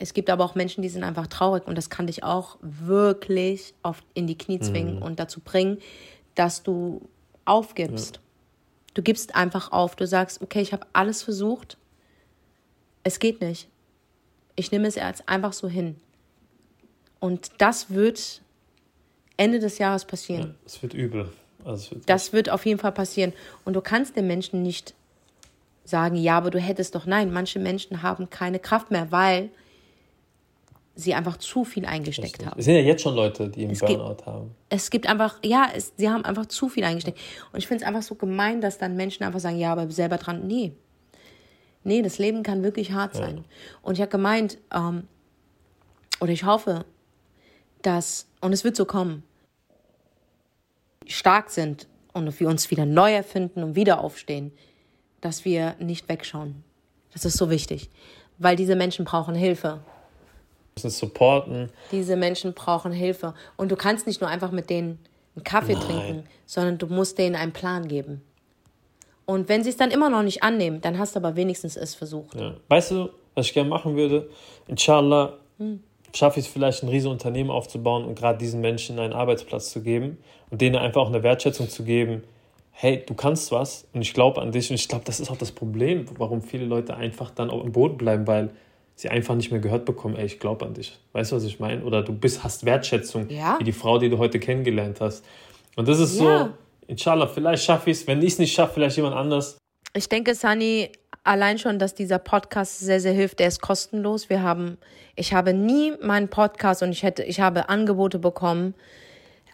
es 0.00 0.14
gibt 0.14 0.30
aber 0.30 0.44
auch 0.44 0.54
Menschen, 0.54 0.80
die 0.80 0.88
sind 0.88 1.04
einfach 1.04 1.26
traurig 1.26 1.66
und 1.66 1.76
das 1.76 1.90
kann 1.90 2.06
dich 2.06 2.24
auch 2.24 2.56
wirklich 2.62 3.74
oft 3.82 4.02
in 4.14 4.26
die 4.26 4.36
Knie 4.36 4.58
zwingen 4.58 4.96
mhm. 4.96 5.02
und 5.02 5.20
dazu 5.20 5.40
bringen, 5.40 5.78
dass 6.34 6.62
du 6.62 7.06
aufgibst. 7.44 8.16
Ja. 8.16 8.22
Du 8.94 9.02
gibst 9.02 9.34
einfach 9.34 9.72
auf. 9.72 9.96
Du 9.96 10.06
sagst, 10.06 10.40
okay, 10.40 10.62
ich 10.62 10.72
habe 10.72 10.86
alles 10.94 11.22
versucht. 11.22 11.76
Es 13.04 13.18
geht 13.18 13.42
nicht. 13.42 13.68
Ich 14.56 14.72
nehme 14.72 14.88
es 14.88 14.94
jetzt 14.94 15.28
einfach 15.28 15.52
so 15.52 15.68
hin. 15.68 15.96
Und 17.18 17.50
das 17.58 17.90
wird 17.90 18.40
Ende 19.40 19.58
des 19.58 19.78
Jahres 19.78 20.04
passieren. 20.04 20.54
Es 20.66 20.76
ja, 20.76 20.82
wird 20.82 20.94
übel. 20.94 21.32
Also 21.64 21.92
wird 21.92 22.08
das 22.08 22.32
wird 22.32 22.50
auf 22.50 22.66
jeden 22.66 22.78
Fall 22.78 22.92
passieren. 22.92 23.32
Und 23.64 23.74
du 23.74 23.80
kannst 23.80 24.14
den 24.14 24.26
Menschen 24.26 24.62
nicht 24.62 24.94
sagen, 25.84 26.16
ja, 26.16 26.36
aber 26.36 26.50
du 26.50 26.60
hättest 26.60 26.94
doch. 26.94 27.06
Nein, 27.06 27.32
manche 27.32 27.58
Menschen 27.58 28.02
haben 28.02 28.28
keine 28.28 28.58
Kraft 28.58 28.90
mehr, 28.90 29.10
weil 29.10 29.48
sie 30.94 31.14
einfach 31.14 31.38
zu 31.38 31.64
viel 31.64 31.86
eingesteckt 31.86 32.34
Richtig. 32.34 32.46
haben. 32.46 32.58
Es 32.58 32.66
sind 32.66 32.74
ja 32.74 32.82
jetzt 32.82 33.02
schon 33.02 33.14
Leute, 33.14 33.48
die 33.48 33.64
es 33.64 33.78
Burnout 33.80 34.08
gibt, 34.08 34.26
haben. 34.26 34.54
Es 34.68 34.90
gibt 34.90 35.06
einfach, 35.08 35.38
ja, 35.42 35.68
es, 35.74 35.94
sie 35.96 36.10
haben 36.10 36.24
einfach 36.26 36.44
zu 36.46 36.68
viel 36.68 36.84
eingesteckt. 36.84 37.18
Und 37.52 37.58
ich 37.58 37.66
finde 37.66 37.82
es 37.82 37.88
einfach 37.88 38.02
so 38.02 38.16
gemein, 38.16 38.60
dass 38.60 38.76
dann 38.76 38.94
Menschen 38.94 39.24
einfach 39.24 39.40
sagen, 39.40 39.58
ja, 39.58 39.72
aber 39.72 39.90
selber 39.90 40.18
dran, 40.18 40.46
nee. 40.46 40.72
Nee, 41.82 42.02
das 42.02 42.18
Leben 42.18 42.42
kann 42.42 42.62
wirklich 42.62 42.92
hart 42.92 43.14
ja. 43.14 43.22
sein. 43.22 43.44
Und 43.80 43.94
ich 43.94 44.02
habe 44.02 44.10
gemeint, 44.10 44.58
ähm, 44.74 45.04
oder 46.20 46.32
ich 46.32 46.44
hoffe, 46.44 46.84
dass, 47.80 48.26
und 48.42 48.52
es 48.52 48.64
wird 48.64 48.76
so 48.76 48.84
kommen, 48.84 49.22
stark 51.10 51.50
sind 51.50 51.86
und 52.12 52.40
wir 52.40 52.48
uns 52.48 52.70
wieder 52.70 52.86
neu 52.86 53.12
erfinden 53.12 53.62
und 53.62 53.76
wieder 53.76 54.02
aufstehen, 54.02 54.52
dass 55.20 55.44
wir 55.44 55.74
nicht 55.78 56.08
wegschauen. 56.08 56.64
Das 57.12 57.24
ist 57.24 57.36
so 57.36 57.50
wichtig, 57.50 57.90
weil 58.38 58.56
diese 58.56 58.76
Menschen 58.76 59.04
brauchen 59.04 59.34
Hilfe 59.34 59.80
müssen 60.84 60.90
supporten. 60.90 61.70
Diese 61.92 62.16
Menschen 62.16 62.54
brauchen 62.54 62.92
Hilfe. 62.92 63.34
Und 63.56 63.70
du 63.70 63.76
kannst 63.76 64.06
nicht 64.06 64.20
nur 64.20 64.30
einfach 64.30 64.50
mit 64.50 64.70
denen 64.70 64.98
einen 65.36 65.44
Kaffee 65.44 65.74
Nein. 65.74 65.82
trinken, 65.82 66.24
sondern 66.46 66.78
du 66.78 66.86
musst 66.86 67.18
denen 67.18 67.36
einen 67.36 67.52
Plan 67.52 67.88
geben. 67.88 68.22
Und 69.26 69.48
wenn 69.48 69.62
sie 69.62 69.70
es 69.70 69.76
dann 69.76 69.90
immer 69.90 70.10
noch 70.10 70.22
nicht 70.22 70.42
annehmen, 70.42 70.80
dann 70.80 70.98
hast 70.98 71.14
du 71.14 71.20
aber 71.20 71.36
wenigstens 71.36 71.76
es 71.76 71.94
versucht. 71.94 72.34
Ja. 72.34 72.54
Weißt 72.68 72.90
du, 72.90 73.10
was 73.34 73.46
ich 73.46 73.54
gerne 73.54 73.68
machen 73.68 73.94
würde? 73.96 74.28
Inshallah 74.66 75.38
hm. 75.58 75.82
Schaffe 76.14 76.40
ich 76.40 76.46
es 76.46 76.52
vielleicht, 76.52 76.82
ein 76.82 76.88
riesiges 76.88 77.12
Unternehmen 77.12 77.50
aufzubauen 77.50 78.04
und 78.04 78.18
gerade 78.18 78.38
diesen 78.38 78.60
Menschen 78.60 78.98
einen 78.98 79.12
Arbeitsplatz 79.12 79.70
zu 79.70 79.82
geben 79.82 80.18
und 80.50 80.60
denen 80.60 80.76
einfach 80.76 81.02
auch 81.02 81.08
eine 81.08 81.22
Wertschätzung 81.22 81.68
zu 81.68 81.84
geben. 81.84 82.22
hey, 82.72 83.04
du 83.04 83.12
kannst 83.12 83.52
was 83.52 83.86
und 83.92 84.00
ich 84.00 84.14
glaube 84.14 84.40
an 84.40 84.52
dich. 84.52 84.70
Und 84.70 84.76
ich 84.76 84.88
glaube, 84.88 85.04
das 85.04 85.20
ist 85.20 85.30
auch 85.30 85.36
das 85.36 85.52
Problem, 85.52 86.06
warum 86.16 86.40
viele 86.40 86.64
Leute 86.64 86.96
einfach 86.96 87.30
dann 87.30 87.50
auch 87.50 87.62
im 87.62 87.72
Boden 87.72 87.98
bleiben, 87.98 88.26
weil 88.26 88.50
sie 88.94 89.10
einfach 89.10 89.34
nicht 89.34 89.50
mehr 89.50 89.60
gehört 89.60 89.84
bekommen, 89.84 90.16
ey, 90.16 90.26
ich 90.26 90.38
glaube 90.38 90.64
an 90.64 90.74
dich. 90.74 90.98
Weißt 91.12 91.32
du, 91.32 91.36
was 91.36 91.44
ich 91.44 91.60
meine? 91.60 91.84
Oder 91.84 92.02
du 92.02 92.12
bist, 92.12 92.42
hast 92.42 92.64
Wertschätzung, 92.64 93.28
ja. 93.28 93.56
wie 93.58 93.64
die 93.64 93.72
Frau, 93.72 93.98
die 93.98 94.08
du 94.08 94.16
heute 94.16 94.38
kennengelernt 94.38 95.00
hast. 95.00 95.24
Und 95.76 95.88
das 95.88 95.98
ist 96.00 96.18
ja. 96.20 96.44
so, 96.44 96.50
inshallah, 96.86 97.26
vielleicht 97.26 97.64
schaffe 97.64 97.90
ich 97.90 97.98
es. 97.98 98.06
Wenn 98.06 98.22
ich 98.22 98.32
es 98.32 98.38
nicht 98.38 98.52
schaffe, 98.52 98.74
vielleicht 98.74 98.96
jemand 98.96 99.14
anders. 99.14 99.58
Ich 99.94 100.08
denke, 100.08 100.34
Sunny, 100.34 100.90
allein 101.30 101.58
schon, 101.58 101.78
dass 101.78 101.94
dieser 101.94 102.18
Podcast 102.18 102.80
sehr, 102.80 103.00
sehr 103.00 103.12
hilft. 103.12 103.38
Der 103.38 103.46
ist 103.46 103.62
kostenlos. 103.62 104.28
Wir 104.28 104.42
haben, 104.42 104.78
ich 105.14 105.32
habe 105.32 105.54
nie 105.54 105.92
meinen 106.02 106.28
Podcast 106.28 106.82
und 106.82 106.90
ich 106.90 107.04
hätte, 107.04 107.22
ich 107.22 107.40
habe 107.40 107.68
Angebote 107.68 108.18
bekommen. 108.18 108.74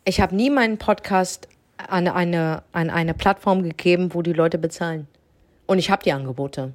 Ich 0.05 0.21
habe 0.21 0.35
nie 0.35 0.49
meinen 0.49 0.79
Podcast 0.79 1.49
an 1.77 2.09
eine, 2.09 2.63
an 2.73 2.89
eine 2.89 3.13
Plattform 3.13 3.63
gegeben, 3.63 4.15
wo 4.15 4.23
die 4.23 4.33
Leute 4.33 4.57
bezahlen. 4.57 5.07
Und 5.67 5.79
ich 5.79 5.91
habe 5.91 6.03
die 6.03 6.13
Angebote. 6.13 6.73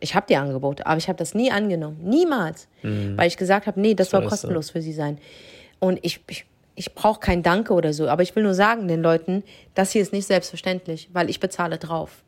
Ich 0.00 0.14
habe 0.16 0.26
die 0.28 0.36
Angebote, 0.36 0.84
aber 0.86 0.96
ich 0.96 1.08
habe 1.08 1.18
das 1.18 1.34
nie 1.34 1.52
angenommen. 1.52 1.98
Niemals. 2.02 2.66
Mhm. 2.82 3.16
Weil 3.16 3.28
ich 3.28 3.36
gesagt 3.36 3.68
habe, 3.68 3.80
nee, 3.80 3.94
das 3.94 4.10
soll 4.10 4.26
kostenlos 4.26 4.70
für 4.70 4.82
sie 4.82 4.94
sein. 4.94 5.18
Und 5.78 6.00
ich, 6.02 6.20
ich, 6.26 6.46
ich 6.74 6.94
brauche 6.94 7.20
kein 7.20 7.44
Danke 7.44 7.72
oder 7.72 7.92
so, 7.92 8.08
aber 8.08 8.22
ich 8.22 8.34
will 8.34 8.42
nur 8.42 8.54
sagen 8.54 8.88
den 8.88 9.02
Leuten, 9.02 9.44
das 9.74 9.92
hier 9.92 10.02
ist 10.02 10.12
nicht 10.12 10.26
selbstverständlich, 10.26 11.10
weil 11.12 11.30
ich 11.30 11.38
bezahle 11.38 11.78
drauf. 11.78 12.24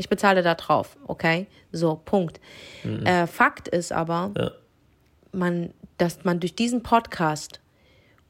Ich 0.00 0.08
bezahle 0.08 0.42
da 0.42 0.54
drauf, 0.54 0.96
okay? 1.06 1.46
So, 1.72 2.00
Punkt. 2.02 2.40
Mhm. 2.84 3.04
Äh, 3.04 3.26
Fakt 3.26 3.68
ist 3.68 3.92
aber, 3.92 4.30
ja. 4.34 4.50
man, 5.32 5.74
dass 5.98 6.24
man 6.24 6.40
durch 6.40 6.54
diesen 6.54 6.82
Podcast 6.82 7.60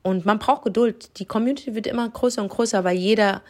und 0.02 0.26
man 0.26 0.40
braucht 0.40 0.64
Geduld. 0.64 1.16
Die 1.20 1.26
Community 1.26 1.76
wird 1.76 1.86
immer 1.86 2.08
größer 2.08 2.42
und 2.42 2.48
größer, 2.48 2.82
weil 2.82 2.96
jeder 2.96 3.42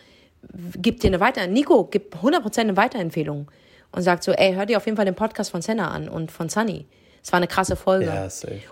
gibt 0.77 1.03
dir 1.03 1.07
eine 1.07 1.21
Weiterempfehlung. 1.21 1.55
Nico 1.55 1.85
gibt 1.85 2.15
100% 2.17 2.61
eine 2.61 2.77
Weiterempfehlung 2.77 3.51
und 3.93 4.03
sagt 4.03 4.23
so, 4.23 4.33
ey, 4.33 4.53
hör 4.53 4.67
dir 4.67 4.77
auf 4.77 4.85
jeden 4.85 4.97
Fall 4.97 5.07
den 5.07 5.15
Podcast 5.15 5.51
von 5.51 5.63
Senna 5.63 5.91
an 5.91 6.11
und 6.11 6.31
von 6.31 6.51
Sunny. 6.51 6.85
Es 7.23 7.33
war 7.33 7.39
eine 7.39 7.49
krasse 7.49 7.75
Folge. 7.75 8.05
Ja. 8.05 8.29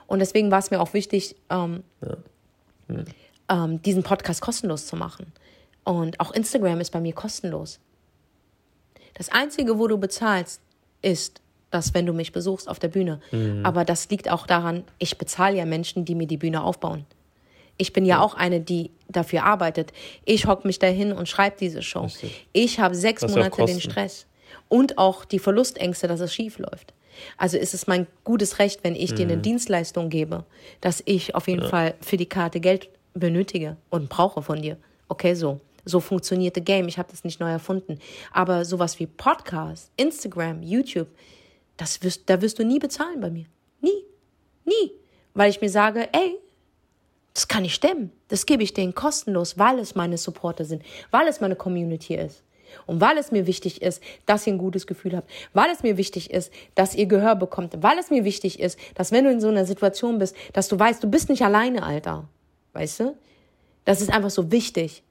Und 0.07 0.19
deswegen 0.19 0.51
war 0.51 0.59
es 0.59 0.71
mir 0.71 0.79
auch 0.79 0.93
wichtig, 0.93 1.37
ähm, 1.49 1.85
ja. 2.03 2.17
hm. 2.89 3.05
ähm, 3.49 3.81
diesen 3.81 4.03
Podcast 4.03 4.43
kostenlos 4.43 4.87
zu 4.87 4.97
machen. 4.97 5.33
Und 5.85 6.21
auch 6.21 6.33
Instagram 6.33 6.81
ist 6.81 6.91
bei 6.91 7.01
mir 7.01 7.15
kostenlos. 7.15 7.81
Das 9.19 9.29
Einzige, 9.31 9.79
wo 9.79 9.87
du 9.87 9.99
bezahlst, 9.99 10.61
ist, 11.03 11.41
dass 11.71 11.93
wenn 11.93 12.07
du 12.07 12.13
mich 12.13 12.33
besuchst 12.33 12.69
auf 12.69 12.79
der 12.79 12.89
Bühne. 12.89 13.21
Mhm. 13.31 13.65
Aber 13.65 13.85
das 13.85 14.09
liegt 14.09 14.31
auch 14.31 14.47
daran, 14.47 14.85
ich 14.99 15.19
bezahle 15.19 15.57
ja 15.57 15.67
Menschen, 15.67 16.05
die 16.05 16.15
mir 16.15 16.27
die 16.27 16.39
Bühne 16.39 16.63
aufbauen. 16.63 17.05
Ich 17.77 17.93
bin 17.93 18.05
ja, 18.05 18.17
ja. 18.17 18.23
auch 18.23 18.35
eine, 18.35 18.61
die 18.61 18.91
dafür 19.09 19.45
arbeitet. 19.45 19.93
Ich 20.25 20.47
hocke 20.47 20.67
mich 20.67 20.79
dahin 20.79 21.13
und 21.13 21.29
schreibe 21.29 21.57
diese 21.61 21.83
Show. 21.83 22.03
Richtig. 22.03 22.47
Ich 22.53 22.81
habe 22.81 22.95
sechs 22.95 23.21
das 23.21 23.31
Monate 23.31 23.65
den 23.65 23.81
Stress 23.81 24.27
und 24.69 24.99
auch 24.99 25.25
die 25.25 25.39
Verlustängste, 25.39 26.09
dass 26.09 26.21
es 26.21 26.35
schief 26.35 26.59
läuft. 26.59 26.95
Also 27.37 27.57
ist 27.57 27.75
es 27.75 27.87
mein 27.87 28.07
gutes 28.25 28.59
Recht, 28.59 28.83
wenn 28.85 28.95
ich 28.95 29.13
mhm. 29.13 29.17
dir 29.17 29.23
eine 29.25 29.37
mhm. 29.37 29.43
Dienstleistung 29.43 30.09
gebe, 30.09 30.45
dass 30.81 31.03
ich 31.05 31.35
auf 31.35 31.49
jeden 31.49 31.63
ja. 31.63 31.69
Fall 31.69 31.95
für 32.01 32.17
die 32.17 32.27
Karte 32.27 32.61
Geld 32.61 32.89
benötige 33.15 33.77
und 33.91 34.09
brauche 34.09 34.43
von 34.43 34.63
dir. 34.63 34.77
Okay, 35.09 35.35
so. 35.35 35.61
So 35.85 36.01
funktioniert 36.01 36.57
das 36.57 36.65
Game. 36.65 36.89
Ich 36.89 36.99
habe 36.99 37.11
das 37.11 37.25
nicht 37.25 37.41
neu 37.41 37.51
erfunden. 37.51 37.99
Aber 38.33 38.65
sowas 38.65 38.99
wie 38.99 39.07
Podcast, 39.07 39.91
Instagram, 39.97 40.63
YouTube, 40.63 41.09
das 41.77 42.03
wirst, 42.03 42.29
da 42.29 42.41
wirst 42.43 42.59
du 42.59 42.65
nie 42.65 42.79
bezahlen 42.79 43.21
bei 43.21 43.31
mir. 43.31 43.47
Nie. 43.81 44.05
Nie. 44.65 44.93
Weil 45.35 45.51
ich 45.51 45.61
mir 45.61 45.71
sage, 45.71 46.09
ey, 46.13 46.37
das 47.33 47.47
kann 47.47 47.65
ich 47.65 47.75
stemmen. 47.75 48.11
Das 48.29 48.47
gebe 48.47 48.63
ich 48.63 48.75
denen 48.75 48.95
kostenlos, 48.95 49.59
weil 49.59 49.79
es 49.79 49.95
meine 49.95 50.19
Supporter 50.19 50.65
sind, 50.65 50.83
weil 51.11 51.29
es 51.29 51.41
meine 51.41 51.57
Community 51.57 52.17
ist. 52.17 52.43
Und 52.87 53.01
weil 53.01 53.17
es 53.17 53.31
mir 53.31 53.47
wichtig 53.47 53.81
ist, 53.81 54.03
dass 54.27 54.47
ihr 54.47 54.53
ein 54.53 54.59
gutes 54.59 54.87
Gefühl 54.87 55.17
habt, 55.17 55.31
weil 55.53 55.71
es 55.71 55.83
mir 55.83 55.97
wichtig 55.97 56.31
ist, 56.31 56.53
dass 56.75 56.95
ihr 56.95 57.07
Gehör 57.07 57.35
bekommt, 57.37 57.83
weil 57.83 57.99
es 57.99 58.11
mir 58.11 58.25
wichtig 58.25 58.61
ist, 58.61 58.79
dass 58.95 59.13
wenn 59.13 59.25
du 59.25 59.31
in 59.31 59.41
so 59.41 59.49
einer 59.49 59.65
Situation 59.65 60.19
bist, 60.19 60.37
dass 60.53 60.69
du 60.69 60.79
weißt, 60.79 61.03
du 61.03 61.09
bist 61.09 61.29
nicht 61.29 61.43
alleine, 61.43 61.83
Alter. 61.83 62.29
Weißt 62.73 63.01
du? 63.01 63.17
Das 63.85 64.01
ist 64.01 64.11
einfach 64.11 64.31
so 64.31 64.51
wichtig. 64.51 65.03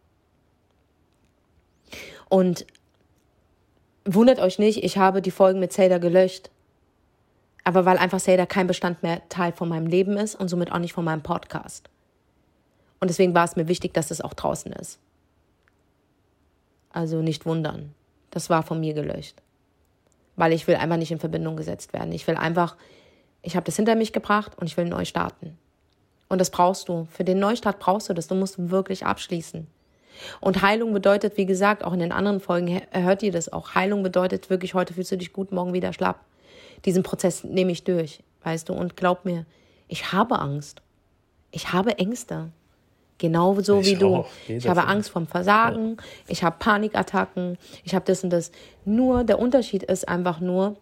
Und 2.29 2.65
wundert 4.05 4.39
euch 4.39 4.59
nicht, 4.59 4.83
ich 4.83 4.97
habe 4.97 5.21
die 5.21 5.31
Folgen 5.31 5.59
mit 5.59 5.73
Zelda 5.73 5.97
gelöscht. 5.97 6.49
Aber 7.63 7.85
weil 7.85 7.97
einfach 7.97 8.21
Zelda 8.21 8.45
kein 8.45 8.67
Bestandteil 8.67 9.51
von 9.51 9.67
meinem 9.67 9.87
Leben 9.87 10.17
ist 10.17 10.35
und 10.35 10.47
somit 10.47 10.71
auch 10.71 10.79
nicht 10.79 10.93
von 10.93 11.03
meinem 11.03 11.23
Podcast. 11.23 11.89
Und 12.99 13.09
deswegen 13.09 13.35
war 13.35 13.43
es 13.43 13.55
mir 13.55 13.67
wichtig, 13.67 13.93
dass 13.93 14.09
es 14.09 14.21
auch 14.21 14.33
draußen 14.33 14.71
ist. 14.71 14.99
Also 16.91 17.21
nicht 17.21 17.45
wundern. 17.45 17.93
Das 18.31 18.49
war 18.49 18.63
von 18.63 18.79
mir 18.79 18.93
gelöscht. 18.93 19.35
Weil 20.35 20.53
ich 20.53 20.67
will 20.67 20.75
einfach 20.75 20.97
nicht 20.97 21.11
in 21.11 21.19
Verbindung 21.19 21.57
gesetzt 21.57 21.93
werden. 21.93 22.11
Ich 22.11 22.25
will 22.27 22.35
einfach, 22.35 22.75
ich 23.41 23.55
habe 23.55 23.65
das 23.65 23.75
hinter 23.75 23.95
mich 23.95 24.13
gebracht 24.13 24.57
und 24.57 24.67
ich 24.67 24.77
will 24.77 24.85
neu 24.85 25.05
starten. 25.05 25.57
Und 26.29 26.39
das 26.39 26.49
brauchst 26.49 26.89
du. 26.89 27.07
Für 27.11 27.23
den 27.23 27.39
Neustart 27.39 27.79
brauchst 27.79 28.09
du 28.09 28.13
das. 28.13 28.27
Du 28.27 28.35
musst 28.35 28.69
wirklich 28.69 29.05
abschließen. 29.05 29.67
Und 30.39 30.61
Heilung 30.61 30.93
bedeutet, 30.93 31.37
wie 31.37 31.45
gesagt, 31.45 31.83
auch 31.83 31.93
in 31.93 31.99
den 31.99 32.11
anderen 32.11 32.39
Folgen 32.39 32.81
hört 32.91 33.23
ihr 33.23 33.31
das 33.31 33.51
auch. 33.51 33.75
Heilung 33.75 34.03
bedeutet 34.03 34.49
wirklich, 34.49 34.73
heute 34.73 34.93
fühlst 34.93 35.11
du 35.11 35.17
dich 35.17 35.33
gut, 35.33 35.51
morgen 35.51 35.73
wieder 35.73 35.93
schlapp. 35.93 36.19
Diesen 36.85 37.03
Prozess 37.03 37.43
nehme 37.43 37.71
ich 37.71 37.83
durch, 37.83 38.23
weißt 38.43 38.69
du. 38.69 38.73
Und 38.73 38.95
glaub 38.95 39.25
mir, 39.25 39.45
ich 39.87 40.11
habe 40.11 40.39
Angst. 40.39 40.81
Ich 41.51 41.73
habe 41.73 41.97
Ängste. 41.97 42.51
Genauso 43.17 43.79
ich 43.79 43.87
wie 43.87 43.95
du. 43.95 44.25
Ich 44.47 44.67
habe 44.67 44.85
Angst 44.85 45.09
vom 45.09 45.25
Versagen, 45.25 45.97
ja. 45.97 46.03
ich 46.27 46.43
habe 46.43 46.57
Panikattacken, 46.59 47.57
ich 47.83 47.95
habe 47.95 48.05
das 48.05 48.23
und 48.23 48.29
das. 48.29 48.51
Nur 48.85 49.23
der 49.23 49.39
Unterschied 49.39 49.83
ist 49.83 50.07
einfach 50.07 50.39
nur, 50.39 50.75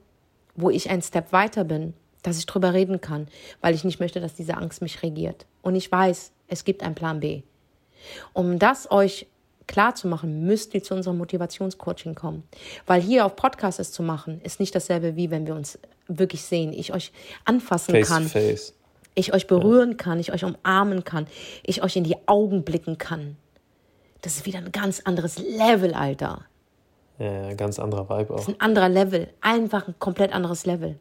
wo 0.56 0.70
ich 0.70 0.90
einen 0.90 1.02
Step 1.02 1.32
weiter 1.32 1.64
bin, 1.64 1.94
dass 2.24 2.38
ich 2.38 2.46
drüber 2.46 2.74
reden 2.74 3.00
kann, 3.00 3.28
weil 3.62 3.74
ich 3.74 3.84
nicht 3.84 4.00
möchte, 4.00 4.20
dass 4.20 4.34
diese 4.34 4.58
Angst 4.58 4.82
mich 4.82 5.02
regiert. 5.02 5.46
Und 5.62 5.76
ich 5.76 5.90
weiß, 5.90 6.32
es 6.48 6.66
gibt 6.66 6.84
einen 6.84 6.96
Plan 6.96 7.20
B. 7.20 7.44
Um 8.34 8.60
das 8.60 8.90
euch 8.92 9.28
klar 9.68 9.96
zu 9.96 10.08
machen, 10.08 10.46
müsst 10.46 10.74
ihr 10.74 10.84
zu 10.84 10.94
unserem 10.94 11.18
Motivationscoaching 11.18 12.16
kommen. 12.16 12.44
Weil 12.86 13.02
hier 13.02 13.26
auf 13.26 13.36
Podcast 13.36 13.80
es 13.80 13.92
zu 13.92 14.04
machen, 14.04 14.42
ist 14.44 14.60
nicht 14.60 14.76
dasselbe, 14.76 15.16
wie 15.16 15.32
wenn 15.32 15.48
wir 15.48 15.56
uns 15.56 15.80
wirklich 16.08 16.44
sehen, 16.44 16.72
ich 16.72 16.94
euch 16.94 17.12
anfassen 17.46 17.96
face 17.96 18.08
kann. 18.08 18.28
Face 18.28 18.74
ich 19.16 19.34
euch 19.34 19.48
berühren 19.48 19.98
kann, 19.98 20.20
ich 20.20 20.34
euch 20.34 20.44
umarmen 20.44 21.04
kann, 21.04 21.26
ich 21.64 21.82
euch 21.82 21.96
in 21.96 22.04
die 22.04 22.18
Augen 22.28 22.64
blicken 22.64 22.98
kann. 22.98 23.38
Das 24.22 24.36
ist 24.36 24.46
wieder 24.46 24.60
ein 24.60 24.72
ganz 24.72 25.02
anderes 25.06 25.40
Level, 25.40 25.94
Alter. 25.94 26.46
Ja, 27.18 27.54
ganz 27.54 27.80
anderer 27.80 28.10
Vibe 28.10 28.34
auch. 28.34 28.38
Das 28.38 28.48
ist 28.50 28.56
ein 28.56 28.62
anderer 28.62 28.90
Level, 28.90 29.30
einfach 29.40 29.88
ein 29.88 29.96
komplett 30.00 30.34
anderes 30.34 30.66
Level. 30.66 31.00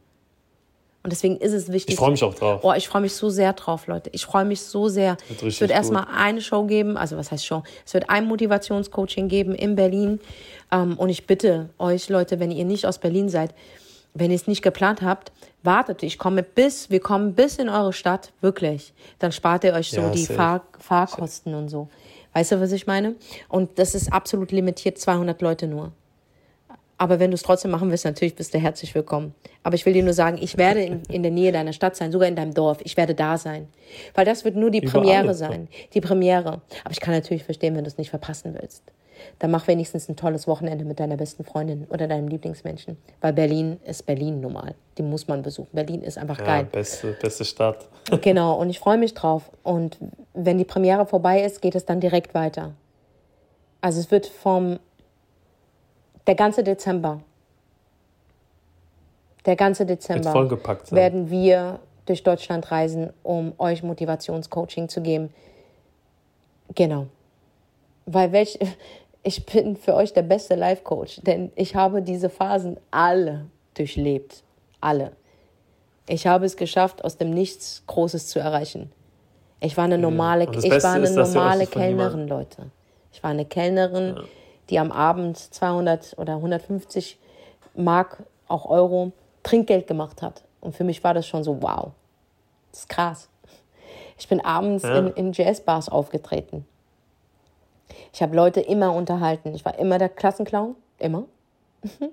Und 1.04 1.10
deswegen 1.10 1.36
ist 1.36 1.52
es 1.52 1.70
wichtig. 1.70 1.92
Ich 1.92 1.98
freue 1.98 2.12
mich 2.12 2.24
auch 2.24 2.34
drauf. 2.34 2.60
Oh, 2.64 2.72
ich 2.72 2.88
freue 2.88 3.02
mich 3.02 3.12
so 3.12 3.28
sehr 3.28 3.52
drauf, 3.52 3.86
Leute. 3.88 4.08
Ich 4.14 4.24
freue 4.24 4.46
mich 4.46 4.62
so 4.62 4.88
sehr. 4.88 5.18
Es 5.46 5.60
wird 5.60 5.70
erstmal 5.70 6.06
eine 6.10 6.40
Show 6.40 6.64
geben, 6.64 6.96
also 6.96 7.18
was 7.18 7.30
heißt 7.30 7.44
Show? 7.44 7.62
Es 7.84 7.92
wird 7.92 8.08
ein 8.08 8.24
Motivationscoaching 8.24 9.28
geben 9.28 9.54
in 9.54 9.76
Berlin. 9.76 10.18
Ähm, 10.72 10.96
und 10.96 11.10
ich 11.10 11.26
bitte 11.26 11.68
euch, 11.78 12.08
Leute, 12.08 12.40
wenn 12.40 12.50
ihr 12.50 12.64
nicht 12.64 12.86
aus 12.86 12.96
Berlin 12.96 13.28
seid, 13.28 13.54
wenn 14.14 14.30
ihr 14.30 14.36
es 14.36 14.46
nicht 14.46 14.62
geplant 14.62 15.02
habt, 15.02 15.30
wartet, 15.62 16.02
ich 16.02 16.16
komme 16.16 16.42
bis, 16.42 16.88
wir 16.88 17.00
kommen 17.00 17.34
bis 17.34 17.56
in 17.56 17.68
eure 17.68 17.92
Stadt, 17.92 18.32
wirklich. 18.40 18.94
Dann 19.18 19.30
spart 19.30 19.64
ihr 19.64 19.74
euch 19.74 19.90
so 19.90 20.00
ja, 20.00 20.08
die 20.08 20.24
Fahr 20.24 20.62
Fahrkosten 20.78 21.52
safe. 21.52 21.62
und 21.62 21.68
so. 21.68 21.88
Weißt 22.32 22.52
du, 22.52 22.60
was 22.62 22.72
ich 22.72 22.86
meine? 22.86 23.14
Und 23.50 23.78
das 23.78 23.94
ist 23.94 24.10
absolut 24.10 24.52
limitiert, 24.52 24.96
200 24.96 25.42
Leute 25.42 25.66
nur. 25.66 25.92
Aber 26.96 27.18
wenn 27.18 27.30
du 27.30 27.34
es 27.34 27.42
trotzdem 27.42 27.70
machen 27.70 27.90
willst, 27.90 28.04
natürlich 28.04 28.36
bist 28.36 28.54
du 28.54 28.58
herzlich 28.58 28.94
willkommen. 28.94 29.34
Aber 29.62 29.74
ich 29.74 29.84
will 29.84 29.92
dir 29.92 30.04
nur 30.04 30.12
sagen, 30.12 30.38
ich 30.40 30.56
werde 30.56 30.80
in, 30.80 31.02
in 31.10 31.22
der 31.22 31.32
Nähe 31.32 31.50
deiner 31.50 31.72
Stadt 31.72 31.96
sein, 31.96 32.12
sogar 32.12 32.28
in 32.28 32.36
deinem 32.36 32.54
Dorf. 32.54 32.78
Ich 32.84 32.96
werde 32.96 33.14
da 33.14 33.36
sein. 33.36 33.68
Weil 34.14 34.24
das 34.24 34.44
wird 34.44 34.56
nur 34.56 34.70
die 34.70 34.78
Über 34.78 34.92
Premiere 34.92 35.34
sein. 35.34 35.68
Die 35.92 36.00
Premiere. 36.00 36.60
Aber 36.84 36.92
ich 36.92 37.00
kann 37.00 37.14
natürlich 37.14 37.44
verstehen, 37.44 37.74
wenn 37.76 37.84
du 37.84 37.88
es 37.88 37.98
nicht 37.98 38.10
verpassen 38.10 38.56
willst 38.60 38.82
dann 39.38 39.50
mach 39.50 39.66
wenigstens 39.66 40.08
ein 40.08 40.16
tolles 40.16 40.46
Wochenende 40.46 40.84
mit 40.84 41.00
deiner 41.00 41.16
besten 41.16 41.44
Freundin 41.44 41.86
oder 41.90 42.06
deinem 42.06 42.28
Lieblingsmenschen. 42.28 42.96
Weil 43.20 43.32
Berlin 43.32 43.80
ist 43.84 44.06
Berlin 44.06 44.40
normal. 44.40 44.74
Die 44.98 45.02
muss 45.02 45.28
man 45.28 45.42
besuchen. 45.42 45.68
Berlin 45.72 46.02
ist 46.02 46.18
einfach 46.18 46.38
ja, 46.38 46.44
geil. 46.44 46.68
Beste, 46.70 47.16
beste 47.20 47.44
Stadt. 47.44 47.88
genau, 48.20 48.58
und 48.58 48.70
ich 48.70 48.78
freue 48.78 48.98
mich 48.98 49.14
drauf. 49.14 49.50
Und 49.62 49.98
wenn 50.34 50.58
die 50.58 50.64
Premiere 50.64 51.06
vorbei 51.06 51.42
ist, 51.42 51.62
geht 51.62 51.74
es 51.74 51.84
dann 51.84 52.00
direkt 52.00 52.34
weiter. 52.34 52.72
Also 53.80 54.00
es 54.00 54.10
wird 54.10 54.26
vom 54.26 54.78
der 56.26 56.34
ganze 56.34 56.62
Dezember. 56.62 57.20
Der 59.46 59.56
ganze 59.56 59.84
Dezember 59.84 60.32
werden 60.90 61.30
wir 61.30 61.80
durch 62.06 62.22
Deutschland 62.22 62.70
reisen, 62.70 63.12
um 63.22 63.52
euch 63.58 63.82
Motivationscoaching 63.82 64.88
zu 64.88 65.02
geben. 65.02 65.32
Genau. 66.74 67.06
Weil 68.06 68.32
welch, 68.32 68.58
ich 69.22 69.44
bin 69.46 69.76
für 69.76 69.94
euch 69.94 70.12
der 70.12 70.22
beste 70.22 70.54
Life-Coach, 70.54 71.20
denn 71.22 71.52
ich 71.56 71.74
habe 71.74 72.02
diese 72.02 72.30
Phasen 72.30 72.78
alle 72.90 73.46
durchlebt. 73.74 74.42
Alle. 74.80 75.12
Ich 76.06 76.26
habe 76.26 76.44
es 76.44 76.56
geschafft, 76.56 77.04
aus 77.04 77.16
dem 77.16 77.30
Nichts 77.30 77.82
Großes 77.86 78.28
zu 78.28 78.38
erreichen. 78.38 78.92
Ich 79.60 79.76
war 79.78 79.84
eine 79.84 79.96
normale, 79.96 80.44
ich 80.44 80.82
war 80.82 80.92
eine 80.92 81.10
normale 81.10 81.66
Kellnerin, 81.66 82.28
Leute. 82.28 82.70
Ich 83.12 83.22
war 83.22 83.30
eine 83.30 83.46
Kellnerin, 83.46 84.14
ja. 84.16 84.24
Die 84.70 84.78
am 84.78 84.92
Abend 84.92 85.36
200 85.36 86.16
oder 86.18 86.34
150 86.34 87.18
Mark, 87.74 88.22
auch 88.48 88.66
Euro, 88.66 89.12
Trinkgeld 89.42 89.86
gemacht 89.86 90.22
hat. 90.22 90.42
Und 90.60 90.74
für 90.74 90.84
mich 90.84 91.04
war 91.04 91.14
das 91.14 91.26
schon 91.26 91.44
so, 91.44 91.62
wow, 91.62 91.90
das 92.70 92.80
ist 92.80 92.88
krass. 92.88 93.28
Ich 94.18 94.28
bin 94.28 94.40
abends 94.40 94.84
ja. 94.84 94.98
in, 94.98 95.08
in 95.08 95.32
Jazzbars 95.32 95.88
aufgetreten. 95.88 96.66
Ich 98.12 98.22
habe 98.22 98.34
Leute 98.34 98.60
immer 98.60 98.94
unterhalten. 98.94 99.54
Ich 99.54 99.64
war 99.64 99.78
immer 99.78 99.98
der 99.98 100.08
Klassenclown, 100.08 100.76
immer. 100.98 101.24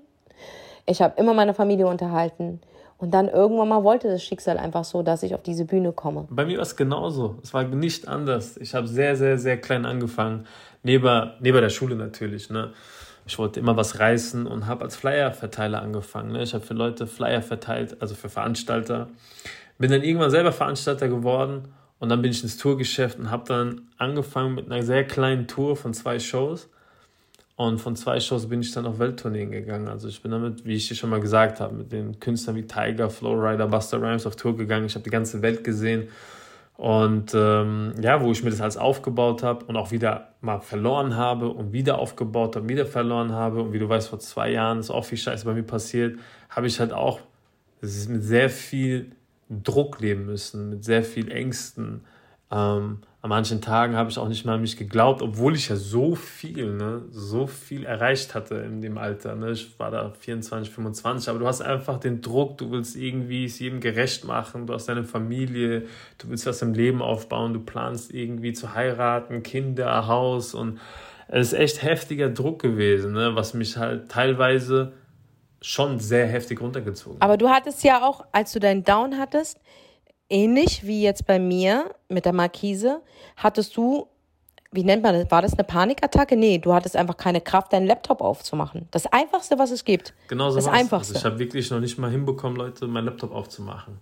Ich 0.84 1.00
habe 1.00 1.14
immer 1.20 1.32
meine 1.32 1.54
Familie 1.54 1.86
unterhalten. 1.86 2.60
Und 3.02 3.10
dann 3.10 3.28
irgendwann 3.28 3.68
mal 3.68 3.82
wollte 3.82 4.06
das 4.06 4.22
Schicksal 4.22 4.58
einfach 4.58 4.84
so, 4.84 5.02
dass 5.02 5.24
ich 5.24 5.34
auf 5.34 5.42
diese 5.42 5.64
Bühne 5.64 5.90
komme. 5.90 6.28
Bei 6.30 6.44
mir 6.44 6.58
war 6.58 6.62
es 6.62 6.76
genauso. 6.76 7.40
Es 7.42 7.52
war 7.52 7.64
nicht 7.64 8.06
anders. 8.06 8.56
Ich 8.58 8.76
habe 8.76 8.86
sehr, 8.86 9.16
sehr, 9.16 9.38
sehr 9.38 9.60
klein 9.60 9.86
angefangen. 9.86 10.46
Neben, 10.84 11.32
neben 11.40 11.60
der 11.60 11.68
Schule 11.68 11.96
natürlich. 11.96 12.48
Ne? 12.48 12.70
Ich 13.26 13.40
wollte 13.40 13.58
immer 13.58 13.76
was 13.76 13.98
reißen 13.98 14.46
und 14.46 14.68
habe 14.68 14.84
als 14.84 14.94
Flyer-Verteiler 14.94 15.82
angefangen. 15.82 16.30
Ne? 16.30 16.44
Ich 16.44 16.54
habe 16.54 16.64
für 16.64 16.74
Leute 16.74 17.08
Flyer 17.08 17.42
verteilt, 17.42 17.96
also 17.98 18.14
für 18.14 18.28
Veranstalter. 18.28 19.08
Bin 19.78 19.90
dann 19.90 20.04
irgendwann 20.04 20.30
selber 20.30 20.52
Veranstalter 20.52 21.08
geworden 21.08 21.74
und 21.98 22.08
dann 22.08 22.22
bin 22.22 22.30
ich 22.30 22.44
ins 22.44 22.56
Tourgeschäft 22.56 23.18
und 23.18 23.32
habe 23.32 23.42
dann 23.48 23.88
angefangen 23.98 24.54
mit 24.54 24.70
einer 24.70 24.84
sehr 24.84 25.02
kleinen 25.02 25.48
Tour 25.48 25.74
von 25.74 25.92
zwei 25.92 26.20
Shows 26.20 26.68
und 27.66 27.78
von 27.78 27.96
zwei 27.96 28.20
Shows 28.20 28.48
bin 28.48 28.60
ich 28.60 28.72
dann 28.72 28.86
auf 28.86 28.98
Welttourneen 28.98 29.50
gegangen. 29.50 29.88
Also 29.88 30.08
ich 30.08 30.22
bin 30.22 30.30
damit, 30.30 30.64
wie 30.64 30.74
ich 30.74 30.88
dir 30.88 30.94
schon 30.94 31.10
mal 31.10 31.20
gesagt 31.20 31.60
habe, 31.60 31.74
mit 31.74 31.92
den 31.92 32.18
Künstlern 32.20 32.56
wie 32.56 32.66
Tiger, 32.66 33.10
Flowrider, 33.10 33.66
Buster 33.66 34.00
Rhymes 34.00 34.26
auf 34.26 34.36
Tour 34.36 34.56
gegangen. 34.56 34.86
Ich 34.86 34.94
habe 34.94 35.04
die 35.04 35.10
ganze 35.10 35.42
Welt 35.42 35.64
gesehen. 35.64 36.08
Und 36.76 37.32
ähm, 37.34 37.94
ja, 38.00 38.22
wo 38.22 38.32
ich 38.32 38.42
mir 38.42 38.50
das 38.50 38.60
alles 38.60 38.76
aufgebaut 38.76 39.42
habe 39.42 39.64
und 39.66 39.76
auch 39.76 39.90
wieder 39.90 40.32
mal 40.40 40.60
verloren 40.60 41.16
habe 41.16 41.48
und 41.48 41.72
wieder 41.72 41.98
aufgebaut 41.98 42.56
habe, 42.56 42.68
wieder 42.68 42.86
verloren 42.86 43.32
habe. 43.32 43.62
Und 43.62 43.72
wie 43.72 43.78
du 43.78 43.88
weißt, 43.88 44.08
vor 44.08 44.18
zwei 44.18 44.50
Jahren 44.50 44.78
ist 44.78 44.90
auch 44.90 45.04
viel 45.04 45.18
Scheiße 45.18 45.44
bei 45.44 45.54
mir 45.54 45.62
passiert, 45.62 46.18
habe 46.48 46.66
ich 46.66 46.80
halt 46.80 46.92
auch 46.92 47.20
mit 47.80 48.22
sehr 48.22 48.50
viel 48.50 49.12
Druck 49.48 50.00
leben 50.00 50.26
müssen, 50.26 50.70
mit 50.70 50.84
sehr 50.84 51.02
viel 51.02 51.30
Ängsten. 51.30 52.04
Ähm, 52.50 52.98
an 53.22 53.28
manchen 53.28 53.60
Tagen 53.60 53.94
habe 53.94 54.10
ich 54.10 54.18
auch 54.18 54.26
nicht 54.26 54.44
mal 54.44 54.56
an 54.56 54.62
mich 54.62 54.76
geglaubt, 54.76 55.22
obwohl 55.22 55.54
ich 55.54 55.68
ja 55.68 55.76
so 55.76 56.16
viel, 56.16 56.72
ne, 56.72 57.02
so 57.12 57.46
viel 57.46 57.84
erreicht 57.84 58.34
hatte 58.34 58.56
in 58.56 58.80
dem 58.80 58.98
Alter. 58.98 59.36
Ne. 59.36 59.52
Ich 59.52 59.78
war 59.78 59.92
da 59.92 60.10
24, 60.10 60.74
25, 60.74 61.28
aber 61.28 61.38
du 61.38 61.46
hast 61.46 61.60
einfach 61.60 62.00
den 62.00 62.20
Druck, 62.20 62.58
du 62.58 62.72
willst 62.72 62.96
irgendwie 62.96 63.44
es 63.44 63.60
jedem 63.60 63.78
gerecht 63.78 64.24
machen, 64.24 64.66
du 64.66 64.74
hast 64.74 64.88
deine 64.88 65.04
Familie, 65.04 65.82
du 66.18 66.30
willst 66.30 66.46
was 66.46 66.62
im 66.62 66.74
Leben 66.74 67.00
aufbauen, 67.00 67.52
du 67.52 67.60
planst 67.60 68.12
irgendwie 68.12 68.54
zu 68.54 68.74
heiraten, 68.74 69.44
Kinder, 69.44 70.08
Haus 70.08 70.52
und 70.52 70.80
es 71.28 71.52
ist 71.52 71.58
echt 71.60 71.82
heftiger 71.84 72.28
Druck 72.28 72.60
gewesen, 72.60 73.12
ne, 73.12 73.36
was 73.36 73.54
mich 73.54 73.76
halt 73.76 74.10
teilweise 74.10 74.94
schon 75.60 76.00
sehr 76.00 76.26
heftig 76.26 76.60
runtergezogen. 76.60 77.20
Aber 77.20 77.36
du 77.36 77.48
hattest 77.48 77.84
ja 77.84 78.02
auch, 78.02 78.24
als 78.32 78.50
du 78.50 78.58
deinen 78.58 78.82
Down 78.82 79.16
hattest, 79.16 79.60
ähnlich 80.32 80.84
wie 80.86 81.02
jetzt 81.02 81.26
bei 81.26 81.38
mir 81.38 81.94
mit 82.08 82.24
der 82.24 82.32
Markise, 82.32 83.02
hattest 83.36 83.76
du, 83.76 84.08
wie 84.72 84.82
nennt 84.82 85.02
man 85.02 85.14
das, 85.14 85.30
war 85.30 85.42
das 85.42 85.52
eine 85.52 85.64
Panikattacke? 85.64 86.36
Nee, 86.36 86.58
du 86.58 86.72
hattest 86.72 86.96
einfach 86.96 87.16
keine 87.16 87.40
Kraft, 87.40 87.72
deinen 87.72 87.86
Laptop 87.86 88.22
aufzumachen. 88.22 88.88
Das 88.90 89.06
Einfachste, 89.06 89.58
was 89.58 89.70
es 89.70 89.84
gibt. 89.84 90.14
Genau 90.28 90.50
so 90.50 90.56
das 90.56 90.66
Einfachste. 90.66 91.14
Also 91.14 91.26
ich 91.26 91.30
habe 91.30 91.38
wirklich 91.38 91.70
noch 91.70 91.80
nicht 91.80 91.98
mal 91.98 92.10
hinbekommen, 92.10 92.56
Leute, 92.56 92.86
meinen 92.86 93.04
Laptop 93.04 93.32
aufzumachen. 93.32 93.98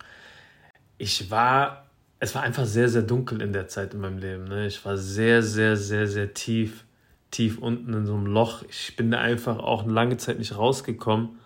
Ich 0.97 1.31
war, 1.31 1.87
es 2.20 2.35
war 2.35 2.43
einfach 2.43 2.64
sehr, 2.64 2.89
sehr 2.89 3.03
dunkel 3.03 3.43
in 3.43 3.53
der 3.53 3.66
Zeit 3.66 3.95
in 3.95 4.01
meinem 4.01 4.18
Leben. 4.18 4.45
Ne? 4.45 4.66
Ich 4.66 4.85
war 4.85 4.97
sehr, 4.97 5.43
sehr, 5.43 5.76
sehr, 5.76 6.07
sehr 6.07 6.33
tief, 6.33 6.85
tief 7.33 7.59
unten 7.59 7.93
in 7.93 8.07
so 8.07 8.14
einem 8.14 8.26
Loch. 8.26 8.62
Ich 8.68 8.95
bin 8.97 9.11
da 9.11 9.18
einfach 9.18 9.59
auch 9.59 9.83
eine 9.83 9.93
lange 9.93 10.16
Zeit 10.18 10.39
nicht 10.39 10.57
rausgekommen 10.57 11.39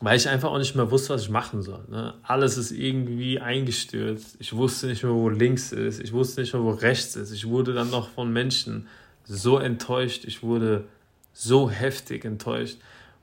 weil 0.00 0.16
ich 0.16 0.28
einfach 0.28 0.50
auch 0.50 0.58
nicht 0.58 0.76
mehr 0.76 0.90
wusste, 0.90 1.14
was 1.14 1.22
ich 1.22 1.30
machen 1.30 1.62
soll. 1.62 1.84
Ne? 1.88 2.14
Alles 2.22 2.56
ist 2.56 2.70
irgendwie 2.70 3.40
eingestürzt. 3.40 4.36
Ich 4.38 4.54
wusste 4.54 4.86
nicht 4.86 5.02
mehr, 5.02 5.12
wo 5.12 5.28
links 5.28 5.72
ist. 5.72 6.00
Ich 6.00 6.12
wusste 6.12 6.40
nicht 6.40 6.52
mehr, 6.52 6.62
wo 6.62 6.70
rechts 6.70 7.16
ist. 7.16 7.32
Ich 7.32 7.48
wurde 7.48 7.72
dann 7.74 7.90
noch 7.90 8.08
von 8.10 8.32
Menschen 8.32 8.86
so 9.24 9.58
enttäuscht. 9.58 10.24
Ich 10.24 10.42
wurde 10.42 10.84
so 11.32 11.68
heftig 11.68 12.24
enttäuscht, 12.24 12.78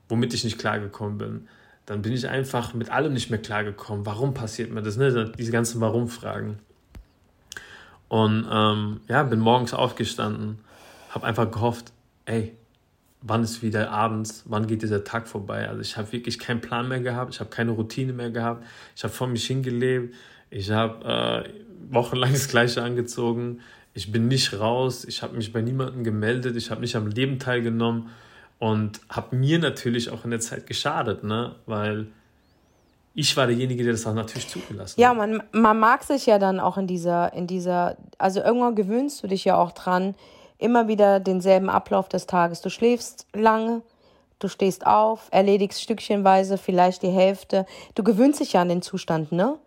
womit 0.08 0.34
ich 0.34 0.44
nicht 0.44 0.58
klargekommen 0.58 1.18
bin. 1.18 1.48
Dann 1.86 2.02
bin 2.02 2.12
ich 2.12 2.28
einfach 2.28 2.74
mit 2.74 2.90
allem 2.90 3.12
nicht 3.12 3.30
mehr 3.30 3.40
klargekommen. 3.40 4.04
Warum 4.04 4.34
passiert 4.34 4.70
mir 4.70 4.82
das? 4.82 4.96
Ne? 4.96 5.32
Diese 5.38 5.52
ganzen 5.52 5.80
Warum-Fragen. 5.80 6.58
Und 8.08 8.46
ähm, 8.50 9.00
ja, 9.08 9.22
bin 9.22 9.40
morgens 9.40 9.72
aufgestanden, 9.74 10.58
habe 11.10 11.26
einfach 11.26 11.50
gehofft, 11.50 11.92
ey, 12.24 12.54
wann 13.26 13.42
ist 13.42 13.62
wieder 13.62 13.90
abends, 13.90 14.44
wann 14.46 14.66
geht 14.66 14.82
dieser 14.82 15.04
Tag 15.04 15.28
vorbei. 15.28 15.68
Also 15.68 15.80
ich 15.80 15.96
habe 15.96 16.12
wirklich 16.12 16.38
keinen 16.38 16.60
Plan 16.60 16.88
mehr 16.88 17.00
gehabt, 17.00 17.34
ich 17.34 17.40
habe 17.40 17.50
keine 17.50 17.72
Routine 17.72 18.12
mehr 18.12 18.30
gehabt, 18.30 18.64
ich 18.94 19.02
habe 19.04 19.12
vor 19.12 19.26
mich 19.26 19.46
hingelebt, 19.46 20.14
ich 20.50 20.70
habe 20.70 21.44
äh, 21.46 21.92
wochenlang 21.92 22.32
das 22.32 22.48
Gleiche 22.48 22.82
angezogen, 22.82 23.60
ich 23.94 24.12
bin 24.12 24.28
nicht 24.28 24.58
raus, 24.58 25.04
ich 25.04 25.22
habe 25.22 25.36
mich 25.36 25.52
bei 25.52 25.62
niemandem 25.62 26.04
gemeldet, 26.04 26.56
ich 26.56 26.70
habe 26.70 26.80
nicht 26.80 26.96
am 26.96 27.06
Leben 27.06 27.38
teilgenommen 27.38 28.10
und 28.58 29.00
habe 29.08 29.34
mir 29.34 29.58
natürlich 29.58 30.10
auch 30.10 30.24
in 30.24 30.30
der 30.30 30.40
Zeit 30.40 30.66
geschadet, 30.66 31.24
ne? 31.24 31.54
weil 31.66 32.06
ich 33.14 33.34
war 33.36 33.46
derjenige, 33.46 33.82
der 33.82 33.92
das 33.92 34.06
auch 34.06 34.14
natürlich 34.14 34.48
zugelassen 34.48 35.00
ja, 35.00 35.08
hat. 35.08 35.16
Ja, 35.16 35.26
man, 35.26 35.42
man 35.52 35.78
mag 35.78 36.04
sich 36.04 36.26
ja 36.26 36.38
dann 36.38 36.60
auch 36.60 36.76
in 36.76 36.86
dieser, 36.86 37.32
in 37.32 37.46
dieser, 37.46 37.96
also 38.18 38.40
irgendwann 38.40 38.74
gewöhnst 38.74 39.22
du 39.22 39.26
dich 39.26 39.44
ja 39.46 39.56
auch 39.56 39.72
dran, 39.72 40.14
immer 40.58 40.88
wieder 40.88 41.20
denselben 41.20 41.68
Ablauf 41.68 42.08
des 42.08 42.26
Tages. 42.26 42.60
Du 42.60 42.70
schläfst 42.70 43.26
lange, 43.34 43.82
du 44.38 44.48
stehst 44.48 44.86
auf, 44.86 45.28
erledigst 45.30 45.82
stückchenweise 45.82 46.58
vielleicht 46.58 47.02
die 47.02 47.10
Hälfte. 47.10 47.66
Du 47.94 48.02
gewöhnst 48.02 48.40
dich 48.40 48.54
ja 48.54 48.62
an 48.62 48.68
den 48.68 48.82
Zustand, 48.82 49.32
ne? 49.32 49.58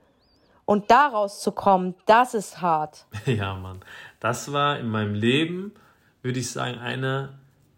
Und 0.66 0.92
daraus 0.92 1.42
zu 1.42 1.52
kommen, 1.52 1.96
das 2.06 2.34
ist 2.34 2.62
hart. 2.62 3.06
Ja, 3.26 3.56
Mann. 3.56 3.80
Das 4.20 4.52
war 4.52 4.78
in 4.78 4.88
meinem 4.90 5.16
Leben, 5.16 5.74
würde 6.22 6.40
ich 6.40 6.52
sagen, 6.52 6.78
eine 6.78 7.30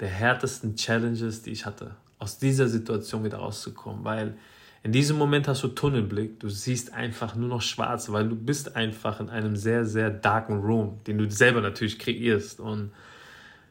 der 0.02 0.10
härtesten 0.10 0.76
Challenges, 0.76 1.44
die 1.44 1.52
ich 1.52 1.66
hatte. 1.66 1.96
Aus 2.20 2.38
dieser 2.38 2.68
Situation 2.68 3.24
wieder 3.24 3.38
rauszukommen, 3.38 4.04
weil 4.04 4.38
in 4.84 4.92
diesem 4.92 5.18
Moment 5.18 5.48
hast 5.48 5.64
du 5.64 5.68
Tunnelblick, 5.68 6.40
du 6.40 6.50
siehst 6.50 6.94
einfach 6.94 7.36
nur 7.36 7.48
noch 7.48 7.62
schwarz, 7.62 8.12
weil 8.12 8.28
du 8.28 8.36
bist 8.36 8.76
einfach 8.76 9.20
in 9.20 9.30
einem 9.30 9.56
sehr, 9.56 9.86
sehr 9.86 10.10
darken 10.10 10.60
Room, 10.60 11.00
den 11.06 11.20
du 11.20 11.30
selber 11.30 11.62
natürlich 11.62 12.00
kreierst 12.00 12.60
und 12.60 12.92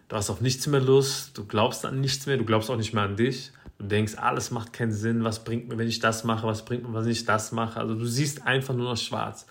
du 0.09 0.17
hast 0.17 0.31
auf 0.31 0.41
nichts 0.41 0.67
mehr 0.69 0.81
Lust, 0.81 1.37
du 1.37 1.45
glaubst 1.47 1.85
an 1.85 2.01
nichts 2.01 2.27
mehr, 2.27 2.37
du 2.37 2.45
glaubst 2.45 2.71
auch 2.71 2.77
nicht 2.77 2.95
mehr 2.95 3.05
an 3.05 3.17
dich. 3.17 3.53
Du 3.79 3.87
denkst, 3.87 4.17
alles 4.19 4.51
macht 4.51 4.75
keinen 4.75 4.93
Sinn, 4.93 5.25
was 5.25 5.43
bringt 5.43 5.69
mir, 5.69 5.79
wenn 5.79 5.89
ich 5.89 6.01
das 6.01 6.23
mache, 6.23 6.47
was 6.47 6.67
bringt 6.67 6.87
mir, 6.87 6.95
wenn 6.95 7.09
ich 7.09 7.25
das 7.25 7.51
mache. 7.51 7.81
Also 7.81 7.95
du 7.95 8.05
siehst 8.05 8.47
einfach 8.47 8.75
nur 8.75 8.91
noch 8.91 8.99
schwarz. 8.99 9.47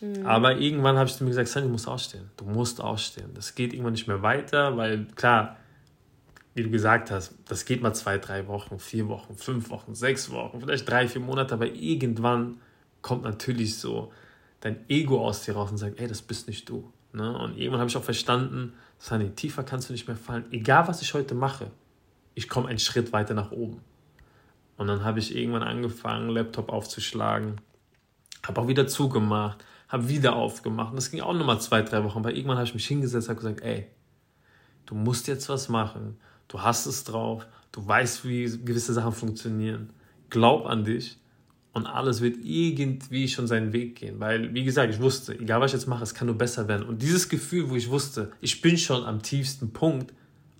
Mhm. 0.00 0.24
Aber 0.24 0.56
irgendwann 0.56 0.96
habe 0.96 1.10
ich 1.10 1.20
mir 1.20 1.30
gesagt, 1.30 1.48
Sandy, 1.48 1.66
du 1.66 1.72
musst 1.72 1.88
ausstehen. 1.88 2.30
Du 2.36 2.44
musst 2.44 2.80
ausstehen. 2.80 3.30
Das 3.34 3.56
geht 3.56 3.72
irgendwann 3.72 3.94
nicht 3.94 4.06
mehr 4.06 4.22
weiter, 4.22 4.76
weil 4.76 5.06
klar, 5.16 5.56
wie 6.56 6.62
du 6.62 6.70
gesagt 6.70 7.10
hast, 7.10 7.34
das 7.46 7.66
geht 7.66 7.82
mal 7.82 7.92
zwei, 7.92 8.16
drei 8.16 8.48
Wochen, 8.48 8.78
vier 8.78 9.08
Wochen, 9.08 9.36
fünf 9.36 9.68
Wochen, 9.68 9.94
sechs 9.94 10.30
Wochen, 10.30 10.58
vielleicht 10.58 10.88
drei, 10.88 11.06
vier 11.06 11.20
Monate, 11.20 11.52
aber 11.52 11.66
irgendwann 11.66 12.56
kommt 13.02 13.24
natürlich 13.24 13.76
so 13.76 14.10
dein 14.60 14.88
Ego 14.88 15.22
aus 15.22 15.42
dir 15.42 15.54
raus 15.54 15.70
und 15.70 15.76
sagt, 15.76 16.00
ey, 16.00 16.08
das 16.08 16.22
bist 16.22 16.48
nicht 16.48 16.66
du. 16.66 16.90
Ne? 17.12 17.38
Und 17.38 17.58
irgendwann 17.58 17.80
habe 17.80 17.90
ich 17.90 17.96
auch 17.98 18.02
verstanden, 18.02 18.72
Sunny, 18.98 19.28
tiefer 19.32 19.64
kannst 19.64 19.90
du 19.90 19.92
nicht 19.92 20.06
mehr 20.06 20.16
fallen. 20.16 20.46
Egal, 20.50 20.88
was 20.88 21.02
ich 21.02 21.12
heute 21.12 21.34
mache, 21.34 21.70
ich 22.34 22.48
komme 22.48 22.68
einen 22.68 22.78
Schritt 22.78 23.12
weiter 23.12 23.34
nach 23.34 23.50
oben. 23.50 23.82
Und 24.78 24.86
dann 24.86 25.04
habe 25.04 25.18
ich 25.18 25.36
irgendwann 25.36 25.62
angefangen, 25.62 26.30
Laptop 26.30 26.70
aufzuschlagen, 26.70 27.60
habe 28.46 28.62
auch 28.62 28.68
wieder 28.68 28.86
zugemacht, 28.86 29.62
habe 29.88 30.08
wieder 30.08 30.34
aufgemacht. 30.34 30.88
Und 30.92 30.96
das 30.96 31.10
ging 31.10 31.20
auch 31.20 31.34
nochmal 31.34 31.60
zwei, 31.60 31.82
drei 31.82 32.02
Wochen. 32.02 32.16
Aber 32.16 32.32
irgendwann 32.32 32.56
habe 32.56 32.66
ich 32.66 32.74
mich 32.74 32.86
hingesetzt 32.86 33.28
und 33.28 33.36
gesagt, 33.36 33.60
ey, 33.60 33.88
du 34.86 34.94
musst 34.94 35.28
jetzt 35.28 35.50
was 35.50 35.68
machen 35.68 36.16
du 36.48 36.62
hast 36.62 36.86
es 36.86 37.04
drauf, 37.04 37.46
du 37.72 37.86
weißt, 37.86 38.26
wie 38.26 38.44
gewisse 38.64 38.92
Sachen 38.92 39.12
funktionieren. 39.12 39.90
Glaub 40.30 40.66
an 40.66 40.84
dich 40.84 41.18
und 41.72 41.86
alles 41.86 42.22
wird 42.22 42.38
irgendwie 42.42 43.28
schon 43.28 43.46
seinen 43.46 43.74
Weg 43.74 43.96
gehen. 43.96 44.18
Weil, 44.18 44.54
wie 44.54 44.64
gesagt, 44.64 44.94
ich 44.94 44.98
wusste, 44.98 45.38
egal 45.38 45.60
was 45.60 45.72
ich 45.72 45.74
jetzt 45.74 45.86
mache, 45.86 46.02
es 46.02 46.14
kann 46.14 46.26
nur 46.26 46.38
besser 46.38 46.68
werden. 46.68 46.88
Und 46.88 47.02
dieses 47.02 47.28
Gefühl, 47.28 47.68
wo 47.68 47.76
ich 47.76 47.90
wusste, 47.90 48.32
ich 48.40 48.62
bin 48.62 48.78
schon 48.78 49.04
am 49.04 49.22
tiefsten 49.22 49.72
Punkt, 49.72 50.14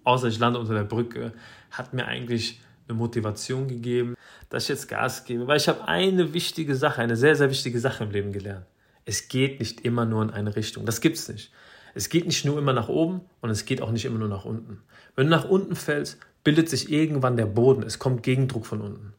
außer 0.05 0.29
ich 0.29 0.39
lande 0.39 0.59
unter 0.59 0.75
der 0.75 0.85
Brücke, 0.85 1.33
hat 1.71 1.95
mir 1.95 2.07
eigentlich 2.07 2.61
eine 2.87 2.99
Motivation 2.99 3.67
gegeben, 3.67 4.15
dass 4.51 4.65
ich 4.65 4.69
jetzt 4.69 4.89
Gas 4.89 5.25
gebe. 5.25 5.47
Weil 5.47 5.57
ich 5.57 5.69
habe 5.69 5.89
eine 5.89 6.35
wichtige 6.35 6.77
Sache, 6.77 7.01
eine 7.01 7.17
sehr, 7.17 7.35
sehr 7.35 7.51
wichtige 7.51 7.81
Sache 7.81 8.05
im 8.05 8.11
Leben 8.11 8.33
gelernt. 8.33 8.67
Es 9.07 9.29
geht 9.29 9.59
nicht 9.59 9.81
immer 9.81 10.05
nur 10.05 10.23
in 10.23 10.31
eine 10.31 10.55
Richtung. 10.55 10.85
Das 10.85 11.01
gibt 11.01 11.17
es 11.17 11.29
nicht. 11.29 11.51
Es 11.95 12.11
geht 12.11 12.27
nicht 12.27 12.45
nur 12.45 12.59
immer 12.59 12.75
nach 12.75 12.91
oben 12.91 13.23
und 13.41 13.49
es 13.49 13.65
geht 13.65 13.81
auch 13.81 13.91
nicht 13.91 14.05
immer 14.05 14.19
nur 14.19 14.29
nach 14.29 14.45
unten. 14.45 14.83
Wenn 15.17 15.27
du 15.27 15.31
nach 15.31 15.49
unten 15.49 15.75
fällst, 15.75 16.19
bildet 16.45 16.69
sich 16.69 16.93
irgendwann 16.93 17.37
der 17.37 17.47
Boden. 17.47 17.83
Es 17.83 17.99
kommt 17.99 18.23
Gegendruck 18.23 18.67
von 18.67 18.81
unten. 18.81 19.15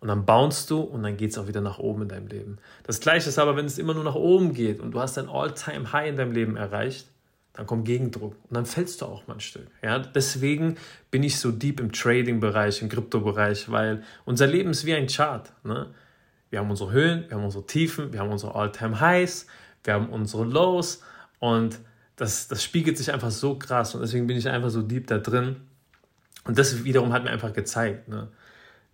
Und 0.00 0.08
dann 0.08 0.24
bounst 0.24 0.70
du 0.70 0.80
und 0.80 1.02
dann 1.02 1.18
geht 1.18 1.32
es 1.32 1.38
auch 1.38 1.46
wieder 1.46 1.60
nach 1.60 1.78
oben 1.78 2.02
in 2.02 2.08
deinem 2.08 2.28
Leben. 2.28 2.58
Das 2.84 3.00
gleiche 3.00 3.28
ist 3.28 3.38
aber, 3.38 3.54
wenn 3.56 3.66
es 3.66 3.76
immer 3.76 3.92
nur 3.92 4.04
nach 4.04 4.14
oben 4.14 4.54
geht 4.54 4.80
und 4.80 4.92
du 4.92 5.00
hast 5.00 5.18
dein 5.18 5.28
All-Time-High 5.28 6.08
in 6.08 6.16
deinem 6.16 6.32
Leben 6.32 6.56
erreicht, 6.56 7.06
dann 7.52 7.66
kommt 7.66 7.84
Gegendruck 7.84 8.34
und 8.48 8.54
dann 8.54 8.64
fällst 8.64 9.02
du 9.02 9.06
auch 9.06 9.26
mal 9.26 9.34
ein 9.34 9.40
Stück. 9.40 9.66
Ja, 9.82 9.98
deswegen 9.98 10.76
bin 11.10 11.22
ich 11.22 11.38
so 11.38 11.50
deep 11.50 11.80
im 11.80 11.92
Trading-Bereich, 11.92 12.80
im 12.80 12.88
Krypto-Bereich, 12.88 13.70
weil 13.70 14.02
unser 14.24 14.46
Leben 14.46 14.70
ist 14.70 14.86
wie 14.86 14.94
ein 14.94 15.08
Chart. 15.08 15.52
Ne? 15.64 15.88
Wir 16.48 16.60
haben 16.60 16.70
unsere 16.70 16.92
Höhen, 16.92 17.24
wir 17.28 17.36
haben 17.36 17.44
unsere 17.44 17.66
Tiefen, 17.66 18.14
wir 18.14 18.20
haben 18.20 18.30
unsere 18.30 18.54
All-Time-Highs, 18.54 19.46
wir 19.84 19.94
haben 19.94 20.08
unsere 20.08 20.44
Lows 20.44 21.02
und 21.40 21.78
das, 22.20 22.48
das 22.48 22.62
spiegelt 22.62 22.98
sich 22.98 23.10
einfach 23.10 23.30
so 23.30 23.58
krass 23.58 23.94
und 23.94 24.02
deswegen 24.02 24.26
bin 24.26 24.36
ich 24.36 24.46
einfach 24.46 24.68
so 24.68 24.82
deep 24.82 25.06
da 25.06 25.16
drin. 25.16 25.56
Und 26.44 26.58
das 26.58 26.84
wiederum 26.84 27.14
hat 27.14 27.24
mir 27.24 27.30
einfach 27.30 27.54
gezeigt, 27.54 28.08
ne, 28.08 28.28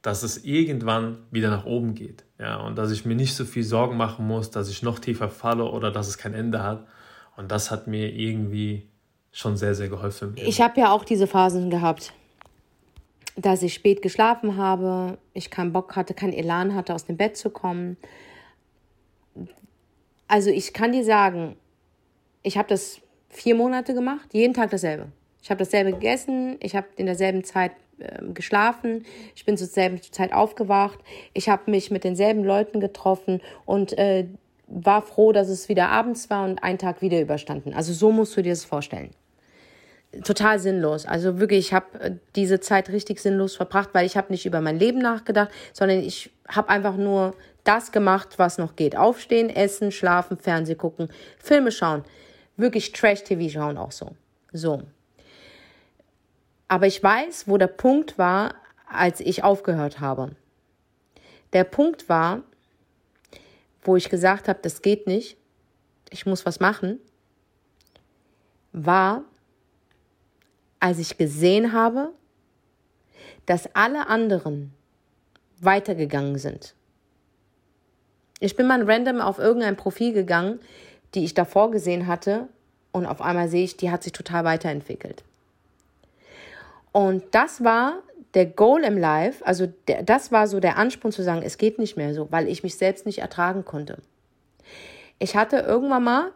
dass 0.00 0.22
es 0.22 0.44
irgendwann 0.44 1.18
wieder 1.32 1.50
nach 1.50 1.64
oben 1.64 1.96
geht. 1.96 2.22
Ja, 2.38 2.58
und 2.58 2.76
dass 2.78 2.92
ich 2.92 3.04
mir 3.04 3.16
nicht 3.16 3.34
so 3.34 3.44
viel 3.44 3.64
Sorgen 3.64 3.96
machen 3.96 4.28
muss, 4.28 4.52
dass 4.52 4.68
ich 4.68 4.84
noch 4.84 5.00
tiefer 5.00 5.28
falle 5.28 5.64
oder 5.64 5.90
dass 5.90 6.06
es 6.06 6.18
kein 6.18 6.34
Ende 6.34 6.62
hat. 6.62 6.86
Und 7.36 7.50
das 7.50 7.72
hat 7.72 7.88
mir 7.88 8.12
irgendwie 8.14 8.88
schon 9.32 9.56
sehr, 9.56 9.74
sehr 9.74 9.88
geholfen. 9.88 10.34
Ich 10.36 10.60
habe 10.60 10.80
ja 10.80 10.92
auch 10.92 11.04
diese 11.04 11.26
Phasen 11.26 11.68
gehabt, 11.68 12.12
dass 13.34 13.60
ich 13.62 13.74
spät 13.74 14.02
geschlafen 14.02 14.56
habe, 14.56 15.18
ich 15.34 15.50
keinen 15.50 15.72
Bock 15.72 15.96
hatte, 15.96 16.14
keinen 16.14 16.32
Elan 16.32 16.76
hatte, 16.76 16.94
aus 16.94 17.06
dem 17.06 17.16
Bett 17.16 17.36
zu 17.36 17.50
kommen. 17.50 17.96
Also 20.28 20.50
ich 20.50 20.72
kann 20.72 20.92
dir 20.92 21.04
sagen, 21.04 21.56
ich 22.44 22.56
habe 22.56 22.68
das 22.68 23.00
vier 23.36 23.54
Monate 23.54 23.94
gemacht, 23.94 24.28
jeden 24.32 24.54
Tag 24.54 24.70
dasselbe. 24.70 25.06
Ich 25.42 25.50
habe 25.50 25.58
dasselbe 25.58 25.92
gegessen, 25.92 26.56
ich 26.60 26.74
habe 26.74 26.86
in 26.96 27.06
derselben 27.06 27.44
Zeit 27.44 27.72
äh, 27.98 28.24
geschlafen, 28.32 29.04
ich 29.34 29.44
bin 29.44 29.56
zur 29.56 29.66
selben 29.66 30.00
Zeit 30.02 30.32
aufgewacht, 30.32 30.98
ich 31.34 31.48
habe 31.48 31.70
mich 31.70 31.90
mit 31.90 32.02
denselben 32.02 32.44
Leuten 32.44 32.80
getroffen 32.80 33.40
und 33.64 33.96
äh, 33.98 34.26
war 34.66 35.02
froh, 35.02 35.32
dass 35.32 35.48
es 35.48 35.68
wieder 35.68 35.90
abends 35.90 36.30
war 36.30 36.44
und 36.44 36.62
einen 36.64 36.78
Tag 36.78 37.02
wieder 37.02 37.20
überstanden. 37.20 37.74
Also 37.74 37.92
so 37.92 38.10
musst 38.10 38.36
du 38.36 38.42
dir 38.42 38.52
das 38.52 38.64
vorstellen. 38.64 39.10
Total 40.24 40.58
sinnlos. 40.58 41.04
Also 41.04 41.38
wirklich, 41.38 41.66
ich 41.66 41.72
habe 41.74 42.00
äh, 42.00 42.12
diese 42.34 42.58
Zeit 42.58 42.88
richtig 42.88 43.20
sinnlos 43.20 43.54
verbracht, 43.54 43.90
weil 43.92 44.06
ich 44.06 44.16
habe 44.16 44.32
nicht 44.32 44.46
über 44.46 44.62
mein 44.62 44.78
Leben 44.78 44.98
nachgedacht, 44.98 45.50
sondern 45.74 45.98
ich 45.98 46.30
habe 46.48 46.70
einfach 46.70 46.96
nur 46.96 47.34
das 47.64 47.92
gemacht, 47.92 48.38
was 48.38 48.56
noch 48.56 48.76
geht. 48.76 48.96
Aufstehen, 48.96 49.50
essen, 49.50 49.92
schlafen, 49.92 50.38
Fernseh 50.38 50.74
gucken, 50.74 51.10
Filme 51.38 51.70
schauen. 51.70 52.02
Wirklich 52.56 52.92
Trash-TV 52.92 53.50
schauen 53.50 53.78
auch 53.78 53.92
so. 53.92 54.16
So. 54.52 54.82
Aber 56.68 56.86
ich 56.86 57.02
weiß, 57.02 57.48
wo 57.48 57.58
der 57.58 57.66
Punkt 57.66 58.18
war, 58.18 58.54
als 58.86 59.20
ich 59.20 59.44
aufgehört 59.44 60.00
habe. 60.00 60.34
Der 61.52 61.64
Punkt 61.64 62.08
war, 62.08 62.42
wo 63.82 63.96
ich 63.96 64.08
gesagt 64.08 64.48
habe, 64.48 64.58
das 64.62 64.82
geht 64.82 65.06
nicht, 65.06 65.36
ich 66.10 66.26
muss 66.26 66.46
was 66.46 66.60
machen, 66.60 66.98
war, 68.72 69.24
als 70.80 70.98
ich 70.98 71.16
gesehen 71.16 71.72
habe, 71.72 72.12
dass 73.46 73.74
alle 73.74 74.08
anderen 74.08 74.72
weitergegangen 75.60 76.38
sind. 76.38 76.74
Ich 78.40 78.56
bin 78.56 78.66
mal 78.66 78.82
random 78.82 79.20
auf 79.20 79.38
irgendein 79.38 79.76
Profil 79.76 80.12
gegangen, 80.12 80.60
die 81.14 81.24
ich 81.24 81.34
davor 81.34 81.70
gesehen 81.70 82.06
hatte, 82.06 82.48
und 82.92 83.04
auf 83.04 83.20
einmal 83.20 83.48
sehe 83.48 83.64
ich, 83.64 83.76
die 83.76 83.90
hat 83.90 84.02
sich 84.02 84.12
total 84.12 84.44
weiterentwickelt. 84.44 85.22
Und 86.92 87.22
das 87.32 87.62
war 87.62 88.02
der 88.32 88.46
Goal 88.46 88.84
im 88.84 88.96
Life, 88.96 89.44
also 89.44 89.66
der, 89.86 90.02
das 90.02 90.32
war 90.32 90.48
so 90.48 90.60
der 90.60 90.78
Ansporn 90.78 91.12
zu 91.12 91.22
sagen, 91.22 91.42
es 91.42 91.58
geht 91.58 91.78
nicht 91.78 91.98
mehr 91.98 92.14
so, 92.14 92.32
weil 92.32 92.48
ich 92.48 92.62
mich 92.62 92.76
selbst 92.76 93.04
nicht 93.04 93.18
ertragen 93.18 93.66
konnte. 93.66 93.98
Ich 95.18 95.36
hatte 95.36 95.58
irgendwann 95.58 96.04
mal 96.04 96.32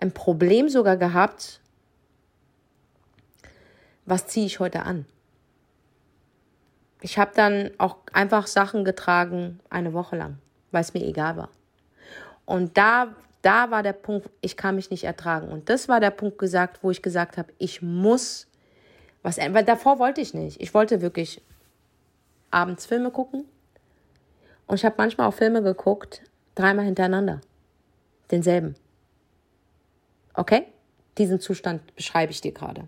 ein 0.00 0.12
Problem 0.12 0.68
sogar 0.68 0.98
gehabt, 0.98 1.60
was 4.04 4.26
ziehe 4.26 4.46
ich 4.46 4.60
heute 4.60 4.82
an? 4.82 5.06
Ich 7.00 7.18
habe 7.18 7.32
dann 7.34 7.70
auch 7.78 7.96
einfach 8.12 8.46
Sachen 8.46 8.84
getragen, 8.84 9.60
eine 9.70 9.92
Woche 9.92 10.16
lang, 10.16 10.38
weil 10.72 10.82
es 10.82 10.94
mir 10.94 11.04
egal 11.04 11.36
war. 11.36 11.48
Und 12.46 12.78
da, 12.78 13.14
da 13.42 13.70
war 13.70 13.82
der 13.82 13.92
Punkt, 13.92 14.30
ich 14.40 14.56
kann 14.56 14.76
mich 14.76 14.90
nicht 14.90 15.04
ertragen. 15.04 15.48
Und 15.48 15.68
das 15.68 15.88
war 15.88 16.00
der 16.00 16.10
Punkt 16.10 16.38
gesagt, 16.38 16.82
wo 16.82 16.90
ich 16.90 17.02
gesagt 17.02 17.36
habe, 17.36 17.52
ich 17.58 17.82
muss 17.82 18.46
was, 19.26 19.38
weil 19.38 19.64
davor 19.64 19.98
wollte 19.98 20.20
ich 20.20 20.34
nicht. 20.34 20.60
Ich 20.60 20.72
wollte 20.72 21.02
wirklich 21.02 21.42
abends 22.52 22.86
Filme 22.86 23.10
gucken. 23.10 23.44
Und 24.68 24.76
ich 24.76 24.84
habe 24.84 24.94
manchmal 24.98 25.26
auch 25.26 25.34
Filme 25.34 25.64
geguckt, 25.64 26.22
dreimal 26.54 26.84
hintereinander. 26.84 27.40
Denselben. 28.30 28.76
Okay? 30.32 30.66
Diesen 31.18 31.40
Zustand 31.40 31.96
beschreibe 31.96 32.30
ich 32.30 32.40
dir 32.40 32.52
gerade. 32.52 32.86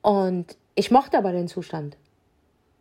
Und 0.00 0.56
ich 0.74 0.90
mochte 0.90 1.18
aber 1.18 1.32
den 1.32 1.48
Zustand. 1.48 1.98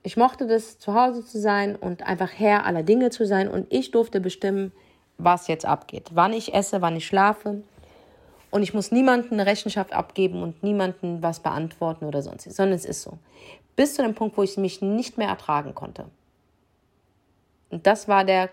Ich 0.01 0.15
mochte 0.15 0.47
das, 0.47 0.79
zu 0.79 0.93
Hause 0.93 1.25
zu 1.25 1.41
sein 1.41 1.75
und 1.75 2.03
einfach 2.03 2.31
Herr 2.31 2.65
aller 2.65 2.83
Dinge 2.83 3.09
zu 3.09 3.25
sein. 3.25 3.49
Und 3.49 3.67
ich 3.69 3.91
durfte 3.91 4.21
bestimmen, 4.21 4.71
was 5.17 5.47
jetzt 5.47 5.65
abgeht. 5.65 6.09
Wann 6.13 6.33
ich 6.33 6.53
esse, 6.53 6.81
wann 6.81 6.95
ich 6.95 7.05
schlafe. 7.05 7.63
Und 8.51 8.63
ich 8.63 8.73
muss 8.73 8.91
niemandem 8.91 9.33
eine 9.33 9.45
Rechenschaft 9.45 9.93
abgeben 9.93 10.41
und 10.41 10.63
niemandem 10.63 11.21
was 11.21 11.39
beantworten 11.39 12.05
oder 12.05 12.21
sonst, 12.21 12.43
sondern 12.43 12.75
es 12.75 12.85
ist 12.85 13.01
so. 13.01 13.17
Bis 13.75 13.95
zu 13.95 14.01
dem 14.01 14.15
Punkt, 14.15 14.37
wo 14.37 14.43
ich 14.43 14.57
mich 14.57 14.81
nicht 14.81 15.17
mehr 15.17 15.27
ertragen 15.27 15.75
konnte. 15.75 16.05
Und 17.69 17.85
das 17.85 18.07
war 18.07 18.23
der, 18.23 18.49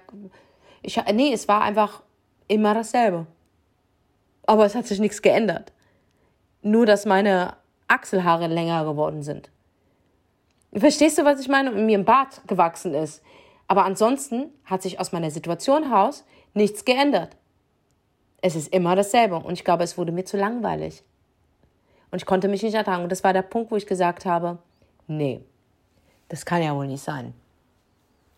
ich, 0.82 1.00
nee, 1.12 1.32
es 1.32 1.46
war 1.46 1.62
einfach 1.62 2.02
immer 2.48 2.74
dasselbe. 2.74 3.26
Aber 4.46 4.64
es 4.64 4.74
hat 4.74 4.86
sich 4.86 4.98
nichts 4.98 5.22
geändert. 5.22 5.72
Nur, 6.62 6.86
dass 6.86 7.06
meine 7.06 7.54
Achselhaare 7.86 8.48
länger 8.48 8.84
geworden 8.84 9.22
sind. 9.22 9.50
Verstehst 10.74 11.18
du, 11.18 11.24
was 11.24 11.40
ich 11.40 11.48
meine? 11.48 11.70
Und 11.70 11.86
mir 11.86 11.98
ein 11.98 12.04
Bart 12.04 12.40
gewachsen 12.48 12.94
ist. 12.94 13.22
Aber 13.68 13.84
ansonsten 13.84 14.50
hat 14.64 14.82
sich 14.82 14.98
aus 14.98 15.12
meiner 15.12 15.30
Situation 15.30 15.88
heraus 15.88 16.24
nichts 16.54 16.84
geändert. 16.84 17.36
Es 18.40 18.56
ist 18.56 18.72
immer 18.72 18.96
dasselbe. 18.96 19.36
Und 19.36 19.52
ich 19.52 19.64
glaube, 19.64 19.84
es 19.84 19.96
wurde 19.96 20.12
mir 20.12 20.24
zu 20.24 20.36
langweilig. 20.36 21.02
Und 22.10 22.18
ich 22.20 22.26
konnte 22.26 22.48
mich 22.48 22.62
nicht 22.62 22.74
ertragen. 22.74 23.04
Und 23.04 23.12
das 23.12 23.24
war 23.24 23.32
der 23.32 23.42
Punkt, 23.42 23.70
wo 23.70 23.76
ich 23.76 23.86
gesagt 23.86 24.26
habe, 24.26 24.58
nee, 25.06 25.40
das 26.28 26.44
kann 26.44 26.62
ja 26.62 26.74
wohl 26.74 26.86
nicht 26.86 27.02
sein. 27.02 27.34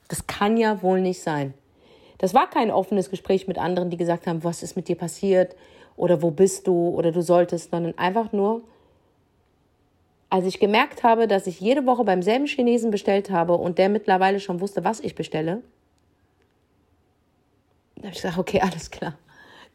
Das 0.09 0.27
kann 0.27 0.57
ja 0.57 0.83
wohl 0.83 1.01
nicht 1.01 1.23
sein. 1.23 1.55
Das 2.19 2.35
war 2.35 2.49
kein 2.49 2.71
offenes 2.71 3.11
Gespräch 3.11 3.49
mit 3.49 3.59
anderen, 3.59 3.91
die 3.91 3.97
gesagt 3.97 4.27
haben, 4.27 4.45
was 4.45 4.63
ist 4.63 4.77
mit 4.77 4.89
dir 4.89 4.97
passiert 4.97 5.57
oder 5.97 6.23
wo 6.23 6.31
bist 6.31 6.67
du 6.67 6.89
oder 6.89 7.13
du 7.13 7.23
solltest, 7.23 7.71
sondern 7.71 7.97
einfach 7.99 8.33
nur, 8.33 8.63
als 10.31 10.47
ich 10.47 10.61
gemerkt 10.61 11.03
habe, 11.03 11.27
dass 11.27 11.47
ich 11.47 11.61
jede 11.61 11.87
Woche 11.87 12.05
beim 12.05 12.23
selben 12.23 12.47
Chinesen 12.47 12.91
bestellt 12.91 13.31
habe 13.31 13.55
und 13.55 13.79
der 13.79 13.89
mittlerweile 13.89 14.41
schon 14.41 14.61
wusste, 14.61 14.85
was 14.85 15.01
ich 15.01 15.15
bestelle, 15.15 15.63
habe 18.05 18.15
ich 18.15 18.23
gesagt, 18.23 18.39
okay, 18.39 18.61
alles 18.63 18.91
klar. 18.91 19.15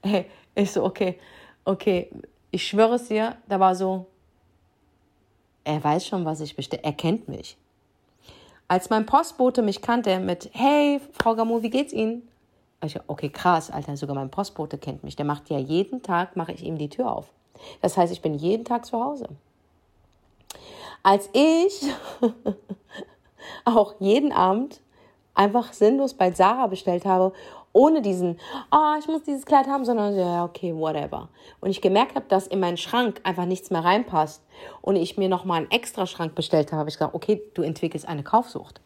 Hey, 0.03 0.25
ich 0.55 0.71
so, 0.71 0.83
okay, 0.83 1.19
okay, 1.65 2.09
ich 2.51 2.65
schwöre 2.67 2.95
es 2.95 3.07
dir, 3.07 3.37
da 3.47 3.59
war 3.59 3.75
so, 3.75 4.07
er 5.63 5.83
weiß 5.83 6.07
schon, 6.07 6.25
was 6.25 6.41
ich 6.41 6.55
bestelle, 6.55 6.83
er 6.83 6.93
kennt 6.93 7.27
mich. 7.27 7.57
Als 8.67 8.89
mein 8.89 9.05
Postbote 9.05 9.61
mich 9.61 9.81
kannte 9.81 10.19
mit, 10.19 10.49
hey, 10.53 11.01
Frau 11.13 11.35
Gamur, 11.35 11.63
wie 11.63 11.69
geht's 11.69 11.91
Ihnen? 11.91 12.27
Ich 12.85 12.97
okay, 13.07 13.29
krass, 13.29 13.71
Alter, 13.71 13.97
sogar 13.97 14.15
mein 14.15 14.29
Postbote 14.29 14.77
kennt 14.77 15.03
mich. 15.03 15.15
Der 15.15 15.25
macht 15.25 15.49
ja 15.49 15.57
jeden 15.57 16.01
Tag, 16.01 16.35
mache 16.37 16.53
ich 16.53 16.63
ihm 16.63 16.77
die 16.77 16.87
Tür 16.87 17.11
auf. 17.11 17.27
Das 17.81 17.97
heißt, 17.97 18.13
ich 18.13 18.21
bin 18.21 18.35
jeden 18.35 18.63
Tag 18.63 18.85
zu 18.85 19.03
Hause. 19.03 19.27
Als 21.03 21.29
ich 21.33 21.81
auch 23.65 23.95
jeden 23.99 24.31
Abend 24.31 24.79
einfach 25.33 25.73
sinnlos 25.73 26.13
bei 26.13 26.31
Sarah 26.31 26.67
bestellt 26.67 27.05
habe 27.05 27.33
ohne 27.73 28.01
diesen, 28.01 28.39
ah, 28.71 28.95
oh, 28.95 28.99
ich 28.99 29.07
muss 29.07 29.23
dieses 29.23 29.45
Kleid 29.45 29.67
haben, 29.67 29.85
sondern 29.85 30.15
ja, 30.15 30.43
okay, 30.43 30.75
whatever. 30.75 31.29
Und 31.61 31.69
ich 31.69 31.81
gemerkt 31.81 32.15
habe, 32.15 32.25
dass 32.27 32.47
in 32.47 32.59
meinen 32.59 32.77
Schrank 32.77 33.21
einfach 33.23 33.45
nichts 33.45 33.69
mehr 33.69 33.83
reinpasst 33.83 34.41
und 34.81 34.95
ich 34.95 35.17
mir 35.17 35.29
nochmal 35.29 35.57
einen 35.57 35.71
extra 35.71 36.05
Schrank 36.05 36.35
bestellt 36.35 36.71
habe, 36.71 36.79
habe 36.79 36.89
ich 36.89 36.95
gesagt, 36.95 37.13
okay, 37.13 37.41
du 37.53 37.61
entwickelst 37.61 38.07
eine 38.07 38.23
Kaufsucht. 38.23 38.81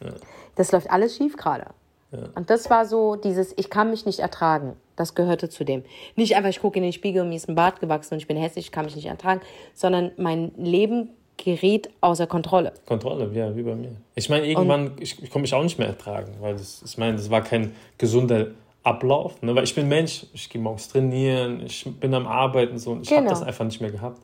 Ja. 0.00 0.10
Das 0.56 0.72
läuft 0.72 0.90
alles 0.90 1.16
schief 1.16 1.36
gerade. 1.36 1.66
Ja. 2.12 2.28
Und 2.34 2.50
das 2.50 2.70
war 2.70 2.86
so 2.86 3.16
dieses, 3.16 3.52
ich 3.56 3.70
kann 3.70 3.90
mich 3.90 4.06
nicht 4.06 4.20
ertragen. 4.20 4.76
Das 4.96 5.14
gehörte 5.14 5.48
zu 5.48 5.64
dem. 5.64 5.84
Nicht 6.14 6.36
einfach, 6.36 6.50
ich 6.50 6.60
gucke 6.60 6.78
in 6.78 6.82
den 6.82 6.92
Spiegel 6.92 7.22
und 7.22 7.28
mir 7.28 7.36
ist 7.36 7.48
ein 7.48 7.54
Bart 7.54 7.80
gewachsen 7.80 8.14
und 8.14 8.20
ich 8.20 8.26
bin 8.26 8.36
hässlich, 8.36 8.66
ich 8.66 8.72
kann 8.72 8.84
mich 8.84 8.96
nicht 8.96 9.06
ertragen, 9.06 9.40
sondern 9.74 10.12
mein 10.16 10.52
Leben 10.56 11.10
geriet 11.36 11.90
außer 12.00 12.26
Kontrolle. 12.26 12.72
Kontrolle, 12.86 13.30
ja, 13.32 13.54
wie 13.56 13.62
bei 13.62 13.74
mir. 13.74 13.96
Ich 14.14 14.28
meine, 14.28 14.46
irgendwann, 14.46 14.88
und, 14.88 15.00
ich, 15.00 15.22
ich 15.22 15.30
konnte 15.30 15.40
mich 15.40 15.54
auch 15.54 15.62
nicht 15.62 15.78
mehr 15.78 15.88
ertragen, 15.88 16.34
weil 16.40 16.54
das, 16.54 16.82
ich 16.84 16.98
meine, 16.98 17.16
das 17.16 17.30
war 17.30 17.42
kein 17.42 17.72
gesunder 17.98 18.48
Ablauf, 18.82 19.42
ne? 19.42 19.54
weil 19.54 19.64
ich 19.64 19.74
bin 19.74 19.88
Mensch, 19.88 20.26
ich 20.32 20.48
gehe 20.48 20.60
morgens 20.60 20.88
trainieren, 20.88 21.60
ich 21.66 21.84
bin 22.00 22.14
am 22.14 22.26
Arbeiten 22.26 22.78
so 22.78 22.92
und 22.92 23.02
ich 23.02 23.08
genau. 23.08 23.22
habe 23.22 23.30
das 23.30 23.42
einfach 23.42 23.64
nicht 23.64 23.80
mehr 23.80 23.90
gehabt. 23.90 24.20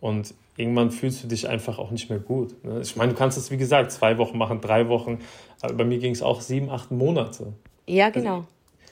Und 0.00 0.34
irgendwann 0.56 0.90
fühlst 0.90 1.24
du 1.24 1.28
dich 1.28 1.48
einfach 1.48 1.78
auch 1.78 1.90
nicht 1.90 2.08
mehr 2.08 2.18
gut. 2.18 2.62
Ne? 2.64 2.80
Ich 2.80 2.96
meine, 2.96 3.12
du 3.12 3.18
kannst 3.18 3.36
das, 3.36 3.50
wie 3.50 3.56
gesagt, 3.56 3.90
zwei 3.92 4.18
Wochen 4.18 4.38
machen, 4.38 4.60
drei 4.60 4.88
Wochen, 4.88 5.18
aber 5.60 5.74
bei 5.74 5.84
mir 5.84 5.98
ging 5.98 6.12
es 6.12 6.22
auch 6.22 6.40
sieben, 6.40 6.70
acht 6.70 6.90
Monate. 6.90 7.52
Ja, 7.86 8.10
genau. 8.10 8.36
Also, 8.36 8.46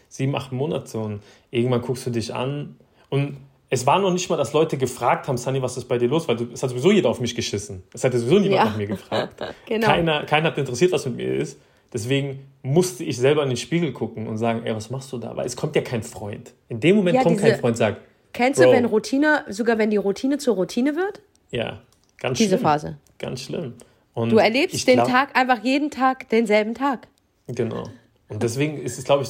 sieben, 0.08 0.34
acht 0.34 0.52
Monate 0.52 0.98
und 0.98 1.22
irgendwann 1.50 1.82
guckst 1.82 2.06
du 2.06 2.10
dich 2.10 2.34
an 2.34 2.76
und 3.08 3.36
es 3.70 3.86
war 3.86 3.98
noch 3.98 4.12
nicht 4.12 4.28
mal, 4.30 4.36
dass 4.36 4.52
Leute 4.52 4.76
gefragt 4.76 5.26
haben, 5.26 5.36
Sunny, 5.36 5.60
was 5.62 5.76
ist 5.76 5.86
bei 5.86 5.98
dir 5.98 6.08
los? 6.08 6.28
Weil 6.28 6.36
es 6.52 6.62
hat 6.62 6.70
sowieso 6.70 6.92
jeder 6.92 7.08
auf 7.08 7.20
mich 7.20 7.34
geschissen. 7.34 7.82
Es 7.92 8.04
hat 8.04 8.12
sowieso 8.12 8.38
niemand 8.38 8.52
ja. 8.52 8.64
nach 8.64 8.76
mir 8.76 8.86
gefragt. 8.86 9.42
genau. 9.66 9.86
keiner, 9.86 10.24
keiner 10.24 10.48
hat 10.48 10.58
interessiert, 10.58 10.92
was 10.92 11.06
mit 11.06 11.16
mir 11.16 11.34
ist. 11.34 11.58
Deswegen 11.92 12.40
musste 12.62 13.04
ich 13.04 13.16
selber 13.16 13.42
in 13.42 13.50
den 13.50 13.56
Spiegel 13.56 13.92
gucken 13.92 14.26
und 14.26 14.36
sagen, 14.36 14.62
ey, 14.64 14.74
was 14.74 14.90
machst 14.90 15.12
du 15.12 15.18
da? 15.18 15.36
Weil 15.36 15.46
es 15.46 15.56
kommt 15.56 15.76
ja 15.76 15.82
kein 15.82 16.02
Freund. 16.02 16.52
In 16.68 16.80
dem 16.80 16.96
Moment 16.96 17.16
ja, 17.16 17.22
kommt 17.22 17.36
diese, 17.36 17.50
kein 17.50 17.60
Freund, 17.60 17.76
sagt. 17.76 18.00
Kennst 18.32 18.60
du, 18.60 18.68
wenn 18.68 18.84
Routine, 18.84 19.44
sogar 19.48 19.78
wenn 19.78 19.90
die 19.90 19.96
Routine 19.96 20.38
zur 20.38 20.56
Routine 20.56 20.96
wird? 20.96 21.20
Ja, 21.50 21.80
ganz 22.18 22.38
diese 22.38 22.50
schlimm. 22.50 22.58
Diese 22.58 22.58
Phase. 22.58 22.98
Ganz 23.18 23.42
schlimm. 23.42 23.74
Und 24.12 24.30
du 24.30 24.38
erlebst 24.38 24.86
den 24.88 24.96
glaub, 24.96 25.08
Tag 25.08 25.36
einfach 25.36 25.62
jeden 25.62 25.90
Tag 25.90 26.28
denselben 26.30 26.74
Tag. 26.74 27.06
Genau. 27.46 27.84
Und 28.28 28.42
deswegen 28.42 28.78
ist 28.78 28.98
es, 28.98 29.04
glaube 29.04 29.22
ich, 29.22 29.28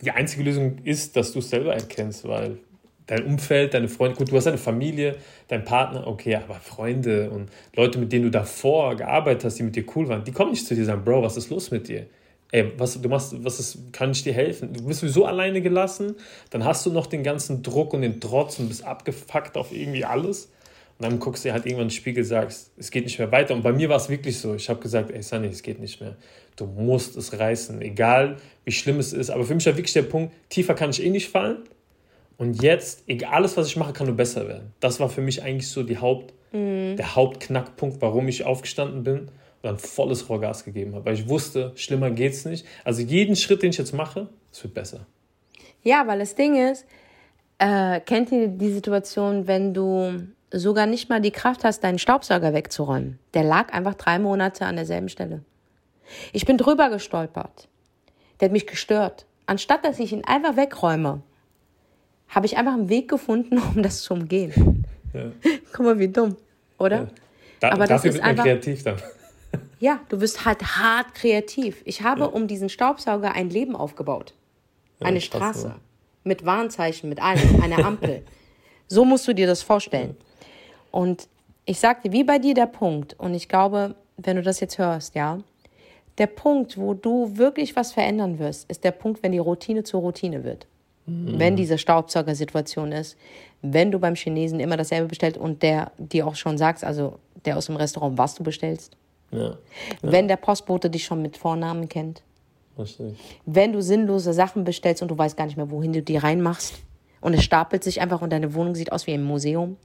die 0.00 0.12
einzige 0.12 0.44
Lösung 0.44 0.78
ist, 0.84 1.16
dass 1.16 1.32
du 1.32 1.40
es 1.40 1.50
selber 1.50 1.74
erkennst, 1.74 2.26
weil 2.26 2.58
dein 3.10 3.24
Umfeld, 3.24 3.74
deine 3.74 3.88
Freunde, 3.88 4.16
gut, 4.16 4.30
du 4.30 4.36
hast 4.36 4.46
eine 4.46 4.56
Familie, 4.56 5.16
dein 5.48 5.64
Partner, 5.64 6.06
okay, 6.06 6.36
aber 6.36 6.54
Freunde 6.54 7.30
und 7.30 7.50
Leute, 7.74 7.98
mit 7.98 8.12
denen 8.12 8.26
du 8.26 8.30
davor 8.30 8.94
gearbeitet 8.94 9.44
hast, 9.44 9.58
die 9.58 9.64
mit 9.64 9.74
dir 9.74 9.84
cool 9.96 10.08
waren, 10.08 10.22
die 10.22 10.30
kommen 10.30 10.52
nicht 10.52 10.64
zu 10.64 10.74
dir 10.74 10.82
und 10.82 10.86
sagen, 10.86 11.04
Bro, 11.04 11.24
was 11.24 11.36
ist 11.36 11.50
los 11.50 11.72
mit 11.72 11.88
dir? 11.88 12.06
Ey, 12.52 12.72
was 12.78 13.00
du 13.00 13.08
machst, 13.08 13.34
was 13.44 13.58
ist, 13.58 13.92
kann 13.92 14.12
ich 14.12 14.22
dir 14.22 14.32
helfen? 14.32 14.72
Du 14.72 14.84
bist 14.84 15.00
sowieso 15.00 15.24
alleine 15.24 15.60
gelassen, 15.60 16.14
dann 16.50 16.64
hast 16.64 16.86
du 16.86 16.92
noch 16.92 17.06
den 17.06 17.24
ganzen 17.24 17.64
Druck 17.64 17.92
und 17.94 18.02
den 18.02 18.20
Trotz 18.20 18.60
und 18.60 18.68
bist 18.68 18.84
abgefuckt 18.84 19.56
auf 19.56 19.72
irgendwie 19.72 20.04
alles. 20.04 20.52
Und 20.98 21.10
dann 21.10 21.18
guckst 21.18 21.44
du 21.44 21.48
dir 21.48 21.54
halt 21.54 21.66
irgendwann 21.66 21.86
in 21.86 21.88
den 21.88 21.94
Spiegel 21.94 22.22
und 22.22 22.28
sagst, 22.28 22.72
es 22.76 22.90
geht 22.92 23.04
nicht 23.04 23.18
mehr 23.18 23.32
weiter. 23.32 23.54
Und 23.54 23.62
bei 23.62 23.72
mir 23.72 23.88
war 23.88 23.96
es 23.96 24.08
wirklich 24.08 24.38
so. 24.38 24.54
Ich 24.54 24.68
habe 24.68 24.80
gesagt, 24.80 25.10
ey 25.10 25.22
Sunny, 25.22 25.48
es 25.48 25.62
geht 25.62 25.80
nicht 25.80 26.00
mehr. 26.00 26.16
Du 26.56 26.66
musst 26.66 27.16
es 27.16 27.38
reißen, 27.38 27.80
egal 27.82 28.36
wie 28.64 28.72
schlimm 28.72 28.98
es 28.98 29.12
ist. 29.12 29.30
Aber 29.30 29.44
für 29.44 29.54
mich 29.54 29.66
war 29.66 29.76
wirklich 29.76 29.94
der 29.94 30.02
Punkt, 30.02 30.32
tiefer 30.50 30.74
kann 30.74 30.90
ich 30.90 31.02
eh 31.02 31.10
nicht 31.10 31.28
fallen. 31.30 31.64
Und 32.40 32.62
jetzt, 32.62 33.04
egal 33.06 33.34
alles, 33.34 33.58
was 33.58 33.66
ich 33.66 33.76
mache, 33.76 33.92
kann 33.92 34.06
nur 34.06 34.16
besser 34.16 34.48
werden. 34.48 34.72
Das 34.80 34.98
war 34.98 35.10
für 35.10 35.20
mich 35.20 35.42
eigentlich 35.42 35.68
so 35.68 35.82
die 35.82 35.98
Haupt, 35.98 36.32
mhm. 36.52 36.96
der 36.96 37.14
Hauptknackpunkt, 37.14 38.00
warum 38.00 38.28
ich 38.28 38.46
aufgestanden 38.46 39.04
bin 39.04 39.18
und 39.18 39.30
dann 39.62 39.78
volles 39.78 40.26
Rohrgas 40.30 40.64
gegeben 40.64 40.94
habe. 40.94 41.04
Weil 41.04 41.14
ich 41.16 41.28
wusste, 41.28 41.72
schlimmer 41.74 42.10
geht's 42.10 42.46
nicht. 42.46 42.64
Also 42.82 43.02
jeden 43.02 43.36
Schritt, 43.36 43.62
den 43.62 43.68
ich 43.68 43.76
jetzt 43.76 43.92
mache, 43.92 44.30
es 44.50 44.64
wird 44.64 44.72
besser. 44.72 45.04
Ja, 45.82 46.06
weil 46.06 46.20
das 46.20 46.34
Ding 46.34 46.56
ist, 46.56 46.86
äh, 47.58 48.00
kennt 48.00 48.32
ihr 48.32 48.48
die 48.48 48.72
Situation, 48.72 49.46
wenn 49.46 49.74
du 49.74 50.26
sogar 50.50 50.86
nicht 50.86 51.10
mal 51.10 51.20
die 51.20 51.32
Kraft 51.32 51.62
hast, 51.62 51.84
deinen 51.84 51.98
Staubsauger 51.98 52.54
wegzuräumen? 52.54 53.18
Der 53.34 53.44
lag 53.44 53.70
einfach 53.74 53.96
drei 53.96 54.18
Monate 54.18 54.64
an 54.64 54.76
derselben 54.76 55.10
Stelle. 55.10 55.44
Ich 56.32 56.46
bin 56.46 56.56
drüber 56.56 56.88
gestolpert. 56.88 57.68
Der 58.40 58.46
hat 58.46 58.52
mich 58.52 58.66
gestört. 58.66 59.26
Anstatt 59.44 59.84
dass 59.84 59.98
ich 59.98 60.14
ihn 60.14 60.24
einfach 60.24 60.56
wegräume, 60.56 61.20
habe 62.30 62.46
ich 62.46 62.56
einfach 62.56 62.74
einen 62.74 62.88
Weg 62.88 63.08
gefunden, 63.08 63.58
um 63.74 63.82
das 63.82 64.02
zu 64.02 64.14
umgehen. 64.14 64.86
Ja. 65.12 65.32
Guck 65.72 65.84
mal, 65.84 65.98
wie 65.98 66.08
dumm, 66.08 66.36
oder? 66.78 66.96
Ja. 66.96 67.08
Da, 67.60 67.72
Aber 67.72 67.86
dafür 67.86 68.14
wird 68.14 68.22
man 68.22 68.30
einfach, 68.30 68.44
kreativ 68.44 68.82
dann. 68.82 68.96
Ja, 69.80 70.00
du 70.10 70.20
wirst 70.20 70.44
halt 70.44 70.62
hart 70.62 71.14
kreativ. 71.14 71.80
Ich 71.86 72.02
habe 72.02 72.20
ja. 72.20 72.26
um 72.26 72.46
diesen 72.46 72.68
Staubsauger 72.68 73.32
ein 73.32 73.48
Leben 73.48 73.74
aufgebaut. 73.74 74.34
Eine 75.00 75.22
Straße. 75.22 75.68
Krass, 75.68 75.80
mit 76.22 76.44
Warnzeichen, 76.44 77.08
mit 77.08 77.20
allem, 77.22 77.62
eine 77.62 77.82
Ampel. 77.82 78.22
so 78.88 79.06
musst 79.06 79.26
du 79.26 79.34
dir 79.34 79.46
das 79.46 79.62
vorstellen. 79.62 80.16
Und 80.90 81.28
ich 81.64 81.80
sagte, 81.80 82.12
wie 82.12 82.24
bei 82.24 82.38
dir 82.38 82.52
der 82.52 82.66
Punkt, 82.66 83.14
und 83.18 83.34
ich 83.34 83.48
glaube, 83.48 83.94
wenn 84.18 84.36
du 84.36 84.42
das 84.42 84.60
jetzt 84.60 84.76
hörst, 84.76 85.14
ja, 85.14 85.38
der 86.18 86.26
Punkt, 86.26 86.76
wo 86.76 86.92
du 86.92 87.38
wirklich 87.38 87.74
was 87.76 87.92
verändern 87.92 88.38
wirst, 88.38 88.70
ist 88.70 88.84
der 88.84 88.90
Punkt, 88.90 89.22
wenn 89.22 89.32
die 89.32 89.38
Routine 89.38 89.84
zur 89.84 90.00
Routine 90.00 90.44
wird. 90.44 90.66
Mhm. 91.10 91.38
Wenn 91.38 91.56
diese 91.56 91.78
Staubsaugersituation 91.78 92.92
ist, 92.92 93.16
wenn 93.62 93.90
du 93.90 93.98
beim 93.98 94.14
Chinesen 94.14 94.60
immer 94.60 94.76
dasselbe 94.76 95.08
bestellst 95.08 95.38
und 95.38 95.62
der 95.62 95.92
dir 95.98 96.26
auch 96.26 96.34
schon 96.34 96.58
sagst, 96.58 96.84
also 96.84 97.18
der 97.44 97.56
aus 97.56 97.66
dem 97.66 97.76
Restaurant, 97.76 98.16
was 98.18 98.34
du 98.34 98.42
bestellst. 98.42 98.96
Ja. 99.30 99.38
Ja. 99.48 99.56
Wenn 100.02 100.28
der 100.28 100.36
Postbote 100.36 100.90
dich 100.90 101.04
schon 101.04 101.22
mit 101.22 101.36
Vornamen 101.36 101.88
kennt. 101.88 102.22
Richtig. 102.78 103.16
Wenn 103.46 103.72
du 103.72 103.82
sinnlose 103.82 104.32
Sachen 104.32 104.64
bestellst 104.64 105.02
und 105.02 105.10
du 105.10 105.18
weißt 105.18 105.36
gar 105.36 105.46
nicht 105.46 105.56
mehr, 105.56 105.70
wohin 105.70 105.92
du 105.92 106.02
die 106.02 106.16
reinmachst 106.16 106.74
und 107.20 107.34
es 107.34 107.44
stapelt 107.44 107.84
sich 107.84 108.00
einfach 108.00 108.22
und 108.22 108.30
deine 108.30 108.54
Wohnung 108.54 108.74
sieht 108.74 108.92
aus 108.92 109.06
wie 109.06 109.12
ein 109.12 109.22
Museum. 109.22 109.76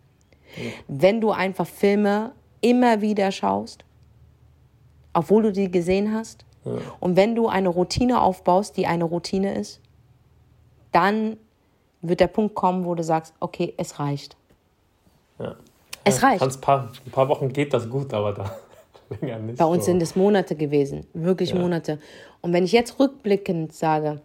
Ja. 0.55 0.71
Wenn 0.87 1.21
du 1.21 1.31
einfach 1.31 1.67
Filme 1.67 2.31
immer 2.61 3.01
wieder 3.01 3.31
schaust, 3.31 3.83
obwohl 5.13 5.43
du 5.43 5.51
die 5.51 5.71
gesehen 5.71 6.13
hast. 6.13 6.45
Und 6.99 7.15
wenn 7.15 7.35
du 7.35 7.47
eine 7.47 7.69
Routine 7.69 8.21
aufbaust, 8.21 8.75
die 8.75 8.87
eine 8.87 9.03
Routine 9.03 9.53
ist, 9.53 9.79
dann 10.95 11.37
wird 12.01 12.21
der 12.21 12.27
Punkt 12.27 12.55
kommen, 12.55 12.85
wo 12.85 12.95
du 12.95 13.03
sagst, 13.03 13.33
okay, 13.39 13.73
es 13.77 13.99
reicht. 13.99 14.37
Ja. 15.39 15.55
Es 16.05 16.23
reicht. 16.23 16.41
Ein 16.41 16.61
paar, 16.61 16.91
ein 17.05 17.11
paar 17.11 17.27
Wochen 17.27 17.51
geht 17.51 17.73
das 17.73 17.89
gut, 17.89 18.13
aber 18.13 18.33
da 18.33 18.55
länger 19.21 19.39
nicht. 19.39 19.57
Bei 19.57 19.65
uns 19.65 19.85
so. 19.85 19.91
sind 19.91 20.01
es 20.01 20.15
Monate 20.15 20.55
gewesen, 20.55 21.05
wirklich 21.13 21.49
ja. 21.49 21.59
Monate. 21.59 21.99
Und 22.41 22.53
wenn 22.53 22.63
ich 22.63 22.71
jetzt 22.71 22.99
rückblickend 22.99 23.73
sage, 23.73 24.21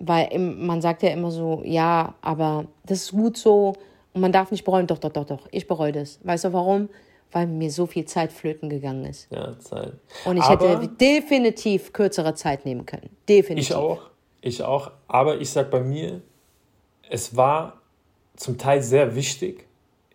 weil 0.00 0.38
man 0.38 0.82
sagt 0.82 1.02
ja 1.02 1.10
immer 1.10 1.30
so, 1.30 1.62
ja, 1.64 2.14
aber 2.20 2.66
das 2.84 3.02
ist 3.02 3.12
gut 3.12 3.36
so 3.36 3.74
und 4.12 4.20
man 4.20 4.32
darf 4.32 4.50
nicht 4.50 4.64
bereuen. 4.64 4.86
Doch, 4.86 4.98
doch, 4.98 5.12
doch, 5.12 5.24
doch, 5.24 5.48
ich 5.52 5.66
bereue 5.66 5.92
das. 5.92 6.18
Weißt 6.24 6.44
du 6.44 6.52
warum? 6.52 6.88
Weil 7.30 7.46
mir 7.46 7.70
so 7.70 7.86
viel 7.86 8.04
Zeit 8.04 8.32
flöten 8.32 8.68
gegangen 8.68 9.06
ist. 9.06 9.28
Ja, 9.30 9.58
Zeit. 9.58 9.94
Und 10.24 10.36
ich 10.36 10.42
aber 10.42 10.68
hätte 10.68 10.88
definitiv 10.88 11.92
kürzere 11.92 12.34
Zeit 12.34 12.64
nehmen 12.66 12.84
können. 12.84 13.08
Definitiv. 13.28 13.70
Ich 13.70 13.74
auch. 13.74 14.10
Ich 14.44 14.62
auch. 14.62 14.90
Aber 15.08 15.40
ich 15.40 15.48
sag 15.48 15.70
bei 15.70 15.80
mir, 15.80 16.20
es 17.08 17.34
war 17.34 17.80
zum 18.36 18.58
Teil 18.58 18.82
sehr 18.82 19.16
wichtig 19.16 19.66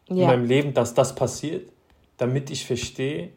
ja. 0.07 0.15
in 0.15 0.27
meinem 0.27 0.45
Leben, 0.45 0.73
dass 0.75 0.93
das 0.93 1.15
passiert, 1.15 1.71
damit 2.17 2.51
ich 2.51 2.63
verstehe, 2.63 3.31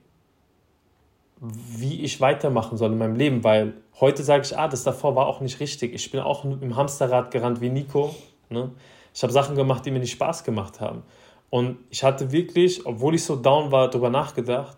wie 1.40 2.02
ich 2.02 2.20
weitermachen 2.20 2.76
soll 2.76 2.92
in 2.92 2.98
meinem 2.98 3.16
Leben. 3.16 3.42
Weil 3.42 3.72
heute 4.00 4.22
sage 4.22 4.44
ich, 4.44 4.58
ah, 4.58 4.68
das 4.68 4.84
davor 4.84 5.16
war 5.16 5.28
auch 5.28 5.40
nicht 5.40 5.60
richtig. 5.60 5.94
Ich 5.94 6.10
bin 6.10 6.20
auch 6.20 6.44
im 6.44 6.76
Hamsterrad 6.76 7.30
gerannt 7.30 7.62
wie 7.62 7.70
Nico. 7.70 8.14
Ne? 8.50 8.70
Ich 9.14 9.22
habe 9.22 9.32
Sachen 9.32 9.56
gemacht, 9.56 9.86
die 9.86 9.90
mir 9.92 9.98
nicht 9.98 10.12
Spaß 10.12 10.44
gemacht 10.44 10.82
haben. 10.82 11.04
Und 11.48 11.78
ich 11.88 12.04
hatte 12.04 12.32
wirklich, 12.32 12.84
obwohl 12.84 13.14
ich 13.14 13.24
so 13.24 13.36
down 13.36 13.72
war, 13.72 13.88
darüber 13.88 14.10
nachgedacht, 14.10 14.76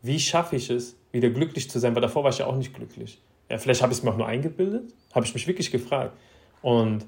wie 0.00 0.18
schaffe 0.18 0.56
ich 0.56 0.70
es, 0.70 0.96
wieder 1.10 1.28
glücklich 1.28 1.70
zu 1.70 1.78
sein, 1.78 1.94
weil 1.94 2.02
davor 2.02 2.24
war 2.24 2.30
ich 2.30 2.38
ja 2.38 2.46
auch 2.46 2.56
nicht 2.56 2.72
glücklich. 2.72 3.20
Ja, 3.52 3.58
vielleicht 3.58 3.82
habe 3.82 3.92
ich 3.92 3.98
es 3.98 4.02
mir 4.02 4.10
auch 4.10 4.16
nur 4.16 4.26
eingebildet, 4.26 4.94
habe 5.14 5.26
ich 5.26 5.34
mich 5.34 5.46
wirklich 5.46 5.70
gefragt. 5.70 6.16
Und 6.62 7.04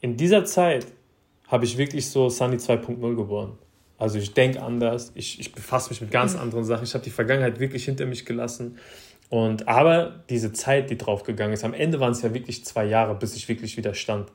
in 0.00 0.16
dieser 0.16 0.46
Zeit 0.46 0.86
habe 1.46 1.66
ich 1.66 1.76
wirklich 1.76 2.08
so 2.08 2.30
Sunny 2.30 2.56
2.0 2.56 3.14
geboren. 3.14 3.58
Also 3.98 4.16
ich 4.18 4.32
denke 4.32 4.62
anders, 4.62 5.12
ich, 5.14 5.38
ich 5.38 5.52
befasse 5.52 5.90
mich 5.90 6.00
mit 6.00 6.10
ganz 6.10 6.32
mhm. 6.32 6.40
anderen 6.40 6.64
Sachen. 6.64 6.84
Ich 6.84 6.94
habe 6.94 7.04
die 7.04 7.10
Vergangenheit 7.10 7.60
wirklich 7.60 7.84
hinter 7.84 8.06
mich 8.06 8.24
gelassen. 8.24 8.78
Und 9.28 9.68
aber 9.68 10.24
diese 10.30 10.54
Zeit, 10.54 10.88
die 10.88 10.96
draufgegangen 10.96 11.52
ist, 11.52 11.64
am 11.64 11.74
Ende 11.74 12.00
waren 12.00 12.12
es 12.12 12.22
ja 12.22 12.32
wirklich 12.32 12.64
zwei 12.64 12.86
Jahre, 12.86 13.14
bis 13.14 13.36
ich 13.36 13.46
wirklich 13.46 13.76
wieder 13.76 13.92
stand. 13.92 14.32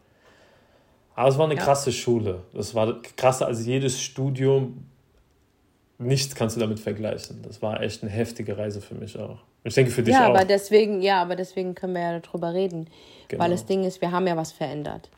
Aber 1.15 1.29
es 1.29 1.39
war 1.39 1.45
eine 1.45 1.55
ja. 1.55 1.63
krasse 1.63 1.91
Schule. 1.91 2.43
Das 2.53 2.75
war 2.75 3.01
krasser 3.17 3.47
als 3.47 3.65
jedes 3.65 3.99
Studium. 3.99 4.85
Nichts 5.97 6.35
kannst 6.35 6.57
du 6.57 6.59
damit 6.59 6.79
vergleichen. 6.79 7.41
Das 7.41 7.63
war 7.63 7.81
echt 7.81 8.03
eine 8.03 8.11
heftige 8.11 8.55
Reise 8.55 8.81
für 8.81 8.93
mich 8.93 9.17
auch. 9.17 9.39
Ich 9.63 9.73
denke 9.75 9.91
für 9.91 10.03
dich 10.03 10.13
ja, 10.13 10.25
auch. 10.25 10.35
Aber 10.35 10.45
deswegen, 10.45 11.01
ja, 11.01 11.21
aber 11.21 11.35
deswegen 11.35 11.75
können 11.75 11.93
wir 11.93 12.01
ja 12.01 12.19
darüber 12.19 12.53
reden. 12.53 12.87
Genau. 13.27 13.43
Weil 13.43 13.51
das 13.51 13.65
Ding 13.65 13.83
ist, 13.83 14.01
wir 14.01 14.11
haben 14.11 14.27
ja 14.27 14.35
was 14.35 14.51
verändert. 14.51 15.09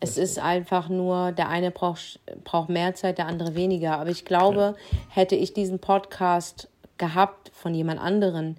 Es 0.00 0.18
ist 0.18 0.38
einfach 0.38 0.88
nur, 0.90 1.32
der 1.32 1.48
eine 1.48 1.70
braucht, 1.70 2.20
braucht 2.42 2.68
mehr 2.68 2.94
Zeit, 2.94 3.18
der 3.18 3.26
andere 3.26 3.54
weniger. 3.54 3.98
Aber 3.98 4.10
ich 4.10 4.24
glaube, 4.24 4.74
ja. 4.76 4.98
hätte 5.08 5.36
ich 5.36 5.54
diesen 5.54 5.78
Podcast 5.78 6.68
gehabt 6.98 7.50
von 7.54 7.74
jemand 7.74 8.00
anderen, 8.00 8.58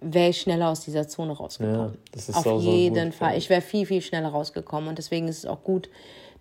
wäre 0.00 0.30
ich 0.30 0.40
schneller 0.40 0.68
aus 0.68 0.80
dieser 0.80 1.08
Zone 1.08 1.32
rausgekommen. 1.32 1.92
Ja, 1.92 1.98
das 2.12 2.28
ist 2.28 2.36
Auf 2.36 2.62
jeden 2.62 3.12
so 3.12 3.18
Fall. 3.18 3.36
Ich 3.36 3.50
wäre 3.50 3.60
viel, 3.60 3.86
viel 3.86 4.00
schneller 4.00 4.28
rausgekommen. 4.28 4.88
Und 4.88 4.98
deswegen 4.98 5.28
ist 5.28 5.38
es 5.38 5.46
auch 5.46 5.62
gut, 5.62 5.88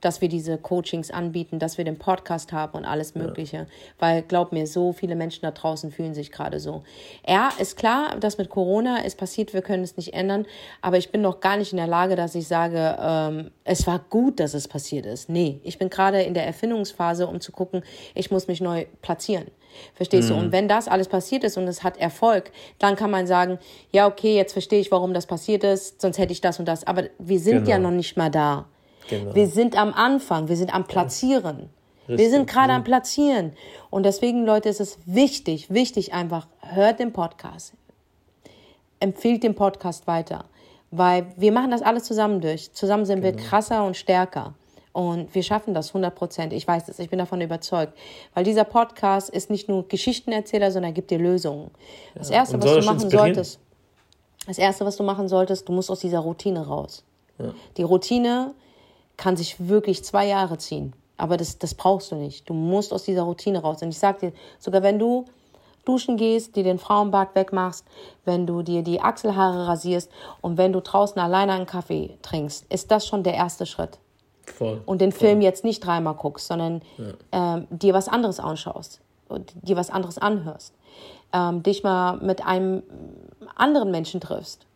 dass 0.03 0.21
wir 0.21 0.29
diese 0.29 0.57
Coachings 0.57 1.11
anbieten, 1.11 1.59
dass 1.59 1.77
wir 1.77 1.85
den 1.85 1.97
Podcast 1.97 2.51
haben 2.51 2.77
und 2.77 2.85
alles 2.85 3.15
Mögliche. 3.15 3.57
Ja. 3.57 3.65
Weil, 3.99 4.21
glaub 4.21 4.51
mir, 4.51 4.67
so 4.67 4.91
viele 4.91 5.15
Menschen 5.15 5.41
da 5.43 5.51
draußen 5.51 5.91
fühlen 5.91 6.13
sich 6.13 6.31
gerade 6.31 6.59
so. 6.59 6.83
Ja, 7.27 7.49
ist 7.57 7.77
klar, 7.77 8.17
dass 8.19 8.37
mit 8.37 8.49
Corona 8.49 8.99
ist 8.99 9.17
passiert, 9.17 9.53
wir 9.53 9.61
können 9.61 9.83
es 9.83 9.95
nicht 9.95 10.13
ändern, 10.13 10.45
aber 10.81 10.97
ich 10.97 11.11
bin 11.11 11.21
noch 11.21 11.39
gar 11.39 11.57
nicht 11.57 11.71
in 11.71 11.77
der 11.77 11.87
Lage, 11.87 12.15
dass 12.15 12.35
ich 12.35 12.47
sage, 12.47 12.97
ähm, 12.99 13.51
es 13.63 13.87
war 13.87 13.99
gut, 14.09 14.39
dass 14.39 14.53
es 14.53 14.67
passiert 14.67 15.05
ist. 15.05 15.29
Nee, 15.29 15.59
ich 15.63 15.77
bin 15.79 15.89
gerade 15.89 16.21
in 16.21 16.33
der 16.33 16.45
Erfindungsphase, 16.45 17.27
um 17.27 17.39
zu 17.39 17.51
gucken, 17.51 17.83
ich 18.13 18.31
muss 18.31 18.47
mich 18.47 18.59
neu 18.59 18.85
platzieren. 19.01 19.45
Verstehst 19.95 20.29
mhm. 20.29 20.33
du? 20.33 20.39
Und 20.39 20.51
wenn 20.51 20.67
das 20.67 20.87
alles 20.87 21.07
passiert 21.07 21.43
ist 21.43 21.57
und 21.57 21.67
es 21.67 21.83
hat 21.83 21.97
Erfolg, 21.97 22.51
dann 22.79 22.95
kann 22.95 23.09
man 23.09 23.27
sagen, 23.27 23.57
ja, 23.91 24.07
okay, 24.07 24.35
jetzt 24.35 24.53
verstehe 24.53 24.79
ich, 24.79 24.91
warum 24.91 25.13
das 25.13 25.25
passiert 25.25 25.63
ist, 25.63 26.01
sonst 26.01 26.17
hätte 26.17 26.33
ich 26.33 26.41
das 26.41 26.59
und 26.59 26.67
das. 26.67 26.85
Aber 26.85 27.03
wir 27.19 27.39
sind 27.39 27.59
genau. 27.59 27.69
ja 27.69 27.79
noch 27.79 27.91
nicht 27.91 28.17
mal 28.17 28.29
da. 28.29 28.65
Genau. 29.09 29.35
Wir 29.35 29.47
sind 29.47 29.77
am 29.77 29.93
Anfang, 29.93 30.47
wir 30.47 30.57
sind 30.57 30.73
am 30.73 30.85
Platzieren. 30.85 31.69
Ja. 32.07 32.17
Wir 32.17 32.29
sind 32.29 32.49
gerade 32.49 32.73
am 32.73 32.83
Platzieren. 32.83 33.53
Und 33.89 34.03
deswegen, 34.03 34.45
Leute, 34.45 34.69
ist 34.69 34.81
es 34.81 34.97
wichtig, 35.05 35.69
wichtig 35.69 36.13
einfach, 36.13 36.47
hört 36.59 36.99
den 36.99 37.13
Podcast. 37.13 37.73
Empfiehlt 38.99 39.43
den 39.43 39.55
Podcast 39.55 40.07
weiter. 40.07 40.45
Weil 40.91 41.25
wir 41.37 41.51
machen 41.51 41.71
das 41.71 41.81
alles 41.81 42.03
zusammen 42.03 42.41
durch. 42.41 42.71
Zusammen 42.73 43.05
sind 43.05 43.21
genau. 43.21 43.37
wir 43.37 43.43
krasser 43.43 43.85
und 43.85 43.97
stärker. 43.97 44.53
Und 44.91 45.33
wir 45.33 45.41
schaffen 45.41 45.73
das 45.73 45.89
100 45.89 46.13
Prozent. 46.13 46.53
Ich 46.53 46.67
weiß 46.67 46.87
es, 46.87 46.99
ich 46.99 47.09
bin 47.09 47.17
davon 47.17 47.41
überzeugt. 47.41 47.97
Weil 48.35 48.43
dieser 48.43 48.63
Podcast 48.63 49.29
ist 49.29 49.49
nicht 49.49 49.67
nur 49.67 49.87
Geschichtenerzähler, 49.87 50.71
sondern 50.71 50.91
er 50.91 50.93
gibt 50.93 51.09
dir 51.09 51.17
Lösungen. 51.17 51.71
Das 52.13 52.29
Ja, 52.29 52.35
Erste, 52.37 52.55
und 52.57 52.63
was 52.63 52.75
du 52.75 52.85
machen 52.85 53.09
solltest, 53.09 53.59
das 54.45 54.57
Erste, 54.59 54.85
was 54.85 54.95
du 54.97 55.03
machen 55.03 55.27
solltest, 55.27 55.67
du 55.67 55.73
musst 55.73 55.89
aus 55.89 56.01
dieser 56.01 56.19
Routine 56.19 56.67
raus. 56.67 57.03
Ja. 57.39 57.53
Die 57.77 57.83
Routine 57.83 58.53
kann 59.23 59.37
sich 59.37 59.69
wirklich 59.69 60.03
zwei 60.03 60.27
Jahre 60.27 60.57
ziehen. 60.57 60.91
Aber 61.15 61.37
das, 61.37 61.57
das 61.57 61.75
brauchst 61.75 62.11
du 62.11 62.15
nicht. 62.17 62.49
Du 62.49 62.53
musst 62.53 62.91
aus 62.91 63.03
dieser 63.05 63.21
Routine 63.21 63.59
raus. 63.59 63.81
Und 63.81 63.87
ich 63.87 63.97
sag 63.97 64.19
dir, 64.19 64.33
sogar 64.59 64.83
wenn 64.83 64.99
du 64.99 65.23
duschen 65.85 66.17
gehst, 66.17 66.57
dir 66.57 66.63
den 66.65 66.77
Frauenbart 66.77 67.33
wegmachst, 67.33 67.85
wenn 68.25 68.45
du 68.45 68.63
dir 68.63 68.83
die 68.83 68.99
Achselhaare 68.99 69.65
rasierst 69.65 70.11
und 70.41 70.57
wenn 70.57 70.73
du 70.73 70.81
draußen 70.81 71.21
alleine 71.21 71.53
einen 71.53 71.65
Kaffee 71.65 72.17
trinkst, 72.21 72.65
ist 72.69 72.91
das 72.91 73.07
schon 73.07 73.23
der 73.23 73.35
erste 73.35 73.65
Schritt. 73.65 73.97
Voll. 74.45 74.81
Und 74.85 74.99
den 74.99 75.13
Film 75.13 75.39
jetzt 75.39 75.63
nicht 75.63 75.85
dreimal 75.85 76.15
guckst, 76.15 76.47
sondern 76.47 76.81
ähm, 77.31 77.67
dir 77.69 77.93
was 77.93 78.09
anderes 78.09 78.41
anschaust 78.41 78.99
und 79.29 79.53
dir 79.61 79.77
was 79.77 79.89
anderes 79.89 80.17
anhörst. 80.17 80.73
Ähm, 81.31 81.63
dich 81.63 81.81
mal 81.81 82.17
mit 82.17 82.45
einem 82.45 82.83
anderen 83.55 83.89
Menschen 83.89 84.19
triffst 84.19 84.67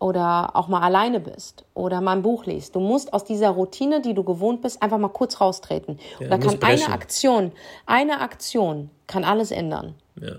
oder 0.00 0.56
auch 0.56 0.66
mal 0.66 0.80
alleine 0.80 1.20
bist 1.20 1.64
oder 1.74 2.00
mal 2.00 2.12
ein 2.12 2.22
Buch 2.22 2.46
liest. 2.46 2.74
Du 2.74 2.80
musst 2.80 3.12
aus 3.12 3.24
dieser 3.24 3.50
Routine, 3.50 4.00
die 4.00 4.14
du 4.14 4.24
gewohnt 4.24 4.62
bist, 4.62 4.82
einfach 4.82 4.98
mal 4.98 5.08
kurz 5.08 5.40
raustreten. 5.40 6.00
und 6.18 6.30
da 6.30 6.38
kann 6.38 6.48
eine 6.48 6.58
brechen. 6.58 6.92
Aktion, 6.92 7.52
eine 7.86 8.20
Aktion 8.20 8.90
kann 9.06 9.24
alles 9.24 9.50
ändern. 9.50 9.94
Ja. 10.20 10.36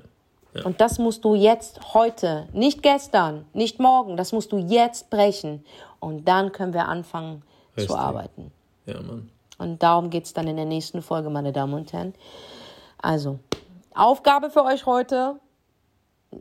Und 0.65 0.81
das 0.81 0.99
musst 0.99 1.23
du 1.23 1.35
jetzt, 1.35 1.93
heute, 1.93 2.47
nicht 2.51 2.83
gestern, 2.83 3.45
nicht 3.53 3.79
morgen, 3.79 4.17
das 4.17 4.33
musst 4.33 4.51
du 4.51 4.57
jetzt 4.57 5.09
brechen. 5.09 5.63
Und 5.99 6.27
dann 6.27 6.51
können 6.51 6.73
wir 6.73 6.87
anfangen 6.87 7.43
Richtig. 7.77 7.87
zu 7.87 7.97
arbeiten. 7.97 8.51
Ja, 8.85 9.01
Mann. 9.01 9.29
Und 9.59 9.81
darum 9.83 10.09
geht 10.09 10.25
es 10.25 10.33
dann 10.33 10.47
in 10.47 10.55
der 10.55 10.65
nächsten 10.65 11.01
Folge, 11.01 11.29
meine 11.29 11.53
Damen 11.53 11.75
und 11.75 11.93
Herren. 11.93 12.13
Also, 12.97 13.39
Aufgabe 13.93 14.49
für 14.49 14.63
euch 14.65 14.85
heute, 14.85 15.35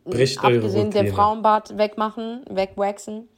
Bricht 0.04 0.42
abgesehen 0.42 0.90
den. 0.90 1.12
Frauenbart 1.12 1.76
wegmachen, 1.76 2.44
wegwaxen, 2.48 3.28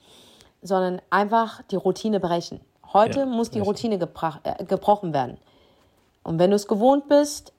sondern 0.62 1.00
einfach 1.10 1.62
die 1.70 1.76
Routine 1.76 2.20
brechen. 2.20 2.60
Heute 2.92 3.20
Ja, 3.20 3.26
muss 3.26 3.50
die 3.50 3.58
richtig. 3.58 3.94
Routine 3.94 4.08
äh, 4.44 4.64
gebrochen 4.64 5.14
werden. 5.14 5.38
Und 6.22 6.38
wenn 6.38 6.50
du 6.50 6.56
es 6.56 6.68
gewohnt 6.68 7.08
bist, 7.08 7.52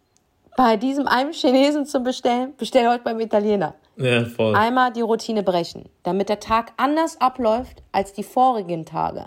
bei 0.56 0.78
diesem 0.78 1.08
einen 1.08 1.34
Chinesen 1.34 1.86
zu 1.86 2.00
bestellen, 2.02 2.54
bestell 2.58 2.88
heute 2.88 3.04
beim 3.04 3.20
Italiener. 3.20 3.74
Ja, 3.98 4.26
voll. 4.26 4.56
Einmal 4.56 4.94
die 4.94 5.02
Routine 5.02 5.44
brechen, 5.44 5.90
damit 6.04 6.30
der 6.30 6.40
Tag 6.40 6.74
anders 6.78 7.20
abläuft 7.20 7.82
als 7.92 8.14
die 8.14 8.24
vorigen 8.24 8.86
Tage. 8.86 9.26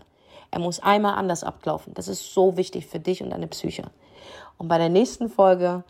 Er 0.50 0.60
muss 0.60 0.80
einmal 0.80 1.14
anders 1.14 1.44
ablaufen. 1.44 1.92
Das 1.94 2.08
ist 2.08 2.32
so 2.32 2.56
wichtig 2.56 2.86
für 2.86 3.00
dich 3.00 3.22
und 3.22 3.30
deine 3.30 3.46
Psyche. 3.48 3.84
Und 4.58 4.68
bei 4.68 4.78
der 4.78 4.88
nächsten 4.88 5.28
Folge 5.28 5.84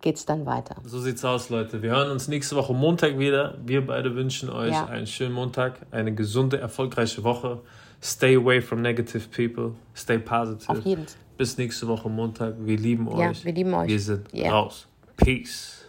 geht's 0.00 0.24
dann 0.26 0.46
weiter. 0.46 0.76
So 0.84 0.98
sieht's 1.00 1.24
aus, 1.24 1.50
Leute. 1.50 1.82
Wir 1.82 1.90
hören 1.90 2.10
uns 2.10 2.28
nächste 2.28 2.56
Woche 2.56 2.72
Montag 2.72 3.18
wieder. 3.18 3.58
Wir 3.64 3.86
beide 3.86 4.14
wünschen 4.14 4.50
euch 4.50 4.72
Ja. 4.72 4.86
einen 4.86 5.06
schönen 5.06 5.32
Montag, 5.34 5.74
eine 5.90 6.14
gesunde, 6.14 6.58
erfolgreiche 6.58 7.22
Woche. 7.24 7.60
Stay 8.02 8.36
away 8.36 8.60
from 8.62 8.80
negative 8.82 9.28
people. 9.28 9.72
Stay 9.94 10.18
positive. 10.18 10.70
Auf 10.70 10.84
jeden. 10.84 11.06
Bis 11.36 11.58
nächste 11.58 11.86
Woche 11.88 12.08
Montag. 12.08 12.54
Wir 12.60 12.76
lieben 12.78 13.06
Ja, 13.18 13.30
euch. 13.30 13.44
wir 13.44 13.52
lieben 13.52 13.74
euch. 13.74 13.88
Wir 13.88 14.00
sind 14.00 14.26
Ja. 14.32 14.52
raus. 14.52 14.86
Peace. 15.16 15.79